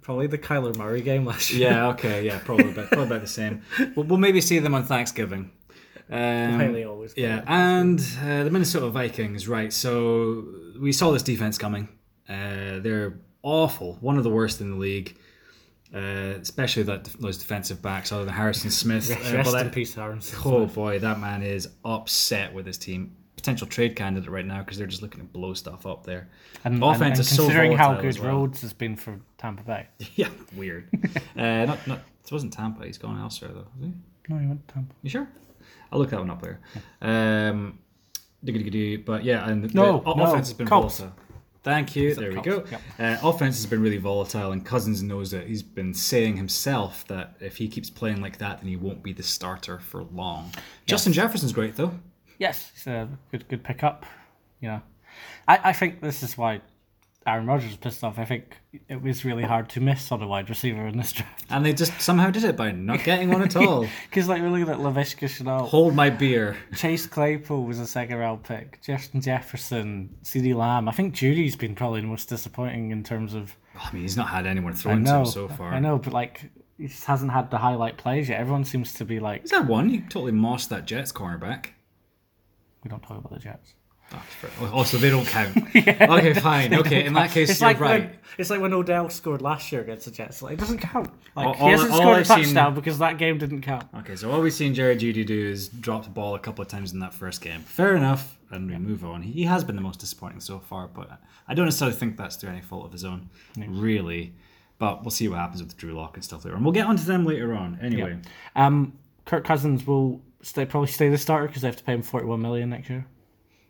probably 0.00 0.26
the 0.26 0.38
Kyler 0.38 0.76
Murray 0.76 1.02
game 1.02 1.24
last 1.24 1.52
year? 1.52 1.70
Yeah, 1.70 1.88
okay, 1.88 2.24
yeah, 2.24 2.38
probably 2.38 2.70
about, 2.70 2.88
probably 2.88 3.06
about 3.06 3.20
the 3.20 3.26
same. 3.26 3.62
We'll, 3.94 4.06
we'll 4.06 4.18
maybe 4.18 4.40
see 4.40 4.58
them 4.58 4.74
on 4.74 4.84
Thanksgiving. 4.84 5.50
Um, 6.10 6.58
Highly 6.58 6.84
always. 6.84 7.14
yeah, 7.16 7.42
and 7.46 7.98
uh, 8.22 8.44
the 8.44 8.50
Minnesota 8.50 8.88
Vikings, 8.88 9.48
right? 9.48 9.72
So 9.72 10.44
we 10.78 10.92
saw 10.92 11.12
this 11.12 11.22
defense 11.22 11.56
coming. 11.58 11.88
Uh, 12.28 12.80
they're 12.80 13.20
awful, 13.42 13.96
one 14.00 14.18
of 14.18 14.24
the 14.24 14.30
worst 14.30 14.60
in 14.60 14.70
the 14.70 14.76
league. 14.76 15.16
Uh, 15.94 16.38
especially 16.40 16.82
that 16.82 17.04
those 17.20 17.38
defensive 17.38 17.80
backs, 17.80 18.10
other 18.10 18.24
than 18.24 18.34
Harrison 18.34 18.70
Smith. 18.70 19.10
Uh, 19.14 19.36
Rest 19.36 19.52
but 19.52 19.66
in 19.66 19.70
peace, 19.70 19.96
Aaron. 19.96 20.20
Oh 20.44 20.66
boy, 20.66 20.98
that 20.98 21.20
man 21.20 21.42
is 21.42 21.68
upset 21.84 22.52
with 22.52 22.66
his 22.66 22.76
team. 22.78 23.14
Potential 23.36 23.66
trade 23.66 23.94
candidate 23.94 24.28
right 24.28 24.44
now 24.44 24.58
because 24.60 24.76
they're 24.76 24.86
just 24.88 25.02
looking 25.02 25.20
to 25.20 25.26
blow 25.26 25.54
stuff 25.54 25.86
up 25.86 26.04
there. 26.04 26.28
And, 26.64 26.82
Offense 26.82 27.00
and, 27.00 27.10
and 27.12 27.20
is 27.20 27.28
so 27.28 27.44
considering 27.44 27.72
how 27.76 27.94
good 28.00 28.18
well. 28.18 28.28
Rhodes 28.38 28.62
has 28.62 28.72
been 28.72 28.96
for 28.96 29.20
Tampa 29.38 29.62
Bay. 29.62 29.86
Yeah, 30.16 30.28
weird. 30.56 30.88
uh, 31.36 31.64
not, 31.66 31.86
not, 31.86 31.98
it 32.24 32.32
wasn't 32.32 32.52
Tampa. 32.52 32.86
He's 32.86 32.98
gone 32.98 33.20
elsewhere 33.20 33.52
though. 33.52 33.66
He? 33.80 33.92
No, 34.28 34.38
he 34.38 34.46
went 34.46 34.66
to 34.66 34.74
Tampa. 34.74 34.94
You 35.02 35.10
sure? 35.10 35.28
I'll 35.92 35.98
look 35.98 36.10
that 36.10 36.18
one 36.18 36.30
up 36.30 36.42
later. 36.42 36.60
Um, 37.00 37.78
but 38.42 39.24
yeah, 39.24 39.48
and 39.48 39.64
the 39.64 39.74
No, 39.74 40.02
o- 40.04 40.14
no, 40.14 40.24
offense 40.24 40.48
has 40.48 40.54
been 40.54 40.66
Colts. 40.66 41.02
Thank 41.64 41.96
you. 41.96 42.14
There 42.14 42.30
we 42.30 42.42
go. 42.42 42.62
yep. 42.70 42.82
Uh, 42.98 43.16
offense 43.26 43.56
has 43.56 43.64
been 43.64 43.80
really 43.80 43.96
volatile, 43.96 44.52
and 44.52 44.64
Cousins 44.64 45.02
knows 45.02 45.32
it. 45.32 45.46
He's 45.46 45.62
been 45.62 45.94
saying 45.94 46.36
himself 46.36 47.06
that 47.08 47.36
if 47.40 47.56
he 47.56 47.68
keeps 47.68 47.88
playing 47.88 48.20
like 48.20 48.36
that, 48.38 48.60
then 48.60 48.68
he 48.68 48.76
won't 48.76 49.02
be 49.02 49.14
the 49.14 49.22
starter 49.22 49.78
for 49.78 50.02
long. 50.12 50.52
Justin 50.84 51.14
Jefferson's 51.14 51.54
great 51.54 51.74
though. 51.74 51.98
Yes, 52.38 52.70
it's 52.74 52.86
a 52.86 53.08
good 53.30 53.48
good 53.48 53.64
pickup. 53.64 54.04
You 54.60 54.68
know, 54.68 54.82
I, 55.48 55.60
I 55.64 55.72
think 55.72 56.02
this 56.02 56.22
is 56.22 56.36
why 56.36 56.60
Aaron 57.26 57.46
Rodgers 57.46 57.70
is 57.70 57.76
pissed 57.76 58.04
off. 58.04 58.18
I 58.18 58.24
think 58.24 58.56
it 58.88 59.00
was 59.00 59.24
really 59.24 59.44
hard 59.44 59.68
to 59.70 59.80
miss 59.80 60.12
on 60.12 60.20
a 60.22 60.26
wide 60.26 60.48
receiver 60.50 60.86
in 60.86 60.98
this 60.98 61.12
draft 61.12 61.44
And 61.48 61.64
they 61.64 61.72
just 61.72 61.98
somehow 62.00 62.30
did 62.30 62.44
it 62.44 62.56
by 62.56 62.70
not 62.72 63.02
getting 63.02 63.30
one 63.30 63.40
at 63.42 63.56
all. 63.56 63.86
because 64.10 64.28
like 64.28 64.42
we're 64.42 64.50
looking 64.50 64.68
at 64.68 64.78
Laviska 64.78 65.26
Shenault, 65.28 65.68
Hold 65.68 65.94
my 65.94 66.10
beer. 66.10 66.56
Chase 66.76 67.06
Claypool 67.06 67.64
was 67.64 67.78
a 67.78 67.86
second 67.86 68.18
round 68.18 68.42
pick, 68.42 68.80
Justin 68.82 69.20
Jefferson, 69.22 70.14
CeeDee 70.22 70.54
Lamb. 70.54 70.88
I 70.88 70.92
think 70.92 71.14
Jeudy's 71.14 71.56
been 71.56 71.74
probably 71.74 72.02
the 72.02 72.06
most 72.08 72.28
disappointing 72.28 72.90
in 72.90 73.02
terms 73.02 73.32
of. 73.34 73.56
I 73.78 73.90
mean, 73.92 74.02
he's 74.02 74.16
not 74.16 74.28
had 74.28 74.46
anyone 74.46 74.74
thrown 74.74 75.04
to 75.04 75.14
him 75.20 75.26
so 75.26 75.48
far. 75.48 75.72
I 75.72 75.78
know, 75.80 75.98
but 75.98 76.12
like 76.12 76.50
he 76.78 76.88
just 76.88 77.04
hasn't 77.04 77.32
had 77.32 77.50
the 77.50 77.58
highlight 77.58 77.96
plays 77.96 78.28
yet. 78.28 78.38
Everyone 78.40 78.64
seems 78.64 78.92
to 78.94 79.04
be 79.04 79.18
like, 79.20 79.42
He's 79.42 79.50
had 79.52 79.66
one. 79.66 79.88
He 79.88 80.00
totally 80.00 80.32
mossed 80.32 80.68
that 80.70 80.84
Jets 80.84 81.10
cornerback. 81.12 81.68
we 82.82 82.90
don't 82.90 83.02
talk 83.02 83.16
about 83.18 83.32
the 83.32 83.38
Jets. 83.38 83.74
Oh, 84.60 84.70
oh, 84.74 84.82
so 84.84 84.96
they 84.98 85.10
don't 85.10 85.26
count. 85.26 85.56
Okay, 85.74 86.34
fine. 86.34 86.74
Okay, 86.74 87.04
in 87.04 87.12
that 87.14 87.30
case, 87.30 87.50
It's 87.50 87.60
you're 87.60 87.70
like 87.70 87.80
right. 87.80 88.00
when 88.02 88.18
it's 88.38 88.50
like 88.50 88.60
when 88.60 88.72
Odell 88.72 89.08
scored 89.10 89.42
last 89.42 89.70
year 89.72 89.80
against 89.82 90.04
the 90.06 90.10
Jets. 90.10 90.42
Like 90.42 90.54
it 90.54 90.58
doesn't 90.60 90.78
count. 90.78 91.10
Like 91.36 91.46
All- 91.46 91.54
he 91.54 91.70
hasn't 91.70 91.90
all 91.92 91.98
scored 91.98 92.16
a 92.16 92.20
I've 92.20 92.26
seen- 92.26 92.36
touchdown 92.44 92.74
because 92.74 92.98
that 92.98 93.18
game 93.18 93.38
didn't 93.38 93.62
count. 93.62 93.84
Okay, 93.98 94.16
so 94.16 94.30
all 94.30 94.40
we've 94.40 94.52
seen 94.52 94.74
Jared 94.74 94.98
Jeudy 95.00 95.24
do 95.24 95.46
is 95.48 95.68
drop 95.68 96.04
the 96.04 96.10
ball 96.10 96.34
a 96.34 96.38
couple 96.38 96.62
of 96.62 96.68
times 96.68 96.92
in 96.92 96.98
that 97.00 97.14
first 97.14 97.40
game. 97.40 97.60
Fair 97.60 97.94
enough, 97.96 98.38
and 98.50 98.70
we 98.70 98.76
move 98.78 99.04
on. 99.04 99.22
He 99.22 99.44
has 99.44 99.62
been 99.64 99.76
the 99.76 99.82
most 99.82 100.00
disappointing 100.00 100.40
so 100.40 100.58
far, 100.58 100.88
but 100.88 101.20
I 101.48 101.54
don't 101.54 101.64
necessarily 101.66 101.96
think 101.96 102.16
that's 102.16 102.36
through 102.36 102.50
any 102.50 102.60
fault 102.62 102.86
of 102.86 102.92
his 102.92 103.04
own, 103.04 103.28
really. 103.56 104.34
But 104.78 105.02
we'll 105.02 105.10
see 105.12 105.28
what 105.28 105.38
happens 105.38 105.62
with 105.62 105.76
Drew 105.76 105.92
Lock 105.92 106.16
and 106.16 106.24
stuff 106.24 106.44
later 106.44 106.56
on. 106.56 106.64
We'll 106.64 106.72
get 106.72 106.86
onto 106.86 107.04
them 107.04 107.24
later 107.24 107.54
on. 107.54 107.78
Anyway, 107.80 108.18
Um, 108.56 108.94
Kirk 109.24 109.44
Cousins 109.44 109.86
will 109.86 110.20
stay 110.42 110.66
probably 110.66 110.88
stay 110.88 111.08
the 111.08 111.16
starter 111.16 111.46
because 111.46 111.62
they 111.62 111.68
have 111.68 111.76
to 111.76 111.84
pay 111.84 111.94
him 111.94 112.02
forty 112.02 112.26
one 112.26 112.42
million 112.42 112.70
next 112.70 112.90
year. 112.90 113.06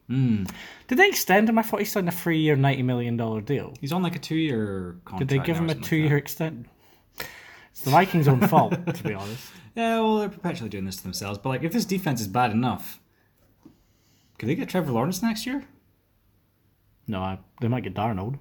Hmm. 0.08 0.44
Did 0.88 0.98
they 0.98 1.08
extend 1.08 1.48
him? 1.48 1.58
I 1.58 1.62
thought 1.62 1.78
he 1.80 1.86
signed 1.86 2.08
a 2.08 2.12
three 2.12 2.38
year 2.40 2.56
ninety 2.56 2.82
million 2.82 3.16
dollar 3.16 3.40
deal. 3.40 3.72
he's 3.80 3.92
on 3.92 4.02
like 4.02 4.14
a 4.16 4.18
two-year 4.18 4.98
contract. 5.04 5.18
Did 5.18 5.28
they 5.40 5.44
give 5.44 5.56
him 5.56 5.70
a 5.70 5.74
two 5.74 6.02
that. 6.02 6.08
year 6.08 6.16
extension? 6.18 6.68
It's 7.70 7.80
the 7.80 7.90
Vikings' 7.90 8.28
own 8.28 8.40
fault, 8.46 8.72
to 8.94 9.02
be 9.02 9.14
honest. 9.14 9.50
Yeah, 9.76 9.98
well, 9.98 10.18
they're 10.18 10.28
perpetually 10.28 10.70
doing 10.70 10.84
this 10.84 10.94
to 10.98 11.02
themselves. 11.02 11.36
But 11.36 11.48
like, 11.48 11.64
if 11.64 11.72
this 11.72 11.84
defense 11.84 12.20
is 12.20 12.28
bad 12.28 12.52
enough, 12.52 13.00
could 14.38 14.48
they 14.48 14.54
get 14.54 14.68
Trevor 14.68 14.92
Lawrence 14.92 15.20
next 15.20 15.46
year? 15.46 15.64
No, 17.08 17.20
I, 17.20 17.38
they 17.60 17.66
might 17.66 17.82
get 17.82 17.92
Darnold. 17.94 18.38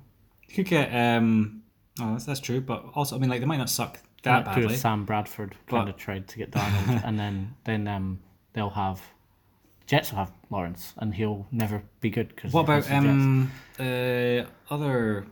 You 0.48 0.56
could 0.56 0.68
get. 0.68 0.90
um 0.94 1.64
Oh, 2.00 2.12
that's, 2.12 2.26
that's 2.26 2.40
true. 2.40 2.62
But 2.62 2.86
also, 2.94 3.16
I 3.16 3.20
mean, 3.20 3.32
like, 3.32 3.40
they 3.40 3.48
might 3.48 3.58
not 3.58 3.70
suck 3.72 3.98
that 4.22 4.46
do 4.56 4.62
badly. 4.62 4.76
a 4.76 4.78
Sam 4.78 5.06
Bradford 5.06 5.56
kind 5.68 5.86
But- 5.86 5.90
of 5.90 5.98
trade 5.98 6.28
to 6.28 6.38
get 6.38 6.52
Darnold, 6.52 7.04
and 7.04 7.18
then 7.20 7.56
then 7.64 7.88
um 7.88 8.20
they'll 8.54 8.70
have 8.70 9.02
Jets 9.86 10.12
will 10.12 10.20
have 10.20 10.32
Lawrence, 10.50 10.94
and 10.98 11.14
he'll 11.14 11.46
never 11.52 11.84
be 12.00 12.10
good 12.10 12.30
because 12.30 12.54
What 12.54 12.64
about 12.64 12.90
um 12.92 13.52
uh, 13.80 14.44
other 14.70 15.26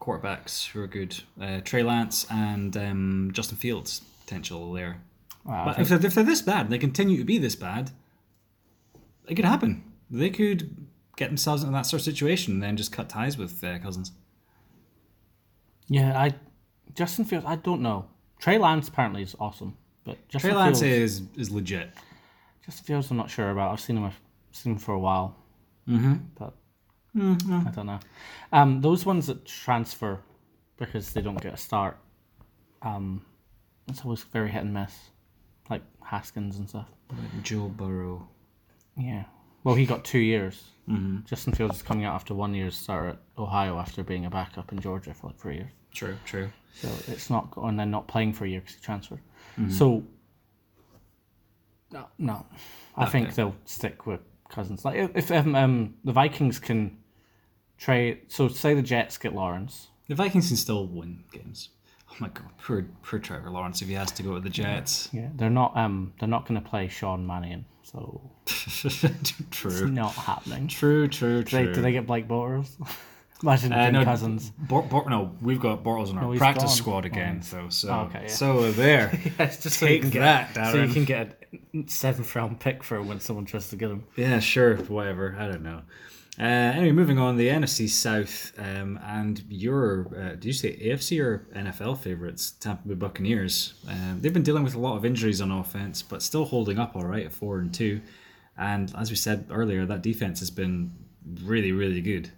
quarterbacks 0.00 0.66
who 0.66 0.82
are 0.82 0.86
good? 0.86 1.18
Uh, 1.40 1.60
Trey 1.60 1.82
Lance 1.82 2.26
and 2.30 2.76
um, 2.76 3.30
Justin 3.32 3.56
Fields 3.56 4.02
potential 4.24 4.72
there. 4.72 5.00
But 5.44 5.78
if 5.78 5.88
they're, 5.88 6.04
if 6.04 6.14
they're 6.14 6.24
this 6.24 6.42
bad, 6.42 6.70
they 6.70 6.78
continue 6.78 7.16
to 7.18 7.24
be 7.24 7.38
this 7.38 7.54
bad. 7.54 7.92
It 9.28 9.36
could 9.36 9.44
happen. 9.44 9.84
They 10.10 10.30
could 10.30 10.86
get 11.16 11.28
themselves 11.28 11.62
into 11.62 11.72
that 11.72 11.86
sort 11.86 12.00
of 12.00 12.04
situation 12.04 12.54
and 12.54 12.62
then 12.62 12.76
just 12.76 12.92
cut 12.92 13.08
ties 13.08 13.38
with 13.38 13.62
uh, 13.64 13.78
Cousins. 13.78 14.12
Yeah, 15.88 16.20
I 16.20 16.34
Justin 16.94 17.24
Fields. 17.24 17.46
I 17.46 17.56
don't 17.56 17.80
know. 17.80 18.06
Trey 18.40 18.58
Lance 18.58 18.88
apparently 18.88 19.22
is 19.22 19.36
awesome, 19.40 19.76
but 20.04 20.16
Justin 20.28 20.50
Trey 20.50 20.58
Lance 20.58 20.80
Fields, 20.80 21.20
is 21.20 21.22
is 21.36 21.50
legit. 21.50 21.90
Justin 22.66 22.84
Fields, 22.84 23.10
I'm 23.10 23.16
not 23.16 23.30
sure 23.30 23.50
about. 23.50 23.72
I've 23.72 23.80
seen 23.80 23.96
him. 23.96 24.04
I've 24.04 24.20
seen 24.50 24.72
him 24.72 24.78
for 24.78 24.92
a 24.92 24.98
while, 24.98 25.36
mm-hmm. 25.88 26.14
but 26.38 26.52
I 27.16 27.70
don't 27.70 27.86
know. 27.86 28.00
Um, 28.52 28.80
those 28.80 29.06
ones 29.06 29.28
that 29.28 29.46
transfer 29.46 30.20
because 30.76 31.12
they 31.12 31.22
don't 31.22 31.40
get 31.40 31.54
a 31.54 31.56
start, 31.56 31.96
um, 32.82 33.24
it's 33.88 34.04
always 34.04 34.22
very 34.24 34.50
hit 34.50 34.62
and 34.62 34.74
miss, 34.74 34.94
like 35.70 35.82
Haskins 36.04 36.58
and 36.58 36.68
stuff. 36.68 36.88
Joe 37.42 37.68
Burrow. 37.68 38.28
Yeah. 38.96 39.24
Well, 39.62 39.74
he 39.74 39.86
got 39.86 40.04
two 40.04 40.18
years. 40.18 40.64
Mm-hmm. 40.88 41.24
Justin 41.24 41.52
Fields 41.52 41.76
is 41.76 41.82
coming 41.82 42.04
out 42.04 42.14
after 42.14 42.34
one 42.34 42.54
year's 42.54 42.76
start 42.76 43.10
at 43.10 43.18
Ohio 43.38 43.78
after 43.78 44.02
being 44.02 44.26
a 44.26 44.30
backup 44.30 44.72
in 44.72 44.80
Georgia 44.80 45.14
for 45.14 45.28
like 45.28 45.38
three 45.38 45.56
years. 45.56 45.70
True, 45.92 46.16
true. 46.24 46.50
So 46.74 46.88
it's 47.08 47.30
not, 47.30 47.52
and 47.56 47.78
then 47.78 47.90
not 47.90 48.06
playing 48.06 48.32
for 48.32 48.44
a 48.44 48.48
year 48.48 48.60
because 48.60 48.74
he 48.74 48.80
transferred. 48.82 49.20
So, 49.70 50.04
no, 51.92 52.06
no, 52.18 52.46
I 52.96 53.06
think 53.06 53.34
they'll 53.34 53.56
stick 53.64 54.06
with 54.06 54.20
Cousins. 54.48 54.84
Like 54.84 54.96
if, 54.96 55.16
if 55.16 55.30
um, 55.30 55.54
um, 55.54 55.94
the 56.04 56.12
Vikings 56.12 56.58
can 56.58 56.98
trade, 57.78 58.22
so 58.28 58.48
say 58.48 58.74
the 58.74 58.82
Jets 58.82 59.18
get 59.18 59.34
Lawrence, 59.34 59.88
The 60.08 60.14
Vikings 60.14 60.48
can 60.48 60.56
still 60.56 60.86
win 60.86 61.24
games. 61.32 61.70
Oh 62.10 62.14
my 62.20 62.28
god, 62.28 62.48
poor 62.62 62.86
poor 63.02 63.18
Trevor 63.18 63.50
Lawrence 63.50 63.82
if 63.82 63.88
he 63.88 63.94
has 63.94 64.10
to 64.12 64.22
go 64.22 64.34
to 64.34 64.40
the 64.40 64.48
Jets. 64.50 65.08
yeah, 65.12 65.28
they're 65.34 65.50
not 65.50 65.76
um 65.76 66.12
they're 66.18 66.28
not 66.28 66.46
going 66.46 66.60
to 66.62 66.66
play 66.68 66.88
Sean 66.88 67.26
Mannion, 67.26 67.64
so 67.82 68.20
it's 68.46 69.32
true. 69.50 69.88
not 69.90 70.12
happening. 70.12 70.68
True, 70.68 71.08
true, 71.08 71.42
Do 71.42 71.56
they, 71.56 71.64
true. 71.64 71.74
do 71.74 71.82
they 71.82 71.92
get 71.92 72.06
Blake 72.06 72.26
Bortles? 72.28 72.70
Imagine 73.42 73.72
Uh, 73.72 73.90
no, 73.90 74.04
Cousins. 74.04 74.50
Bor- 74.58 74.82
Bor- 74.82 75.10
no, 75.10 75.36
we've 75.42 75.60
got 75.60 75.84
Bortles 75.84 76.10
in 76.10 76.16
our 76.18 76.32
No, 76.32 76.38
practice 76.38 76.64
gone. 76.64 76.72
squad 76.72 77.04
again, 77.04 77.42
though. 77.50 77.68
So, 77.68 77.88
Oh, 77.90 78.00
okay, 78.06 78.22
yeah. 78.22 78.28
so 78.28 78.72
there. 78.72 79.18
Yes, 79.38 79.62
just 79.62 79.78
Take 79.78 80.02
that, 80.12 80.54
so 80.54 80.60
Darren. 80.60 80.88
you 80.88 80.94
can 80.94 81.04
get 81.04 81.42
a 81.74 81.84
seventh 81.90 82.34
round 82.34 82.60
pick 82.60 82.82
for 82.82 83.02
when 83.02 83.20
someone 83.20 83.44
tries 83.44 83.68
to 83.70 83.76
get 83.76 83.90
him. 83.90 84.04
yeah, 84.16 84.38
sure, 84.38 84.76
whatever. 84.76 85.36
I 85.38 85.48
don't 85.48 85.62
know. 85.62 85.82
Uh, 86.38 86.42
anyway, 86.42 86.92
moving 86.92 87.18
on, 87.18 87.36
the 87.38 87.48
NFC 87.48 87.88
South, 87.88 88.52
um, 88.58 88.98
and 89.02 89.42
your, 89.48 90.08
uh, 90.14 90.28
did 90.30 90.44
you 90.46 90.52
say 90.52 90.76
AFC 90.76 91.18
or 91.22 91.46
NFL 91.54 91.98
favorites, 91.98 92.50
Tampa 92.52 92.88
Bay 92.88 92.94
Buccaneers? 92.94 93.72
Um, 93.88 94.18
they've 94.20 94.32
been 94.34 94.42
dealing 94.42 94.62
with 94.64 94.74
a 94.74 94.78
lot 94.78 94.96
of 94.98 95.04
injuries 95.06 95.40
on 95.40 95.50
offense, 95.50 96.02
but 96.02 96.20
still 96.22 96.44
holding 96.44 96.78
up 96.78 96.94
all 96.94 97.06
right 97.06 97.24
at 97.24 97.32
four 97.32 97.58
and 97.58 97.72
two. 97.72 98.02
And 98.58 98.92
as 98.98 99.08
we 99.10 99.16
said 99.16 99.46
earlier, 99.50 99.86
that 99.86 100.02
defense 100.02 100.38
has 100.40 100.50
been 100.50 100.92
really, 101.42 101.72
really 101.72 102.00
good. 102.02 102.30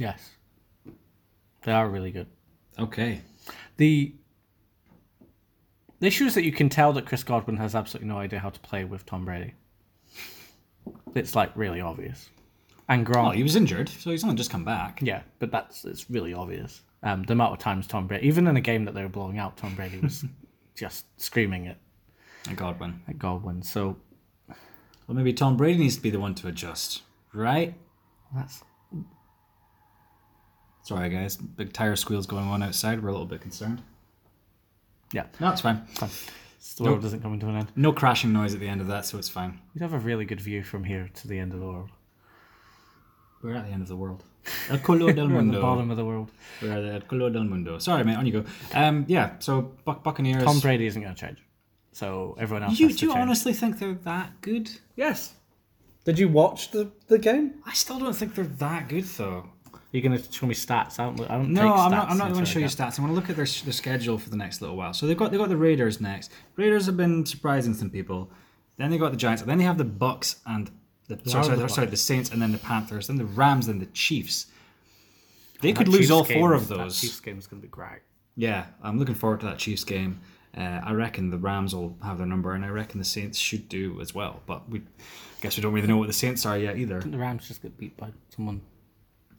Yes, 0.00 0.30
they 1.62 1.72
are 1.72 1.88
really 1.88 2.10
good. 2.10 2.26
Okay. 2.78 3.20
The 3.76 4.14
the 6.00 6.06
issue 6.06 6.24
is 6.24 6.34
that 6.34 6.44
you 6.44 6.52
can 6.52 6.68
tell 6.70 6.92
that 6.94 7.04
Chris 7.06 7.22
Godwin 7.22 7.58
has 7.58 7.74
absolutely 7.74 8.08
no 8.08 8.18
idea 8.18 8.38
how 8.38 8.48
to 8.50 8.60
play 8.60 8.84
with 8.84 9.04
Tom 9.04 9.24
Brady. 9.26 9.52
It's 11.14 11.34
like 11.34 11.54
really 11.54 11.80
obvious. 11.80 12.30
And 12.88 13.06
Gronk, 13.06 13.22
Well, 13.22 13.30
he 13.32 13.42
was 13.42 13.54
injured, 13.56 13.88
so 13.88 14.10
he's 14.10 14.24
only 14.24 14.36
just 14.36 14.50
come 14.50 14.64
back. 14.64 15.00
yeah, 15.02 15.22
but 15.38 15.50
that's 15.52 15.84
it's 15.84 16.08
really 16.10 16.32
obvious. 16.34 16.82
Um, 17.02 17.22
the 17.24 17.32
amount 17.34 17.52
of 17.52 17.58
times 17.58 17.86
Tom 17.86 18.06
Brady, 18.06 18.26
even 18.26 18.46
in 18.46 18.56
a 18.56 18.60
game 18.60 18.84
that 18.86 18.94
they 18.94 19.02
were 19.02 19.08
blowing 19.08 19.38
out, 19.38 19.56
Tom 19.56 19.74
Brady 19.74 19.98
was 20.00 20.24
just 20.76 21.06
screaming 21.20 21.66
it. 21.66 21.76
at, 22.48 22.56
Godwin. 22.56 23.00
at 23.08 23.18
Godwin. 23.18 23.62
So 23.62 23.96
Well, 24.48 25.16
maybe 25.16 25.32
Tom 25.32 25.56
Brady 25.56 25.78
needs 25.78 25.96
to 25.96 26.02
be 26.02 26.10
the 26.10 26.20
one 26.20 26.34
to 26.36 26.48
adjust, 26.48 27.02
right? 27.34 27.74
That's 28.34 28.62
Sorry, 30.82 31.08
guys. 31.08 31.36
Big 31.36 31.72
tire 31.72 31.96
squeals 31.96 32.26
going 32.26 32.44
on 32.46 32.62
outside. 32.62 33.02
We're 33.02 33.08
a 33.10 33.12
little 33.12 33.26
bit 33.26 33.40
concerned. 33.40 33.82
yeah. 35.12 35.26
No, 35.40 35.50
it's 35.50 35.60
fine. 35.60 35.84
Fine. 35.86 36.10
The 36.76 36.84
world 36.84 37.04
isn't 37.04 37.22
come 37.22 37.38
to 37.38 37.48
an 37.48 37.56
end. 37.56 37.68
No 37.76 37.92
crashing 37.92 38.32
noise 38.32 38.54
at 38.54 38.60
the 38.60 38.68
end 38.68 38.80
of 38.80 38.86
that, 38.88 39.04
so 39.06 39.18
it's 39.18 39.28
fine. 39.28 39.58
We'd 39.74 39.82
have 39.82 39.92
a 39.94 39.98
really 39.98 40.24
good 40.24 40.40
view 40.40 40.62
from 40.62 40.84
here 40.84 41.08
to 41.14 41.28
the 41.28 41.38
end 41.38 41.52
of 41.52 41.60
the 41.60 41.66
world. 41.66 41.90
We're 43.42 43.54
at 43.54 43.66
the 43.66 43.72
end 43.72 43.82
of 43.82 43.88
the 43.88 43.96
world. 43.96 44.24
El 44.68 44.78
color 44.78 45.12
del 45.12 45.28
We're 45.28 45.34
at 45.34 45.38
the 45.38 45.44
mundo. 45.44 45.62
bottom 45.62 45.90
of 45.90 45.96
the 45.96 46.04
world. 46.04 46.30
We're 46.60 46.72
at 46.72 46.94
el 46.94 47.00
color 47.02 47.30
del 47.30 47.44
mundo. 47.44 47.78
Sorry, 47.78 48.04
mate. 48.04 48.16
On 48.16 48.26
you 48.26 48.32
go. 48.42 48.44
Um, 48.74 49.04
yeah. 49.08 49.32
So 49.38 49.72
Buc- 49.86 50.02
Buccaneers. 50.02 50.44
Tom 50.44 50.60
Brady 50.60 50.86
isn't 50.86 51.00
going 51.00 51.14
to 51.14 51.20
change. 51.20 51.38
So 51.92 52.36
everyone 52.38 52.64
else 52.64 52.78
You 52.78 52.92
do 52.92 53.06
you 53.06 53.12
honestly 53.12 53.52
think 53.52 53.78
they're 53.78 53.94
that 54.04 54.40
good? 54.42 54.70
Yes. 54.96 55.34
Did 56.04 56.18
you 56.18 56.28
watch 56.28 56.70
the, 56.70 56.90
the 57.08 57.18
game? 57.18 57.54
I 57.66 57.72
still 57.74 57.98
don't 57.98 58.14
think 58.14 58.34
they're 58.34 58.44
that 58.44 58.88
good, 58.88 59.04
though. 59.04 59.48
You're 59.92 60.02
going 60.02 60.16
to 60.20 60.32
show 60.32 60.46
me 60.46 60.54
stats. 60.54 61.00
I 61.00 61.04
don't, 61.06 61.20
I 61.30 61.34
don't 61.36 61.52
No, 61.52 61.62
take 61.62 61.70
I'm 61.72 61.76
stats 61.88 61.90
not. 61.90 62.10
I'm 62.10 62.18
not 62.18 62.32
going 62.32 62.44
to 62.44 62.50
show 62.50 62.58
you 62.60 62.66
stats. 62.66 62.98
I'm 62.98 63.04
going 63.04 63.08
to 63.14 63.20
look 63.20 63.28
at 63.30 63.36
their 63.36 63.44
their 63.46 63.72
schedule 63.72 64.18
for 64.18 64.30
the 64.30 64.36
next 64.36 64.60
little 64.60 64.76
while. 64.76 64.92
So 64.92 65.06
they've 65.06 65.16
got 65.16 65.30
they 65.32 65.36
have 65.38 65.44
got 65.46 65.48
the 65.50 65.56
Raiders 65.56 66.00
next. 66.00 66.30
Raiders 66.56 66.86
have 66.86 66.96
been 66.96 67.26
surprising 67.26 67.74
some 67.74 67.90
people. 67.90 68.30
Then 68.76 68.90
they 68.90 68.98
got 68.98 69.10
the 69.10 69.16
Giants. 69.16 69.42
Then 69.42 69.58
they 69.58 69.64
have 69.64 69.78
the 69.78 69.84
Bucks 69.84 70.36
and 70.46 70.70
the 71.08 71.18
sorry, 71.28 71.44
sorry, 71.46 71.56
the 71.58 71.68
sorry, 71.68 71.86
the 71.88 71.96
Saints, 71.96 72.30
and 72.30 72.40
then 72.40 72.52
the 72.52 72.58
Panthers, 72.58 73.08
then 73.08 73.16
the 73.16 73.24
Rams, 73.24 73.66
then 73.66 73.80
the 73.80 73.86
Chiefs. 73.86 74.46
They 75.60 75.72
That 75.72 75.78
could 75.78 75.88
lose 75.88 76.02
Chiefs 76.02 76.10
all 76.12 76.24
game- 76.24 76.38
four 76.38 76.52
of 76.54 76.68
That 76.68 76.78
those. 76.78 77.00
Chiefs 77.00 77.20
game 77.20 77.38
is 77.38 77.46
going 77.48 77.60
to 77.60 77.66
be 77.66 77.70
great. 77.70 78.00
Yeah, 78.36 78.66
I'm 78.82 78.98
looking 78.98 79.16
forward 79.16 79.40
to 79.40 79.46
that 79.46 79.58
Chiefs 79.58 79.82
game. 79.84 80.20
Uh, 80.56 80.80
I 80.84 80.92
reckon 80.92 81.30
the 81.30 81.36
Rams 81.38 81.74
will 81.74 81.96
have 82.02 82.18
their 82.18 82.26
number, 82.26 82.52
and 82.54 82.64
I 82.64 82.68
reckon 82.68 82.98
the 82.98 83.04
Saints 83.04 83.38
should 83.38 83.68
do 83.68 84.00
as 84.00 84.14
well. 84.14 84.40
But 84.46 84.68
we 84.70 84.78
I 84.78 84.82
guess 85.42 85.56
we 85.56 85.62
don't 85.62 85.72
really 85.72 85.88
know 85.88 85.96
what 85.96 86.06
the 86.06 86.12
Saints 86.12 86.46
are 86.46 86.56
yet 86.56 86.76
either. 86.78 87.00
The 87.00 87.18
Rams 87.18 87.48
just 87.48 87.62
get 87.62 87.76
beat 87.76 87.96
by 87.96 88.10
someone. 88.34 88.60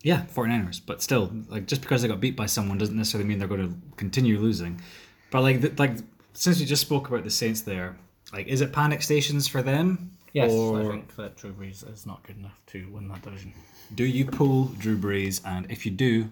Yeah, 0.04 0.24
49ers. 0.34 0.82
But 0.86 1.02
still, 1.02 1.32
like 1.50 1.68
just 1.68 1.82
because 1.82 2.02
they 2.02 2.08
got 2.08 2.20
beat 2.20 2.36
by 2.36 2.46
someone 2.46 2.78
doesn't 2.78 2.96
necessarily 2.96 3.28
mean 3.28 3.40
they're 3.40 3.48
going 3.48 3.68
to 3.68 3.96
continue 3.98 4.40
losing. 4.40 4.82
But 5.30 5.42
like, 5.42 5.62
the, 5.62 5.74
like 5.78 5.98
since 6.34 6.60
we 6.60 6.66
just 6.66 6.82
spoke 6.82 7.08
about 7.08 7.24
the 7.24 7.30
Saints 7.30 7.62
there, 7.62 7.98
like, 8.34 8.48
is 8.48 8.62
it 8.62 8.74
panic 8.74 9.02
stations 9.02 9.48
for 9.48 9.62
them? 9.62 10.12
Or 10.34 10.80
I 10.80 10.92
think 10.92 11.16
that 11.18 11.36
Drew 11.36 11.52
Brees 11.52 11.92
is 11.92 12.06
not 12.06 12.24
good 12.24 12.38
enough 12.38 12.60
to 12.68 12.88
win 12.90 13.10
that 13.10 13.22
division. 13.22 13.54
do 13.94 14.06
you 14.06 14.26
pull 14.26 14.66
Drew 14.66 14.98
Brees? 14.98 15.42
And 15.46 15.70
if 15.70 15.86
you 15.86 15.92
do, 15.92 16.30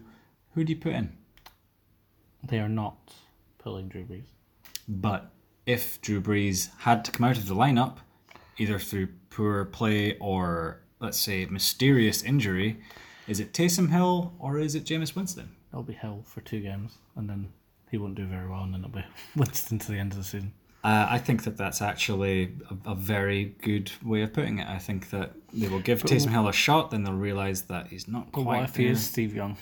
who 0.53 0.63
do 0.63 0.71
you 0.71 0.79
put 0.79 0.93
in? 0.93 1.17
They 2.43 2.59
are 2.59 2.69
not 2.69 2.95
pulling 3.57 3.89
Drew 3.89 4.05
Brees. 4.05 4.27
But 4.87 5.31
if 5.65 6.01
Drew 6.01 6.21
Brees 6.21 6.69
had 6.79 7.03
to 7.05 7.11
come 7.11 7.25
out 7.25 7.37
of 7.37 7.47
the 7.47 7.55
lineup, 7.55 7.97
either 8.57 8.79
through 8.79 9.09
poor 9.29 9.65
play 9.65 10.17
or 10.19 10.81
let's 10.99 11.19
say 11.19 11.45
mysterious 11.45 12.23
injury, 12.23 12.79
is 13.29 13.39
it 13.39 13.53
Taysom 13.53 13.91
Hill 13.91 14.33
or 14.39 14.57
is 14.59 14.73
it 14.75 14.85
Jameis 14.85 15.15
Winston? 15.15 15.55
It'll 15.71 15.83
be 15.83 15.93
Hill 15.93 16.23
for 16.25 16.41
two 16.41 16.61
games, 16.61 16.93
and 17.15 17.29
then 17.29 17.49
he 17.91 17.97
won't 17.99 18.15
do 18.15 18.25
very 18.25 18.49
well, 18.49 18.63
and 18.63 18.73
then 18.73 18.81
it'll 18.81 18.91
be 18.91 19.05
Winston 19.35 19.77
to 19.79 19.91
the 19.91 19.99
end 19.99 20.13
of 20.13 20.17
the 20.17 20.23
season. 20.23 20.53
Uh, 20.83 21.05
I 21.09 21.17
think 21.19 21.43
that 21.43 21.57
that's 21.57 21.81
actually 21.81 22.53
a, 22.85 22.91
a 22.91 22.95
very 22.95 23.53
good 23.61 23.91
way 24.03 24.21
of 24.23 24.33
putting 24.33 24.59
it. 24.59 24.67
I 24.67 24.79
think 24.79 25.09
that 25.11 25.33
they 25.53 25.67
will 25.67 25.81
give 25.81 26.01
Taysom 26.03 26.29
Hill 26.31 26.47
a 26.47 26.53
shot, 26.53 26.89
then 26.91 27.03
they'll 27.03 27.13
realize 27.13 27.63
that 27.63 27.87
he's 27.87 28.07
not 28.07 28.31
But 28.31 28.43
quite 28.43 28.59
what 28.61 28.69
if 28.69 28.75
he 28.77 28.83
there. 28.85 28.93
is 28.93 29.05
Steve 29.05 29.35
Young? 29.35 29.57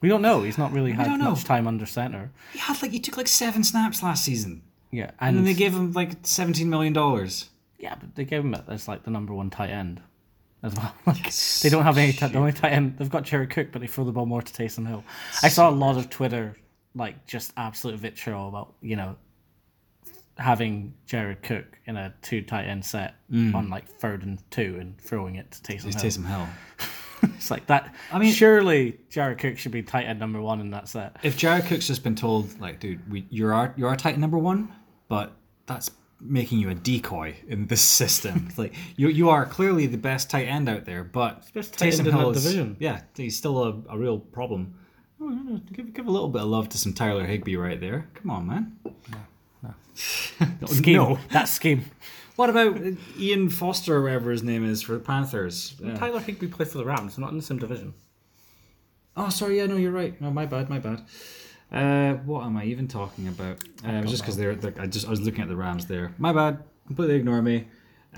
We 0.00 0.08
don't 0.08 0.22
know. 0.22 0.42
He's 0.42 0.58
not 0.58 0.72
really 0.72 0.90
had 0.92 1.06
much 1.20 1.44
time 1.44 1.68
under 1.68 1.86
center. 1.86 2.32
He 2.52 2.58
had 2.58 2.82
like 2.82 2.90
he 2.90 2.98
took 2.98 3.16
like 3.16 3.28
seven 3.28 3.62
snaps 3.62 4.02
last 4.02 4.24
season, 4.24 4.62
Yeah, 4.90 5.12
and 5.20 5.28
and, 5.28 5.36
then 5.36 5.44
they 5.44 5.54
gave 5.54 5.72
him 5.72 5.92
like 5.92 6.12
seventeen 6.22 6.68
million 6.70 6.92
dollars. 6.92 7.50
yeah, 7.78 7.94
but 7.94 8.16
they 8.16 8.24
gave 8.24 8.40
him 8.42 8.54
it 8.54 8.64
as 8.68 8.88
like 8.88 9.04
the 9.04 9.10
number 9.12 9.32
one 9.32 9.50
tight 9.50 9.70
end 9.70 10.00
as 10.62 10.74
well. 10.74 10.94
Like 11.06 11.32
they 11.62 11.68
don't 11.68 11.84
have 11.84 11.98
any. 11.98 12.12
T- 12.12 12.26
the 12.26 12.38
only 12.38 12.52
tight 12.52 12.72
end 12.72 12.96
they've 12.98 13.10
got 13.10 13.24
Jared 13.24 13.50
Cook, 13.50 13.68
but 13.72 13.80
they 13.80 13.86
throw 13.86 14.04
the 14.04 14.12
ball 14.12 14.26
more 14.26 14.42
to 14.42 14.52
Taysom 14.52 14.86
Hill. 14.86 15.04
I 15.42 15.48
saw 15.48 15.68
a 15.68 15.72
lot 15.72 15.96
of 15.96 16.10
Twitter 16.10 16.56
like 16.94 17.26
just 17.26 17.52
absolute 17.56 17.98
vitriol 17.98 18.48
about 18.48 18.74
you 18.82 18.96
know 18.96 19.16
having 20.38 20.94
Jared 21.06 21.42
Cook 21.42 21.78
in 21.86 21.96
a 21.96 22.14
two 22.22 22.42
tight 22.42 22.64
end 22.64 22.84
set 22.84 23.16
mm. 23.30 23.54
on 23.54 23.68
like 23.68 23.88
third 23.88 24.22
and 24.24 24.38
two 24.50 24.78
and 24.80 24.98
throwing 24.98 25.36
it 25.36 25.50
to 25.50 25.60
Taysom 25.60 25.86
It's 25.86 26.02
Hill. 26.02 26.10
Taysom 26.10 26.26
Hill. 26.26 26.48
It's 27.36 27.52
like 27.52 27.66
that. 27.66 27.94
I 28.10 28.14
mean- 28.14 28.26
mean, 28.26 28.32
surely 28.34 28.98
Jared 29.08 29.38
Cook 29.38 29.56
should 29.56 29.70
be 29.70 29.82
tight 29.82 30.06
end 30.06 30.18
number 30.18 30.40
one 30.40 30.60
in 30.60 30.70
that 30.70 30.88
set. 30.88 31.16
If 31.22 31.36
Jared 31.36 31.66
Cook's 31.66 31.86
just 31.86 32.02
been 32.02 32.16
told, 32.16 32.60
like, 32.60 32.80
dude, 32.80 33.08
we, 33.08 33.26
you're 33.30 33.54
our 33.54 33.72
you're 33.76 33.88
our 33.88 33.96
tight 33.96 34.14
end 34.14 34.20
number 34.20 34.38
one, 34.38 34.72
but 35.06 35.32
that's 35.66 35.92
making 36.22 36.58
you 36.60 36.70
a 36.70 36.74
decoy 36.74 37.34
in 37.48 37.66
this 37.66 37.80
system. 37.82 38.48
Like 38.56 38.74
you 38.96 39.08
you 39.08 39.28
are 39.30 39.44
clearly 39.46 39.86
the 39.86 39.98
best 39.98 40.30
tight 40.30 40.44
end 40.46 40.68
out 40.68 40.84
there, 40.84 41.04
but 41.04 41.52
best 41.52 41.76
tight 41.78 41.98
end 41.98 42.06
in 42.08 42.16
that 42.16 42.28
is- 42.28 42.42
division. 42.42 42.76
Yeah, 42.78 43.00
he's 43.16 43.36
still 43.36 43.62
a, 43.64 43.82
a 43.94 43.98
real 43.98 44.18
problem. 44.18 44.74
Oh, 45.20 45.28
no, 45.28 45.42
no, 45.54 45.60
Give, 45.72 45.92
give 45.94 46.06
a 46.08 46.10
little 46.10 46.28
bit 46.28 46.42
of 46.42 46.48
love 46.48 46.68
to 46.70 46.78
some 46.78 46.92
Tyler 46.92 47.24
Higbee 47.24 47.56
right 47.56 47.78
there. 47.80 48.08
Come 48.14 48.30
on, 48.30 48.46
man. 48.46 48.76
No, 49.62 49.74
no. 50.60 50.66
Scheme. 50.66 50.96
no. 50.96 51.18
That 51.30 51.48
scheme. 51.48 51.84
What 52.36 52.48
about 52.50 52.78
uh, 52.78 52.92
Ian 53.18 53.50
Foster 53.50 53.96
or 53.96 54.02
whatever 54.02 54.30
his 54.30 54.42
name 54.42 54.64
is 54.64 54.80
for 54.82 54.94
the 54.94 54.98
Panthers? 55.00 55.76
Yeah. 55.78 55.94
Tyler 55.96 56.18
Higbee 56.18 56.46
plays 56.48 56.72
for 56.72 56.78
the 56.78 56.84
Rams, 56.86 57.18
not 57.18 57.30
in 57.30 57.36
the 57.36 57.42
same 57.42 57.58
division. 57.58 57.92
Oh, 59.16 59.28
sorry. 59.28 59.58
Yeah, 59.58 59.66
no, 59.66 59.76
you're 59.76 59.92
right. 59.92 60.18
No, 60.20 60.30
my 60.30 60.46
bad. 60.46 60.70
My 60.70 60.78
bad. 60.78 61.02
Uh, 61.72 62.14
what 62.24 62.44
am 62.44 62.56
I 62.56 62.64
even 62.64 62.86
talking 62.86 63.28
about? 63.28 63.58
Uh, 63.84 63.92
it 63.92 64.02
was 64.02 64.10
just 64.10 64.22
because 64.22 64.36
they're, 64.36 64.54
they're. 64.54 64.74
I 64.80 64.86
just 64.86 65.06
I 65.06 65.10
was 65.10 65.20
looking 65.22 65.40
at 65.42 65.48
the 65.48 65.56
Rams 65.56 65.86
there. 65.86 66.12
My 66.18 66.32
bad. 66.32 66.62
Completely 66.86 67.14
ignore 67.16 67.40
me. 67.40 67.68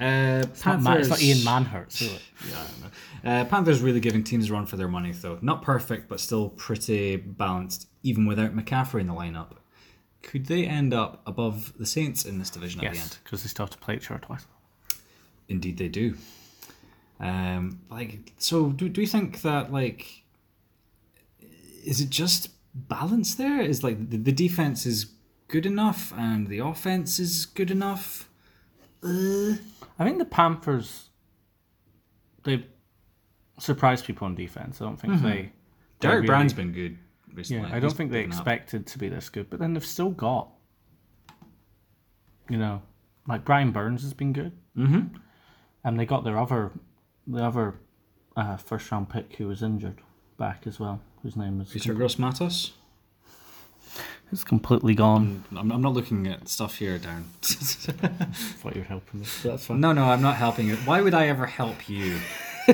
Uh, 0.01 0.43
It's 0.49 0.65
not, 0.67 0.83
Ma- 0.83 0.95
it's 0.95 1.09
not 1.09 1.23
Ian 1.23 1.45
Manhurts, 1.45 2.01
is 2.01 2.13
it? 2.15 2.23
Yeah, 2.51 2.57
I 2.59 2.67
don't 2.67 2.81
know. 2.83 3.31
Uh, 3.31 3.45
Panthers 3.45 3.81
really 3.81 4.01
giving 4.01 4.25
teams 4.25 4.51
a 4.51 4.53
run 4.53 4.67
for 4.67 4.77
their 4.77 4.89
money, 4.89 5.13
though. 5.13 5.39
Not 5.41 5.63
perfect, 5.63 6.09
but 6.09 6.19
still 6.19 6.49
pretty 6.49 7.15
balanced, 7.17 7.87
even 8.03 8.27
without 8.27 8.57
McCaffrey 8.57 9.01
in 9.03 9.07
the 9.07 9.15
lineup. 9.15 9.53
Could 10.23 10.47
they 10.47 10.65
end 10.65 10.93
up 10.93 11.23
above 11.27 11.75
the 11.79 11.87
Saints 11.87 12.25
in 12.25 12.39
this 12.41 12.51
division 12.51 12.81
at 12.85 12.91
the 12.91 12.97
Yes, 12.97 13.05
end? 13.05 13.19
because 13.23 13.43
they 13.45 13.49
still 13.49 13.67
have 13.67 13.71
to 13.71 13.79
play 13.79 13.95
each 13.97 14.11
other 14.11 14.19
twice. 14.21 14.47
Indeed, 15.49 15.77
they 15.79 15.89
do. 15.89 16.17
Um, 17.21 17.81
like, 17.91 18.33
so 18.39 18.71
do 18.71 18.89
do 18.89 19.01
you 19.01 19.07
think 19.07 19.43
that 19.43 19.73
like, 19.73 20.25
is 21.85 22.01
it 22.01 22.11
just 22.11 22.49
balance 22.75 23.35
there? 23.35 23.61
Is 23.61 23.83
like 23.83 24.11
the, 24.11 24.17
the 24.17 24.33
defense 24.33 24.87
is 24.87 25.07
good 25.49 25.67
enough 25.67 26.13
and 26.17 26.49
the 26.49 26.59
offense 26.59 27.19
is 27.19 27.47
good 27.47 27.71
enough? 27.71 28.29
Uh, 29.03 29.55
I 29.99 30.05
think 30.05 30.19
the 30.19 30.25
Panthers, 30.25 31.11
they've 32.45 32.65
surprised 33.59 34.05
people 34.07 34.27
on 34.27 34.35
defense. 34.35 34.81
I 34.81 34.85
don't 34.85 34.99
think 35.01 35.23
they. 35.23 35.29
they 35.29 35.53
Derek 36.01 36.15
really- 36.17 36.27
Brown's 36.27 36.53
been 36.53 36.73
good 36.73 36.99
recently. 37.33 37.69
Yeah, 37.69 37.77
I 37.77 37.81
don't 37.81 37.91
He's 37.91 37.97
think 37.97 38.11
they 38.11 38.21
picking 38.23 38.33
up. 38.33 38.39
expected 38.41 38.87
to 38.89 38.99
be 38.99 39.09
this 39.09 39.29
good, 39.29 39.49
but 39.51 39.61
then 39.61 39.75
they've 39.75 39.85
still 39.85 40.11
got. 40.11 40.49
You 42.51 42.59
know, 42.59 42.83
like 43.27 43.45
Brian 43.45 43.71
Burns 43.73 44.03
has 44.03 44.13
been 44.13 44.33
good, 44.35 44.53
Mhm. 44.77 45.19
and 45.83 45.99
they 45.99 46.05
got 46.05 46.25
their 46.25 46.39
other, 46.39 46.73
the 47.27 47.43
other, 47.43 47.81
uh, 48.37 48.57
first 48.59 48.91
round 48.93 49.09
pick 49.09 49.37
who 49.37 49.47
was 49.49 49.63
injured 49.63 50.01
back 50.37 50.67
as 50.67 50.79
well, 50.79 51.01
whose 51.25 51.37
name 51.37 51.61
is. 51.61 51.71
Yetur 51.71 51.97
Gross 51.97 52.19
Matos. 52.19 52.73
It's 54.31 54.45
completely 54.45 54.95
gone. 54.95 55.45
I'm, 55.57 55.73
I'm 55.73 55.81
not 55.81 55.95
looking 55.95 56.27
at 56.27 56.49
stuff 56.49 56.77
here, 56.77 56.99
Darren. 56.99 57.25
I 58.03 58.25
thought 58.33 58.75
you 58.75 58.83
were 58.83 58.87
helping 58.87 59.21
me. 59.21 59.27
That's 59.43 59.67
fine. 59.67 59.81
no, 59.81 59.93
no, 59.93 60.05
I'm 60.05 60.23
not 60.23 60.37
helping 60.37 60.69
you. 60.69 60.77
Why 60.77 61.01
would 61.01 61.15
I 61.15 61.29
ever 61.29 61.47
help 61.47 61.89
you? 61.89 62.19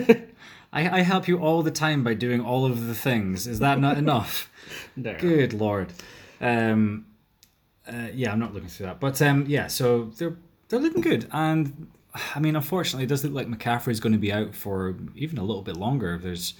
I, 0.72 0.98
I 0.98 1.00
help 1.02 1.28
you 1.28 1.38
all 1.38 1.62
the 1.62 1.70
time 1.70 2.02
by 2.02 2.14
doing 2.14 2.40
all 2.40 2.66
of 2.66 2.86
the 2.86 2.94
things. 2.94 3.46
Is 3.46 3.60
that 3.60 3.80
not 3.80 3.96
enough? 3.96 4.50
There. 4.96 5.18
Good 5.18 5.52
lord. 5.52 5.92
Um, 6.40 7.06
uh, 7.88 8.08
yeah, 8.14 8.30
I'm 8.30 8.38
not 8.38 8.54
looking 8.54 8.68
through 8.68 8.86
that, 8.86 9.00
but 9.00 9.20
um, 9.20 9.46
yeah, 9.48 9.66
so 9.66 10.04
they're 10.16 10.36
they're 10.68 10.78
looking 10.78 11.00
good, 11.00 11.26
and 11.32 11.88
I 12.34 12.38
mean, 12.38 12.54
unfortunately, 12.54 13.04
it 13.04 13.08
does 13.08 13.24
look 13.24 13.32
like 13.32 13.48
McCaffrey's 13.48 13.98
going 13.98 14.12
to 14.12 14.18
be 14.18 14.32
out 14.32 14.54
for 14.54 14.96
even 15.16 15.38
a 15.38 15.42
little 15.42 15.62
bit 15.62 15.76
longer. 15.76 16.18
There's 16.22 16.54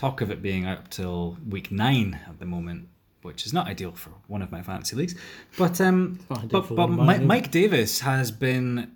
talk 0.00 0.22
of 0.22 0.30
it 0.30 0.40
being 0.40 0.66
up 0.66 0.88
till 0.88 1.36
week 1.46 1.70
nine 1.70 2.18
at 2.26 2.38
the 2.38 2.46
moment, 2.46 2.88
which 3.20 3.44
is 3.44 3.52
not 3.52 3.66
ideal 3.66 3.92
for 3.92 4.10
one 4.28 4.40
of 4.40 4.50
my 4.50 4.62
fantasy 4.62 4.96
leagues. 4.96 5.14
But 5.58 5.78
um, 5.80 6.18
but, 6.28 6.48
but 6.48 6.70
one 6.70 6.90
of 6.90 6.96
mine 6.96 7.06
Mike. 7.06 7.22
Mike 7.22 7.50
Davis 7.50 8.00
has 8.00 8.30
been 8.30 8.92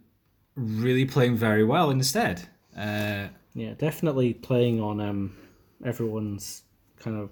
really 0.57 1.05
playing 1.05 1.37
very 1.37 1.63
well 1.63 1.91
instead. 1.91 2.49
Uh, 2.77 3.29
Yeah, 3.55 3.75
definitely 3.75 4.33
playing 4.33 4.81
on 4.81 5.01
um, 5.01 5.37
everyone's 5.85 6.63
kind 6.99 7.19
of 7.19 7.31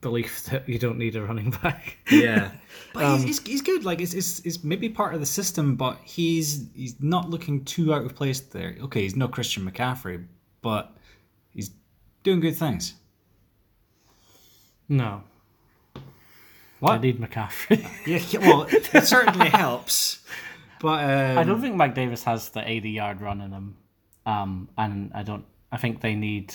belief 0.00 0.44
that 0.44 0.66
you 0.66 0.78
don't 0.78 0.96
need 0.96 1.16
a 1.16 1.22
running 1.22 1.50
back. 1.62 1.98
Yeah, 2.10 2.52
but 2.94 3.18
he's, 3.18 3.24
he's, 3.24 3.46
he's 3.46 3.62
good. 3.62 3.84
Like 3.84 4.00
it's, 4.00 4.14
it's 4.14 4.40
it's 4.46 4.64
maybe 4.64 4.88
part 4.88 5.12
of 5.12 5.20
the 5.20 5.26
system, 5.26 5.76
but 5.76 5.98
he's 6.04 6.68
he's 6.74 6.96
not 7.00 7.28
looking 7.28 7.66
too 7.66 7.92
out 7.92 8.06
of 8.06 8.14
place 8.14 8.40
there. 8.40 8.76
Okay, 8.80 9.02
he's 9.02 9.14
no 9.14 9.28
Christian 9.28 9.70
McCaffrey, 9.70 10.24
but 10.62 10.96
doing 12.22 12.40
good 12.40 12.56
things. 12.56 12.94
no, 14.88 15.22
What? 16.80 16.92
I 16.92 16.98
need 16.98 17.20
McCaffrey. 17.20 17.86
Yeah, 18.06 18.18
yeah, 18.30 18.40
well, 18.40 18.66
it 18.70 19.06
certainly 19.06 19.48
helps. 19.50 20.20
But 20.80 21.04
um, 21.04 21.38
I 21.38 21.44
don't 21.44 21.60
think 21.60 21.76
Mike 21.76 21.94
Davis 21.94 22.24
has 22.24 22.48
the 22.50 22.68
80 22.68 22.90
yard 22.90 23.20
run 23.20 23.40
in 23.40 23.52
him. 23.52 23.76
Um, 24.26 24.68
and 24.78 25.10
I 25.14 25.22
don't. 25.22 25.44
I 25.72 25.76
think 25.76 26.00
they 26.00 26.14
need. 26.14 26.54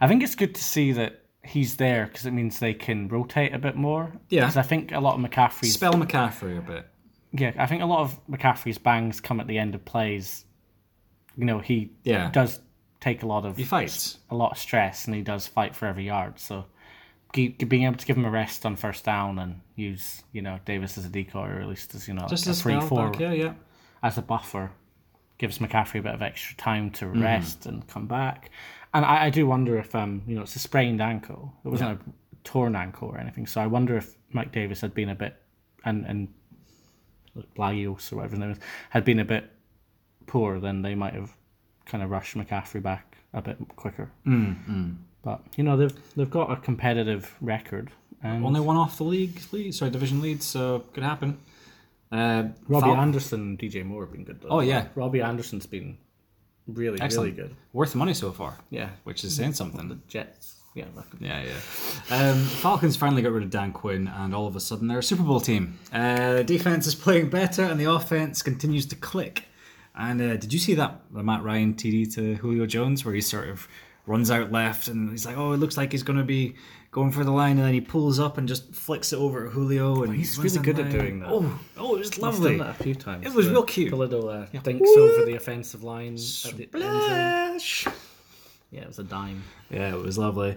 I 0.00 0.06
think 0.08 0.22
it's 0.22 0.34
good 0.34 0.54
to 0.54 0.62
see 0.64 0.92
that 0.92 1.22
he's 1.44 1.76
there 1.76 2.06
because 2.06 2.24
it 2.26 2.30
means 2.32 2.58
they 2.58 2.72
can 2.74 3.08
rotate 3.08 3.52
a 3.54 3.58
bit 3.58 3.76
more. 3.76 4.12
Yeah. 4.30 4.40
Because 4.42 4.56
I 4.56 4.62
think 4.62 4.92
a 4.92 5.00
lot 5.00 5.18
of 5.18 5.20
McCaffrey's. 5.30 5.74
spell 5.74 5.94
McCaffrey 5.94 6.58
a 6.58 6.62
bit. 6.62 6.86
Yeah, 7.32 7.52
I 7.58 7.66
think 7.66 7.82
a 7.82 7.86
lot 7.86 8.00
of 8.00 8.18
McCaffrey's 8.28 8.78
bangs 8.78 9.20
come 9.20 9.40
at 9.40 9.46
the 9.48 9.58
end 9.58 9.74
of 9.74 9.84
plays. 9.84 10.44
You 11.36 11.44
know, 11.46 11.58
he 11.58 11.90
Yeah. 12.04 12.30
does 12.30 12.60
take 13.04 13.22
a 13.22 13.26
lot 13.26 13.44
of 13.44 13.56
He 13.56 13.64
fights. 13.64 14.18
a 14.30 14.34
lot 14.42 14.52
of 14.52 14.58
stress, 14.58 15.06
and 15.06 15.14
he 15.14 15.22
does 15.22 15.46
fight 15.46 15.74
for 15.76 15.86
every 15.86 16.04
yard. 16.06 16.38
So, 16.40 16.64
being 17.32 17.82
able 17.84 17.96
to 17.98 18.06
give 18.06 18.16
him 18.16 18.24
a 18.24 18.30
rest 18.30 18.64
on 18.64 18.76
first 18.76 19.04
down 19.04 19.38
and 19.38 19.60
use 19.76 20.22
you 20.32 20.42
know 20.42 20.58
Davis 20.64 20.96
as 20.98 21.04
a 21.04 21.08
decoy, 21.08 21.48
or 21.48 21.60
at 21.60 21.68
least 21.68 21.94
as 21.94 22.06
you 22.08 22.14
know 22.14 22.26
Just 22.28 22.46
like 22.46 22.56
a 22.56 22.58
three 22.62 22.80
four 22.80 23.10
back. 23.10 23.20
Yeah, 23.20 23.32
yeah. 23.32 23.54
as 24.02 24.18
a 24.18 24.22
buffer, 24.22 24.70
gives 25.38 25.58
McCaffrey 25.58 25.98
a 26.00 26.02
bit 26.02 26.14
of 26.14 26.22
extra 26.22 26.56
time 26.56 26.90
to 26.98 27.04
Mm-hmm. 27.06 27.22
rest 27.22 27.66
and 27.66 27.86
come 27.88 28.06
back. 28.06 28.50
And 28.94 29.04
I, 29.04 29.24
I 29.26 29.30
do 29.30 29.46
wonder 29.46 29.76
if 29.78 29.94
um 29.94 30.22
you 30.28 30.34
know 30.36 30.42
it's 30.42 30.56
a 30.56 30.60
sprained 30.60 31.00
ankle. 31.00 31.52
It 31.64 31.68
wasn't 31.68 31.90
a 31.98 31.98
torn 32.44 32.74
ankle 32.76 33.08
or 33.08 33.18
anything. 33.18 33.46
So 33.46 33.60
I 33.60 33.66
wonder 33.66 33.96
if 33.96 34.16
Mike 34.30 34.52
Davis 34.52 34.80
had 34.80 34.94
been 34.94 35.08
a 35.10 35.14
bit 35.24 35.34
and 35.84 36.06
and 36.06 36.28
Blagios 37.56 38.12
or 38.12 38.16
whatever 38.16 38.32
his 38.36 38.38
name 38.40 38.50
is 38.52 38.58
had 38.90 39.04
been 39.04 39.18
a 39.18 39.24
bit 39.24 39.50
poor, 40.26 40.60
then 40.60 40.82
they 40.82 40.94
might 40.94 41.14
have 41.14 41.36
kind 41.86 42.02
of 42.02 42.10
rush 42.10 42.34
McCaffrey 42.34 42.82
back 42.82 43.16
a 43.32 43.42
bit 43.42 43.56
quicker. 43.76 44.10
Mm, 44.26 44.96
But 45.22 45.40
you 45.56 45.64
know 45.64 45.76
they've 45.76 45.94
they've 46.16 46.30
got 46.30 46.50
a 46.50 46.56
competitive 46.56 47.34
record. 47.40 47.90
And 48.22 48.44
Only 48.44 48.60
one 48.60 48.76
off 48.76 48.96
the 48.96 49.04
league, 49.04 49.38
lead, 49.52 49.74
sorry, 49.74 49.90
division 49.90 50.22
lead, 50.22 50.42
so 50.42 50.84
could 50.94 51.02
happen. 51.02 51.36
Uh, 52.10 52.44
Robbie 52.68 52.86
Fal- 52.86 52.96
Anderson 52.96 53.40
and 53.40 53.58
DJ 53.58 53.84
Moore 53.84 54.04
have 54.04 54.12
been 54.12 54.24
good. 54.24 54.40
Though. 54.40 54.48
Oh, 54.48 54.60
yeah. 54.60 54.86
Robbie 54.94 55.20
Anderson's 55.20 55.66
been 55.66 55.98
really 56.66 56.98
Excellent. 57.02 57.36
really 57.36 57.48
good. 57.48 57.56
worth 57.74 57.92
the 57.92 57.98
money 57.98 58.14
so 58.14 58.32
far, 58.32 58.56
Yeah, 58.70 58.90
which 59.02 59.24
is 59.24 59.34
saying 59.36 59.52
something. 59.54 59.88
The 59.88 59.98
Jets. 60.08 60.54
Yeah, 60.74 60.86
that 60.96 61.04
Yeah, 61.20 61.44
yeah. 61.44 62.30
Um, 62.30 62.38
Falcons 62.44 62.96
finally 62.96 63.20
got 63.20 63.32
rid 63.32 63.42
of 63.42 63.50
Dan 63.50 63.72
Quinn, 63.72 64.08
and 64.08 64.34
all 64.34 64.46
of 64.46 64.56
a 64.56 64.60
sudden 64.60 64.88
they're 64.88 65.00
a 65.00 65.02
Super 65.02 65.22
Bowl 65.22 65.40
team. 65.40 65.78
Uh, 65.92 66.34
the 66.36 66.44
defense 66.44 66.86
is 66.86 66.94
playing 66.94 67.28
better, 67.28 67.62
and 67.64 67.78
the 67.78 67.84
offense 67.92 68.42
continues 68.42 68.86
to 68.86 68.96
click. 68.96 69.44
And 69.96 70.20
uh, 70.20 70.36
did 70.36 70.52
you 70.52 70.58
see 70.58 70.74
that 70.74 71.00
the 71.12 71.22
Matt 71.22 71.42
Ryan 71.44 71.74
TD 71.74 72.12
to 72.14 72.34
Julio 72.36 72.66
Jones, 72.66 73.04
where 73.04 73.14
he 73.14 73.20
sort 73.20 73.48
of 73.48 73.68
runs 74.06 74.30
out 74.30 74.50
left, 74.52 74.88
and 74.88 75.10
he's 75.10 75.24
like, 75.24 75.36
"Oh, 75.36 75.52
it 75.52 75.58
looks 75.58 75.76
like 75.76 75.92
he's 75.92 76.02
going 76.02 76.18
to 76.18 76.24
be 76.24 76.54
going 76.90 77.12
for 77.12 77.22
the 77.24 77.30
line," 77.30 77.58
and 77.58 77.66
then 77.66 77.74
he 77.74 77.80
pulls 77.80 78.18
up 78.18 78.36
and 78.36 78.48
just 78.48 78.74
flicks 78.74 79.12
it 79.12 79.16
over 79.18 79.46
at 79.46 79.52
Julio, 79.52 80.02
and 80.02 80.14
he's 80.14 80.36
runs 80.36 80.52
really 80.56 80.64
good 80.64 80.76
the 80.76 80.84
at 80.84 80.90
doing 80.90 81.20
that. 81.20 81.28
Oh, 81.30 81.60
oh, 81.76 81.94
it 81.94 81.98
was 82.00 82.08
He's 82.10 82.18
lovely. 82.18 82.58
done 82.58 82.66
that 82.66 82.80
a 82.80 82.82
few 82.82 82.94
times. 82.96 83.24
It 83.24 83.32
was 83.32 83.46
The- 83.46 83.52
real 83.52 83.62
cute. 83.62 83.90
The 83.90 83.96
little 83.96 84.28
uh, 84.28 84.46
dinks 84.64 84.90
over 84.96 85.24
the 85.24 85.36
offensive 85.36 85.84
line 85.84 86.14
at 86.14 86.18
the 86.18 86.18
end 86.18 86.68
zone. 86.72 87.60
Splash. 87.60 87.86
Yeah, 88.72 88.80
it 88.80 88.88
was 88.88 88.98
a 88.98 89.04
dime. 89.04 89.44
Yeah, 89.70 89.94
it 89.94 89.98
was 90.02 90.18
lovely. 90.18 90.56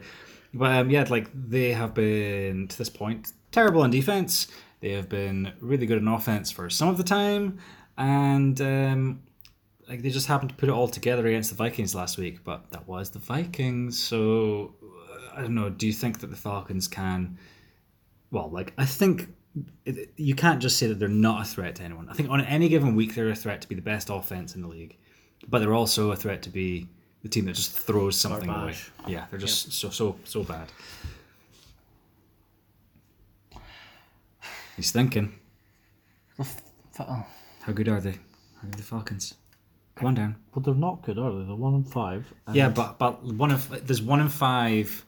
But 0.54 0.72
um, 0.78 0.90
yeah, 0.90 1.06
like 1.08 1.30
they 1.34 1.74
have 1.74 1.94
been 1.94 2.68
to 2.70 2.78
this 2.78 2.90
point 2.90 3.32
terrible 3.52 3.84
on 3.84 3.92
defense. 3.92 4.48
They 4.80 4.94
have 4.94 5.08
been 5.10 5.54
really 5.60 5.86
good 5.86 6.00
on 6.00 6.08
offense 6.08 6.50
for 6.50 6.70
some 6.72 6.90
of 6.90 6.98
the 6.98 7.04
time, 7.04 7.60
and 7.98 8.60
um, 8.62 9.20
like 9.88 10.02
they 10.02 10.10
just 10.10 10.28
happened 10.28 10.50
to 10.50 10.56
put 10.56 10.70
it 10.70 10.72
all 10.72 10.88
together 10.88 11.26
against 11.28 11.50
the 11.50 11.56
Vikings 11.56 11.96
last 11.96 12.18
week. 12.18 12.44
But 12.44 12.70
that 12.72 12.88
was 12.88 13.10
the 13.10 13.20
Vikings, 13.20 14.02
so 14.02 14.76
uh, 14.84 15.38
I 15.38 15.42
don't 15.42 15.56
know. 15.56 15.70
Do 15.70 15.88
you 15.88 15.94
think 15.94 16.20
that 16.20 16.28
the 16.28 16.36
Falcons 16.36 16.88
can? 16.88 17.38
Well, 18.32 18.50
like 18.50 18.74
I 18.78 18.86
think 18.86 19.30
it, 19.86 20.12
you 20.18 20.36
can't 20.36 20.62
just 20.62 20.78
say 20.78 20.88
that 20.88 21.00
they're 21.00 21.08
not 21.08 21.42
a 21.42 21.46
threat 21.46 21.76
to 21.76 21.84
anyone. 21.84 22.10
I 22.10 22.14
think 22.14 22.30
on 22.30 22.42
any 22.42 22.70
given 22.70 22.96
week 22.96 23.16
they're 23.16 23.30
a 23.30 23.36
threat 23.36 23.62
to 23.62 23.70
be 23.70 23.76
the 23.76 23.82
best 23.82 24.10
offense 24.10 24.56
in 24.56 24.62
the 24.62 24.68
league, 24.68 24.98
but 25.48 25.60
they're 25.60 25.74
also 25.74 26.12
a 26.12 26.16
threat 26.16 26.42
to 26.44 26.50
be 26.50 26.88
the 27.24 27.30
team 27.30 27.46
that 27.46 27.54
just 27.54 27.78
throws 27.78 28.20
something 28.20 28.50
away. 28.50 28.76
Yeah, 29.08 29.26
they're 29.30 29.40
just 29.40 29.72
so 29.74 29.90
so 29.90 30.18
so 30.24 30.44
bad. 30.44 30.68
He's 34.76 34.92
thinking, 34.92 35.34
how 36.38 37.74
good 37.74 37.88
are 37.88 38.00
they? 38.00 38.12
How 38.62 38.68
are 38.68 38.72
the 38.72 38.84
Falcons? 38.84 39.34
Come 39.98 40.08
on 40.08 40.16
down. 40.16 40.36
But 40.54 40.64
they're 40.64 40.74
not 40.76 41.02
good, 41.04 41.18
are 41.18 41.32
they? 41.32 41.44
They're 41.46 41.56
one 41.56 41.74
and 41.74 41.88
five. 41.92 42.32
and- 42.46 42.56
Yeah, 42.56 42.70
but 42.70 42.98
but 43.00 43.24
one 43.24 43.52
of 43.52 43.86
there's 43.88 44.02
one 44.02 44.20
in 44.20 44.30
five. 44.30 45.06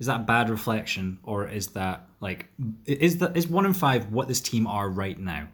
Is 0.00 0.06
that 0.08 0.20
a 0.20 0.24
bad 0.24 0.50
reflection, 0.50 1.18
or 1.22 1.48
is 1.48 1.68
that 1.68 2.06
like 2.20 2.48
is 2.84 3.18
that 3.18 3.36
is 3.36 3.46
one 3.48 3.64
in 3.64 3.72
five 3.72 4.10
what 4.12 4.26
this 4.28 4.40
team 4.40 4.66
are 4.66 4.88
right 4.90 5.18
now? 5.18 5.48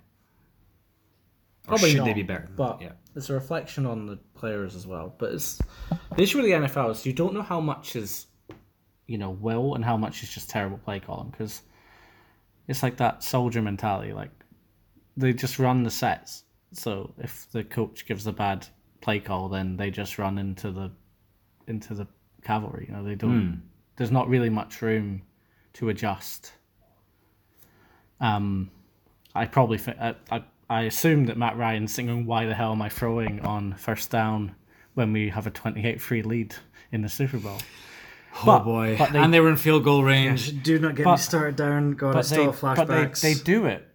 Or 1.66 1.76
Probably 1.76 1.91
should 1.91 1.99
not, 1.99 2.05
they 2.07 2.14
be 2.14 2.22
better? 2.22 2.47
than 2.47 2.57
But 2.57 2.78
that? 2.78 2.85
yeah, 2.85 2.93
it's 3.14 3.28
a 3.28 3.35
reflection 3.35 3.87
on 3.87 4.07
the 4.07 4.16
players 4.35 4.74
as 4.74 4.87
well. 4.87 5.14
But 5.18 5.35
it's 5.35 5.61
the 6.16 6.22
issue 6.22 6.39
with 6.39 6.47
the 6.47 6.53
NFL 6.53 6.91
is 6.91 7.05
you 7.07 7.12
don't 7.12 7.35
know 7.35 7.43
how 7.43 7.61
much 7.61 7.97
is, 7.97 8.26
you 9.07 9.18
know, 9.18 9.31
will 9.31 9.74
and 9.74 9.85
how 9.85 9.97
much 9.97 10.22
is 10.22 10.31
just 10.31 10.49
terrible 10.51 10.78
play 10.78 11.01
calling 11.01 11.28
because 11.31 11.61
it's 12.66 12.83
like 12.83 12.97
that 12.97 13.22
soldier 13.22 13.61
mentality. 13.62 14.12
Like 14.14 14.31
they 15.18 15.33
just 15.35 15.59
run 15.59 15.83
the 15.83 15.91
sets. 15.91 16.45
So 16.73 17.12
if 17.18 17.47
the 17.53 17.64
coach 17.64 18.07
gives 18.07 18.27
a 18.27 18.33
bad 18.33 18.66
play 19.01 19.18
call, 19.21 19.49
then 19.49 19.77
they 19.77 19.91
just 19.91 20.18
run 20.18 20.39
into 20.39 20.71
the 20.71 20.91
into 21.66 21.95
the 21.95 22.07
cavalry. 22.43 22.87
You 22.89 22.95
know, 22.97 23.05
they 23.05 23.14
don't. 23.14 23.62
There's 23.97 24.11
not 24.11 24.29
really 24.29 24.51
much 24.51 24.81
room 24.83 25.23
to 25.75 25.89
adjust. 25.89 26.53
Um, 28.21 28.71
I 29.35 29.47
probably 29.47 29.79
think 29.79 29.99
I, 30.01 30.14
I 30.31 30.43
I 30.68 30.83
assume 30.83 31.27
that 31.27 31.37
Matt 31.37 31.57
Ryan's 31.57 31.93
singing 31.95 32.27
"Why 32.27 32.47
the 32.47 32.55
hell 32.55 32.73
am 32.73 32.83
I 32.83 32.89
throwing?" 32.89 33.41
on 33.41 33.75
first 33.75 34.11
down 34.11 34.55
when 34.95 35.12
we 35.12 35.29
have 35.29 35.47
a 35.47 35.51
28-3 35.53 36.27
lead 36.27 36.55
in 36.93 37.03
the 37.03 37.09
Super 37.09 37.39
Bowl. 37.39 37.59
oh 38.37 38.43
but- 38.45 38.64
boy, 38.64 38.97
but 38.99 39.12
they- 39.12 39.18
and 39.21 39.33
they 39.33 39.41
were 39.41 39.49
in 39.51 39.57
field 39.57 39.85
goal 39.85 40.03
range. 40.05 40.62
Do 40.62 40.79
not 40.79 40.95
get 40.97 41.05
But- 41.05 41.12
me 41.12 41.18
started 41.18 41.57
down. 41.57 41.93
God, 41.93 42.11
I 42.11 42.12
But 42.14 42.27
still 42.27 42.53
they, 42.53 42.66
have 42.68 42.77
but 42.77 42.89
they, 42.89 43.35
they 43.35 43.35
do 43.35 43.66
it 43.66 43.87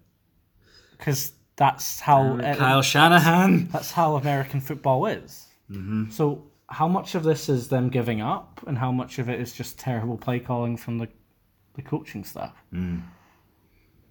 because 0.98 1.34
that's 1.56 2.00
how 2.00 2.38
uh, 2.38 2.56
Kyle 2.56 2.82
Shanahan. 2.82 3.68
that's 3.72 3.92
how 3.92 4.16
American 4.16 4.60
football 4.60 5.06
is. 5.06 5.48
Mm-hmm. 5.72 6.12
So 6.12 6.44
how 6.68 6.88
much 6.88 7.16
of 7.16 7.24
this 7.24 7.48
is 7.50 7.68
them 7.68 7.90
giving 7.90 8.22
up, 8.22 8.62
and 8.68 8.78
how 8.78 8.92
much 8.92 9.20
of 9.20 9.30
it 9.30 9.40
is 9.40 9.54
just 9.54 9.80
terrible 9.80 10.18
play 10.18 10.40
calling 10.40 10.78
from 10.78 10.98
the 10.98 11.08
the 11.76 11.82
coaching 11.82 12.24
staff? 12.24 12.56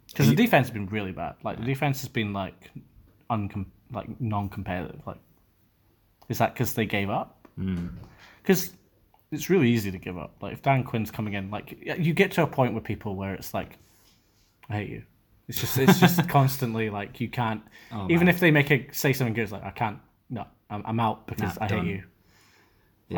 Because 0.07 0.29
the 0.29 0.35
defense 0.37 0.69
has 0.69 0.75
been 0.75 0.87
really 0.87 1.13
bad. 1.13 1.35
Like 1.43 1.59
the 1.59 1.65
defense 1.65 2.01
has 2.01 2.09
been 2.09 2.33
like 2.33 2.71
uncom- 3.31 3.67
like 3.93 4.21
non-competitive. 4.21 5.01
Like 5.07 5.19
is 6.29 6.39
that 6.39 6.55
because 6.55 6.75
they 6.75 6.87
gave 6.87 7.11
up? 7.11 7.49
Because 8.43 8.73
it's 9.31 9.51
really 9.51 9.69
easy 9.71 9.91
to 9.91 9.99
give 9.99 10.17
up. 10.17 10.37
Like 10.41 10.53
if 10.53 10.63
Dan 10.63 10.85
Quinn's 10.85 11.11
coming 11.11 11.35
in, 11.35 11.51
like 11.51 11.77
you 11.99 12.15
get 12.15 12.33
to 12.33 12.43
a 12.43 12.47
point 12.47 12.75
with 12.75 12.85
people 12.85 13.17
where 13.17 13.35
it's 13.35 13.53
like, 13.53 13.79
I 14.71 14.75
hate 14.75 14.91
you. 14.91 15.03
It's 15.49 15.61
just 15.61 15.77
it's 15.79 16.01
just 16.01 16.29
constantly 16.29 16.91
like 16.91 17.21
you 17.21 17.29
can't. 17.29 17.63
even 18.09 18.29
if 18.29 18.41
they 18.41 18.51
make 18.51 18.71
a 18.71 18.87
say 18.93 19.13
something 19.13 19.35
good, 19.35 19.43
it's 19.43 19.53
like 19.53 19.65
I 19.65 19.71
can't. 19.71 19.99
No, 20.31 20.47
I'm, 20.71 20.83
I'm 20.87 21.01
out 21.01 21.27
because 21.27 21.57
Nah, 21.59 21.65
I 21.65 21.69
done. 21.69 21.85
hate 21.87 21.91
you. 21.97 22.05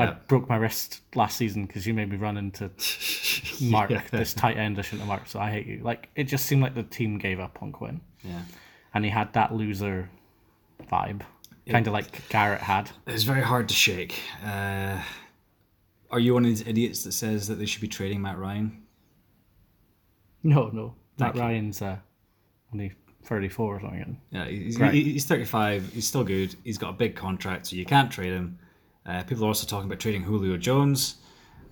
I 0.00 0.06
broke 0.28 0.48
my 0.48 0.56
wrist 0.56 1.00
last 1.14 1.38
season 1.38 1.64
because 1.64 1.86
you 1.86 1.94
made 1.94 2.10
me 2.10 2.16
run 2.16 2.36
into 2.36 2.70
Mark, 3.62 3.90
this 4.10 4.34
tight 4.34 4.58
end 4.58 4.78
I 4.78 4.82
shouldn't 4.82 5.00
have 5.02 5.08
marked, 5.08 5.30
so 5.30 5.38
I 5.40 5.50
hate 5.50 5.66
you. 5.66 5.80
Like 5.82 6.08
it 6.16 6.24
just 6.24 6.44
seemed 6.46 6.60
like 6.62 6.74
the 6.74 6.82
team 6.82 7.16
gave 7.18 7.40
up 7.40 7.62
on 7.62 7.72
Quinn, 7.72 8.00
Yeah. 8.22 8.42
and 8.92 9.04
he 9.04 9.10
had 9.10 9.32
that 9.34 9.54
loser 9.54 10.10
vibe, 10.90 11.22
kind 11.70 11.86
of 11.86 11.92
like 11.94 12.28
Garrett 12.28 12.60
had. 12.60 12.90
It's 13.06 13.22
very 13.22 13.40
hard 13.42 13.68
to 13.68 13.74
shake. 13.74 14.20
Uh, 14.44 15.00
are 16.10 16.18
you 16.20 16.34
one 16.34 16.42
of 16.44 16.48
these 16.50 16.66
idiots 16.66 17.04
that 17.04 17.12
says 17.12 17.46
that 17.48 17.54
they 17.54 17.64
should 17.66 17.80
be 17.80 17.88
trading 17.88 18.20
Matt 18.20 18.36
Ryan? 18.38 18.82
No, 20.42 20.68
no, 20.68 20.94
Matt 21.18 21.34
you. 21.36 21.40
Ryan's 21.40 21.80
uh, 21.80 21.96
only 22.80 22.92
thirty 23.24 23.48
four 23.48 23.76
or 23.76 23.80
something. 23.80 24.20
Yeah, 24.30 24.44
he's, 24.46 24.78
Right. 24.78 24.94
he's 24.94 25.24
35. 25.24 25.92
He's 25.92 26.06
still 26.06 26.24
good. 26.24 26.54
He's 26.64 26.78
got 26.78 26.90
a 26.90 26.92
big 26.92 27.16
contract, 27.16 27.66
so 27.66 27.76
you 27.76 27.84
can't 27.84 28.10
trade 28.10 28.32
him. 28.32 28.58
Uh, 29.04 29.22
people 29.24 29.44
are 29.44 29.48
also 29.48 29.66
talking 29.66 29.86
about 29.88 29.98
trading 30.00 30.22
Julio 30.22 30.56
Jones. 30.56 31.16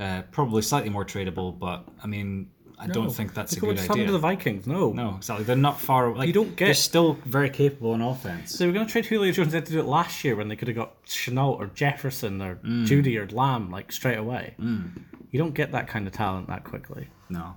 Uh, 0.01 0.23
probably 0.33 0.63
slightly 0.63 0.91
more 0.91 1.05
tradable, 1.05 1.57
but 1.57 1.85
I 2.03 2.07
mean, 2.09 2.49
I 2.79 2.89
don't 2.89 3.11
think 3.11 3.35
that's 3.35 3.57
a 3.57 3.61
good 3.61 3.79
idea. 3.79 4.07
to 4.07 4.13
the 4.13 4.19
Vikings. 4.19 4.67
No, 4.67 4.93
no, 4.93 5.15
exactly. 5.17 5.45
They're 5.45 5.55
not 5.55 5.81
far. 5.81 6.13
Like, 6.17 6.27
You 6.27 6.33
don't 6.33 6.57
get- 6.57 6.65
They're 6.67 6.75
still 6.75 7.13
very 7.25 7.49
capable 7.51 7.95
in 7.95 8.01
offense. 8.01 8.51
So 8.53 8.59
they 8.59 8.67
were 8.67 8.73
going 8.73 8.87
to 8.87 8.91
trade 8.93 9.07
Julio 9.07 9.31
Jones. 9.31 9.53
They 9.53 9.59
had 9.59 9.67
to 9.67 9.73
do 9.73 9.79
it 9.79 9.87
last 9.87 10.25
year 10.25 10.35
when 10.35 10.49
they 10.49 10.57
could 10.57 10.67
have 10.67 10.77
got 10.77 11.05
Shenault 11.05 11.59
or 11.61 11.67
Jefferson 11.69 12.43
or 12.43 12.57
Jeudy 12.57 13.17
or 13.17 13.29
Lamb 13.33 13.71
like 13.71 13.93
straight 13.93 14.19
away. 14.19 14.55
You 14.59 15.39
don't 15.39 15.55
get 15.55 15.71
that 15.73 15.87
kind 15.87 16.07
of 16.09 16.13
talent 16.13 16.49
that 16.49 16.65
quickly. 16.65 17.09
No. 17.29 17.55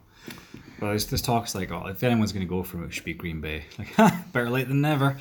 But 0.80 0.88
there's, 0.88 1.06
there's 1.08 1.22
talks 1.22 1.56
like, 1.56 1.72
oh, 1.72 1.88
if 1.88 2.04
anyone's 2.04 2.32
going 2.32 2.46
to 2.46 2.50
go 2.50 2.64
for 2.64 2.84
it, 2.84 2.88
it 2.88 2.94
should 2.94 3.04
be 3.06 3.14
Green 3.14 3.42
Bay. 3.42 3.64
Like, 3.98 4.32
better 4.34 4.50
late 4.50 4.68
than 4.68 4.82
never. 4.82 5.18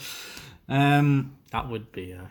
Um, 0.68 1.36
That 1.50 1.68
would 1.68 1.92
be 1.92 2.12
a 2.12 2.28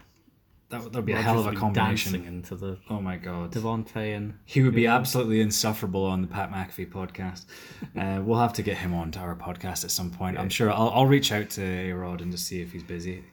that 0.69 0.83
would 0.83 0.93
that'd 0.93 1.05
be 1.05 1.13
a 1.13 1.21
hell 1.21 1.39
of 1.39 1.45
a 1.45 1.53
combination. 1.53 2.25
into 2.25 2.55
the 2.55 2.79
Oh 2.89 2.99
my 2.99 3.17
god. 3.17 3.51
Davante 3.51 4.15
and 4.15 4.33
He 4.45 4.63
would 4.63 4.73
be 4.73 4.87
absolutely 4.87 5.39
insufferable 5.39 6.03
on 6.03 6.21
the 6.21 6.27
Pat 6.27 6.51
McAfee 6.51 6.91
podcast. 6.91 7.45
Uh, 7.95 8.19
we'll 8.21 8.39
have 8.39 8.51
to 8.51 8.61
get 8.61 8.77
him 8.77 8.93
on 8.93 9.09
to 9.09 9.19
our 9.19 9.35
podcast 9.35 9.85
at 9.85 9.91
some 9.91 10.11
point. 10.11 10.37
I'm 10.37 10.49
sure 10.49 10.69
I'll, 10.71 10.89
I'll 10.89 11.05
reach 11.05 11.31
out 11.31 11.49
to 11.51 11.63
A 11.63 11.93
Rod 11.93 12.19
and 12.19 12.29
just 12.31 12.45
see 12.45 12.61
if 12.61 12.73
he's 12.73 12.83
busy. 12.83 13.23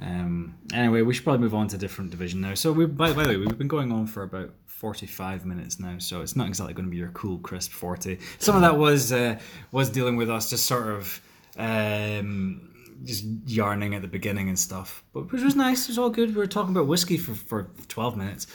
Um, 0.00 0.54
anyway, 0.72 1.02
we 1.02 1.12
should 1.12 1.24
probably 1.24 1.40
move 1.42 1.54
on 1.54 1.68
to 1.68 1.76
a 1.76 1.78
different 1.78 2.10
division 2.10 2.40
now. 2.40 2.54
So, 2.54 2.72
we, 2.72 2.86
by, 2.86 3.12
by 3.12 3.24
the 3.24 3.30
way, 3.30 3.36
we've 3.36 3.58
been 3.58 3.68
going 3.68 3.92
on 3.92 4.06
for 4.06 4.22
about 4.22 4.50
45 4.76 5.46
minutes 5.46 5.80
now, 5.80 5.96
so 5.98 6.20
it's 6.20 6.36
not 6.36 6.48
exactly 6.48 6.74
going 6.74 6.84
to 6.84 6.90
be 6.90 6.98
your 6.98 7.08
cool, 7.10 7.38
crisp 7.38 7.72
40. 7.72 8.18
Some 8.38 8.56
of 8.56 8.60
that 8.60 8.76
was 8.76 9.10
uh, 9.10 9.38
was 9.72 9.88
dealing 9.88 10.16
with 10.16 10.28
us 10.28 10.50
just 10.50 10.66
sort 10.66 10.88
of 10.88 11.20
um, 11.56 12.74
just 13.04 13.24
yarning 13.46 13.94
at 13.94 14.02
the 14.02 14.08
beginning 14.08 14.48
and 14.48 14.58
stuff, 14.58 15.02
but 15.14 15.32
which 15.32 15.42
was 15.42 15.56
nice. 15.56 15.84
It 15.84 15.88
was 15.88 15.98
all 15.98 16.10
good. 16.10 16.30
We 16.30 16.36
were 16.36 16.46
talking 16.46 16.76
about 16.76 16.88
whiskey 16.88 17.16
for, 17.16 17.34
for 17.34 17.70
12 17.88 18.16
minutes. 18.18 18.46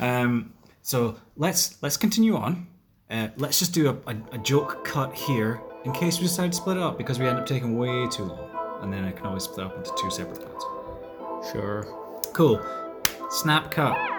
Um, 0.00 0.52
so 0.82 1.16
let's 1.36 1.80
let's 1.80 1.96
continue 1.96 2.34
on. 2.34 2.66
Uh, 3.08 3.28
let's 3.36 3.60
just 3.60 3.72
do 3.72 3.88
a, 3.88 4.10
a, 4.10 4.16
a 4.32 4.38
joke 4.38 4.84
cut 4.84 5.14
here 5.14 5.60
in 5.84 5.92
case 5.92 6.18
we 6.18 6.24
decide 6.24 6.50
to 6.52 6.56
split 6.56 6.76
it 6.76 6.82
up 6.82 6.98
because 6.98 7.20
we 7.20 7.26
end 7.26 7.38
up 7.38 7.46
taking 7.46 7.78
way 7.78 8.08
too 8.08 8.24
long, 8.24 8.50
and 8.82 8.92
then 8.92 9.04
I 9.04 9.12
can 9.12 9.26
always 9.26 9.44
split 9.44 9.66
up 9.66 9.76
into 9.76 9.92
two 9.96 10.10
separate 10.10 10.40
parts. 10.40 11.52
Sure. 11.52 11.86
Cool. 12.32 12.60
Snap 13.30 13.70
cut. 13.70 14.11